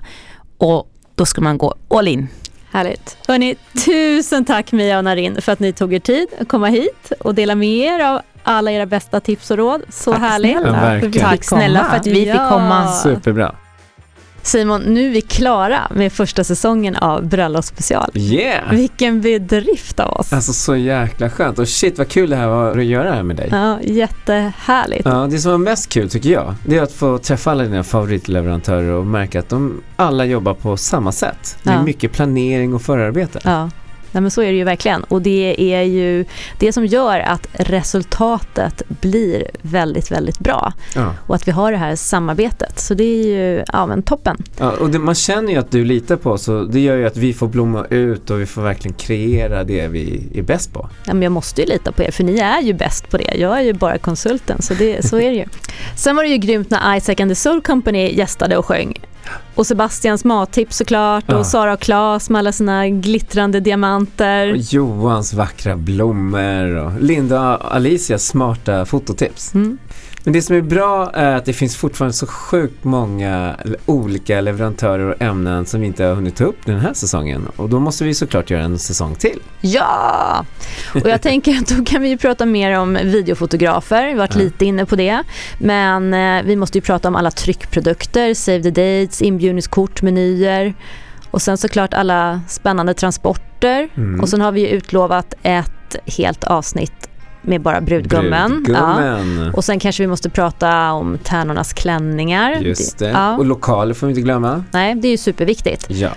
Och 0.58 0.92
då 1.16 1.26
ska 1.26 1.42
man 1.42 1.58
gå 1.58 1.76
all 1.88 2.08
in. 2.08 2.28
Härligt. 2.72 3.18
Hörni, 3.28 3.56
tusen 3.86 4.46
tack 4.46 4.72
Mia 4.72 4.98
och 4.98 5.04
Narin 5.04 5.42
för 5.42 5.52
att 5.52 5.60
ni 5.60 5.74
tog 5.74 5.94
er 5.94 6.00
tid 6.00 6.28
att 6.42 6.48
komma 6.48 6.68
hit 6.68 7.12
och 7.20 7.36
dela 7.36 7.56
med 7.56 7.70
er 7.70 8.00
av 8.06 8.22
alla 8.44 8.72
era 8.72 8.86
bästa 8.86 9.20
tips 9.20 9.52
och 9.52 9.58
råd. 9.58 9.82
Så 9.90 10.12
Tack 10.12 10.22
härligt. 10.22 10.58
snälla 10.58 11.30
Tack 11.30 11.44
snälla 11.44 11.86
för 11.86 11.98
att 11.98 12.08
vi 12.08 12.26
fick 12.26 12.50
komma. 12.50 12.92
Superbra. 12.94 13.56
Simon, 14.44 14.82
nu 14.82 15.06
är 15.06 15.10
vi 15.10 15.22
klara 15.22 15.80
med 15.96 16.14
första 16.14 16.44
säsongen 16.44 16.96
av 16.96 17.28
Bröllopsspecial. 17.28 18.12
Yeah! 18.14 18.72
Vilken 18.72 19.22
bedrift 19.22 20.00
av 20.00 20.14
oss. 20.14 20.34
Alltså 20.34 20.54
så 20.54 20.76
jäkla 20.76 21.30
skönt 21.30 21.60
och 21.60 21.68
shit 21.68 21.98
vad 21.98 22.08
kul 22.08 22.30
det 22.30 22.36
här 22.36 22.48
var 22.48 22.78
att 22.78 22.86
göra 22.86 23.04
det 23.10 23.16
här 23.16 23.24
med 23.24 23.36
dig. 23.36 23.48
Ja, 23.52 23.80
jättehärligt. 23.84 25.06
Ja, 25.06 25.28
det 25.32 25.40
som 25.40 25.52
var 25.52 25.58
mest 25.58 25.90
kul 25.90 26.10
tycker 26.10 26.30
jag, 26.30 26.56
det 26.66 26.78
är 26.78 26.82
att 26.84 26.92
få 26.92 27.18
träffa 27.18 27.52
alla 27.52 27.64
dina 27.64 27.84
favoritleverantörer 27.84 28.90
och 28.92 29.06
märka 29.06 29.40
att 29.40 29.50
de 29.50 29.82
alla 29.96 30.26
jobbar 30.26 30.54
på 30.54 30.78
samma 30.78 31.12
sätt. 31.12 31.58
Det 31.64 31.70
är 31.70 31.74
Ja. 31.74 31.84
mycket 31.84 32.12
planering 32.12 32.74
och 32.74 32.82
förarbete. 32.82 33.40
Ja. 33.44 33.70
Nej, 34.12 34.22
men 34.22 34.32
så 34.32 34.42
är 34.42 34.52
det 34.52 34.58
ju 34.58 34.64
verkligen. 34.64 35.04
Och 35.04 35.22
det 35.22 35.74
är 35.74 35.82
ju 35.82 36.26
det 36.60 36.74
som 36.74 36.86
gör 36.86 37.20
att 37.20 37.48
resultatet 37.54 38.82
blir 39.02 39.48
väldigt, 39.62 40.12
väldigt 40.12 40.40
bra. 40.40 40.74
Ja. 40.96 41.14
Och 41.28 41.36
att 41.36 41.48
vi 41.48 41.52
har 41.52 41.72
det 41.72 41.78
här 41.78 41.96
samarbetet. 41.96 42.80
Så 42.80 42.94
det 42.94 43.04
är 43.04 43.28
ju 43.28 43.64
ja, 43.74 43.86
men 43.86 44.04
toppen. 44.04 44.38
Ja, 44.58 44.72
och 44.72 44.90
det, 44.90 45.00
man 45.00 45.16
känner 45.16 45.54
ju 45.54 45.60
att 45.60 45.72
du 45.72 45.86
litar 45.86 46.16
på 46.16 46.32
oss 46.32 46.48
och 46.48 46.70
det 46.70 46.80
gör 46.80 46.96
ju 46.96 47.08
att 47.08 47.18
vi 47.18 47.34
får 47.34 47.48
blomma 47.48 47.86
ut 47.90 48.30
och 48.30 48.42
vi 48.42 48.46
får 48.46 48.62
verkligen 48.62 48.94
kreera 48.94 49.64
det 49.64 49.88
vi 49.88 50.28
är 50.34 50.42
bäst 50.42 50.74
på. 50.74 50.90
Ja, 51.06 51.14
men 51.14 51.22
jag 51.22 51.32
måste 51.32 51.62
ju 51.62 51.68
lita 51.68 51.92
på 51.92 52.04
er, 52.04 52.12
för 52.12 52.24
ni 52.24 52.38
är 52.38 52.62
ju 52.62 52.74
bäst 52.74 53.10
på 53.10 53.18
det. 53.18 53.36
Jag 53.36 53.58
är 53.58 53.62
ju 53.62 53.74
bara 53.74 53.98
konsulten, 53.98 54.62
så, 54.62 54.74
det, 54.74 55.06
så 55.06 55.18
är 55.18 55.30
det 55.30 55.36
ju. 55.36 55.46
Sen 55.96 56.16
var 56.16 56.24
det 56.24 56.30
ju 56.30 56.38
grymt 56.38 56.70
när 56.70 56.98
Isaac 56.98 57.16
and 57.20 57.32
the 57.32 57.36
Soul 57.36 57.62
Company 57.62 58.12
gästade 58.16 58.58
och 58.58 58.66
sjöng. 58.66 59.00
Och 59.56 59.68
Sebastians 59.68 60.26
mattips 60.26 60.78
såklart 60.78 61.24
Ja. 61.28 61.38
och 61.38 61.46
Sara 61.46 61.74
och 61.74 61.80
Klas 61.80 62.30
med 62.30 62.40
alla 62.40 62.52
sina 62.52 62.90
glittrande 62.90 63.60
diamanter. 63.60 64.52
Och 64.52 64.58
Johans 64.58 65.34
vackra 65.34 65.76
blommor 65.76 66.76
och 66.76 67.02
Linda 67.02 67.58
och 67.58 67.76
Alicias 67.76 68.26
smarta 68.26 68.86
fototips. 68.86 69.54
Mm. 69.56 69.78
Men 70.30 70.34
det 70.34 70.42
som 70.42 70.56
är 70.56 70.62
bra 70.62 71.12
är 71.14 71.36
att 71.36 71.46
det 71.46 71.54
finns 71.54 71.76
fortfarande 71.78 72.14
så 72.14 72.28
sjukt 72.28 72.84
många 72.84 73.56
olika 73.86 74.42
leverantörer 74.42 75.10
och 75.10 75.22
ämnen 75.22 75.66
som 75.66 75.82
vi 75.82 75.88
inte 75.88 76.04
har 76.04 76.16
hunnit 76.16 76.36
ta 76.36 76.44
upp 76.44 76.66
den 76.66 76.80
här 76.80 76.94
säsongen. 76.94 77.48
Och 77.56 77.70
då 77.70 77.80
måste 77.80 78.04
vi 78.04 78.14
såklart 78.14 78.50
göra 78.50 78.64
en 78.64 78.80
säsong 78.80 79.16
till. 79.16 79.40
Ja! 79.62 80.46
Och 80.94 81.10
jag 81.10 81.22
tänker 81.22 81.58
att 81.58 81.68
då 81.68 81.86
kan 81.86 82.02
vi 82.02 82.10
ju 82.10 82.18
prata 82.18 82.46
mer 82.46 82.80
om 82.80 82.94
videofotografer, 83.04 84.06
vi 84.06 84.12
har 84.12 84.18
varit 84.18 84.36
Ja. 84.36 84.42
lite 84.42 84.66
inne 84.66 84.86
på 84.86 84.96
det. 84.96 85.24
Men 85.60 86.14
eh, 86.14 86.44
vi 86.46 86.56
måste 86.56 86.78
ju 86.78 86.82
prata 86.82 87.08
om 87.08 87.16
alla 87.16 87.32
tryckprodukter, 87.32 88.34
save 88.34 88.64
the 88.64 88.70
dates, 88.70 89.22
inbjudningskort, 89.22 90.02
menyer. 90.02 90.74
Och 91.32 91.42
sen 91.42 91.58
såklart 91.58 91.94
alla 91.94 92.42
spännande 92.48 92.94
transporter. 92.94 93.90
Mm. 93.98 94.20
Och 94.22 94.30
sen 94.30 94.42
har 94.42 94.52
vi 94.52 94.62
ju 94.62 94.68
utlovat 94.68 95.34
ett 95.44 95.96
helt 96.06 96.44
avsnitt 96.44 97.09
med 97.42 97.62
bara 97.62 97.82
brudgummen. 97.82 98.66
Ja. 98.68 98.96
Brudgummen. 98.98 99.54
Och 99.54 99.66
sen 99.66 99.80
kanske 99.80 100.04
vi 100.04 100.08
måste 100.08 100.30
prata 100.30 100.92
om 100.92 101.18
tärnornas 101.24 101.74
klänningar. 101.74 102.52
Just 102.52 102.98
det. 103.00 103.10
Ja. 103.10 103.38
Och 103.38 103.46
lokaler 103.46 103.94
får 103.94 104.08
vi 104.08 104.12
inte 104.12 104.22
glömma. 104.22 104.64
Nej, 104.72 104.96
det 104.96 105.08
är 105.08 105.12
ju 105.12 105.18
superviktigt. 105.18 105.86
Ja. 105.90 106.10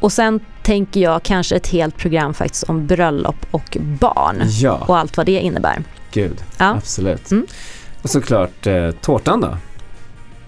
Och 0.00 0.12
sen 0.12 0.40
tänker 0.62 1.00
jag 1.00 1.22
kanske 1.22 1.56
ett 1.56 1.66
helt 1.68 1.96
program 1.96 2.34
faktiskt 2.34 2.62
om 2.62 2.86
bröllop 2.86 3.46
och 3.50 3.76
barn. 3.80 4.42
Ja, 4.46 4.84
Och 4.88 4.98
allt 4.98 5.16
vad 5.16 5.26
det 5.26 5.40
innebär. 5.40 5.82
gud. 6.12 6.36
Ja. 6.58 6.64
Absolut. 6.66 7.30
Mm. 7.30 7.46
Och 8.02 8.10
såklart 8.10 8.66
eh, 8.66 8.90
tårtan 8.90 9.40
då. 9.40 9.56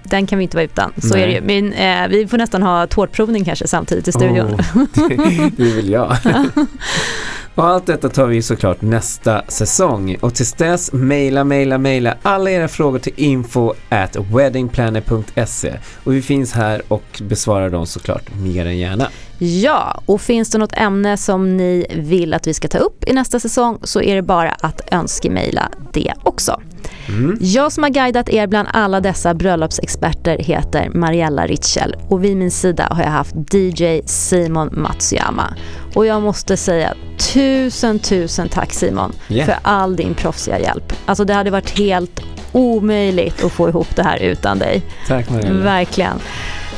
Den 0.04 0.26
kan 0.26 0.38
vi 0.38 0.42
inte 0.42 0.56
vara 0.56 0.64
utan. 0.64 0.92
Så 0.98 1.14
Nej. 1.14 1.22
är 1.22 1.26
det 1.26 1.32
ju. 1.54 1.62
Men, 1.62 1.72
eh, 1.72 2.08
vi 2.08 2.26
får 2.26 2.38
nästan 2.38 2.62
ha 2.62 2.86
tårtprovning 2.86 3.44
kanske 3.44 3.66
samtidigt 3.66 4.08
i 4.08 4.12
studion. 4.12 4.54
Oh, 4.54 4.84
det, 5.08 5.50
det 5.56 5.72
vill 5.72 5.90
jag. 5.90 6.16
Och 7.54 7.64
allt 7.64 7.86
detta 7.86 8.08
tar 8.08 8.26
vi 8.26 8.42
såklart 8.42 8.82
nästa 8.82 9.42
säsong. 9.48 10.16
Och 10.20 10.34
tills 10.34 10.52
dess, 10.52 10.92
mejla, 10.92 11.44
mejla, 11.44 11.78
mejla 11.78 12.16
alla 12.22 12.50
era 12.50 12.68
frågor 12.68 12.98
till 12.98 13.12
info 13.16 13.72
at 13.88 14.16
weddingplanner.se. 14.16 15.78
Och 16.04 16.14
vi 16.14 16.22
finns 16.22 16.52
här 16.52 16.82
och 16.88 17.22
besvarar 17.22 17.70
dem 17.70 17.86
såklart 17.86 18.34
mer 18.34 18.66
än 18.66 18.78
gärna. 18.78 19.08
Ja, 19.38 20.02
och 20.06 20.20
finns 20.20 20.50
det 20.50 20.58
något 20.58 20.72
ämne 20.72 21.16
som 21.16 21.56
ni 21.56 21.86
vill 21.90 22.34
att 22.34 22.46
vi 22.46 22.54
ska 22.54 22.68
ta 22.68 22.78
upp 22.78 23.08
i 23.08 23.12
nästa 23.12 23.40
säsong 23.40 23.78
så 23.82 24.02
är 24.02 24.14
det 24.14 24.22
bara 24.22 24.50
att 24.50 24.92
önskemejla 24.92 25.68
det 25.92 26.14
också. 26.22 26.60
Mm. 27.08 27.38
Jag 27.40 27.72
som 27.72 27.82
har 27.82 27.90
guidat 27.90 28.28
er 28.28 28.46
bland 28.46 28.68
alla 28.72 29.00
dessa 29.00 29.34
bröllopsexperter 29.34 30.38
heter 30.38 30.90
Mariella 30.94 31.46
Ritschel 31.46 31.96
och 32.08 32.24
vid 32.24 32.36
min 32.36 32.50
sida 32.50 32.88
har 32.90 33.02
jag 33.02 33.10
haft 33.10 33.34
DJ 33.54 34.00
Simon 34.06 34.70
Matsuyama. 34.72 35.54
Och 35.94 36.06
jag 36.06 36.22
måste 36.22 36.56
säga 36.56 36.94
tusen, 37.32 37.98
tusen 37.98 38.48
tack 38.48 38.72
Simon 38.72 39.12
Yeah. 39.28 39.46
för 39.46 39.56
all 39.62 39.96
din 39.96 40.14
proffsiga 40.14 40.58
hjälp. 40.58 40.92
Alltså 41.06 41.24
det 41.24 41.34
hade 41.34 41.50
varit 41.50 41.78
helt 41.78 42.20
omöjligt 42.52 43.44
att 43.44 43.52
få 43.52 43.68
ihop 43.68 43.96
det 43.96 44.02
här 44.02 44.18
utan 44.18 44.58
dig. 44.58 44.82
Tack 45.08 45.30
Mariella. 45.30 45.64
Verkligen. 45.64 46.20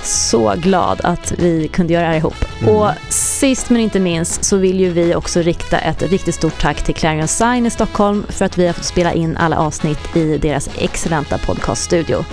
Så 0.03 0.55
glad 0.57 1.01
att 1.05 1.33
vi 1.39 1.69
kunde 1.69 1.93
göra 1.93 2.03
det 2.03 2.09
här 2.09 2.17
ihop. 2.17 2.45
Mm. 2.63 2.77
Och 2.77 2.91
sist 3.09 3.71
men 3.71 3.81
inte 3.81 4.01
minst 4.01 4.45
så 4.45 4.57
vill 4.57 4.81
ju 4.81 4.91
vi 4.91 5.15
också 5.15 5.41
rikta 5.41 5.79
ett 5.79 6.03
riktigt 6.03 6.35
stort 6.35 6.61
tack 6.61 6.83
till 6.85 6.95
Clarion 6.95 7.29
Sign 7.29 7.67
i 7.67 7.71
Stockholm 7.71 8.27
för 8.29 8.45
att 8.45 8.59
vi 8.59 8.67
har 8.67 8.73
fått 8.73 8.85
spela 8.85 9.13
in 9.13 9.37
alla 9.37 9.57
avsnitt 9.59 10.17
i 10.17 10.39
deras 10.39 10.69
excellenta 10.79 11.39
podcaststudio. 11.39 12.25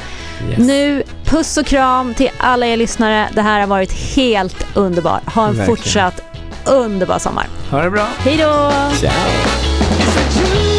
Yes. 0.50 0.58
Nu, 0.60 1.04
puss 1.26 1.58
och 1.58 1.66
kram 1.66 2.14
till 2.14 2.30
alla 2.38 2.66
er 2.66 2.78
lyssnare. 2.78 3.30
Det 3.36 3.42
här 3.42 3.60
har 3.60 3.68
varit 3.68 3.92
helt 4.16 4.66
underbart. 4.74 5.34
Ha 5.34 5.48
en 5.48 5.56
Verkligen. 5.58 5.78
fortsatt 5.78 6.22
underbar 6.66 7.20
sommar. 7.20 7.48
Ha 7.72 7.82
det 7.82 7.90
bra. 7.90 8.08
Hej 8.18 8.38
då. 8.38 8.72
Ciao. 9.00 10.71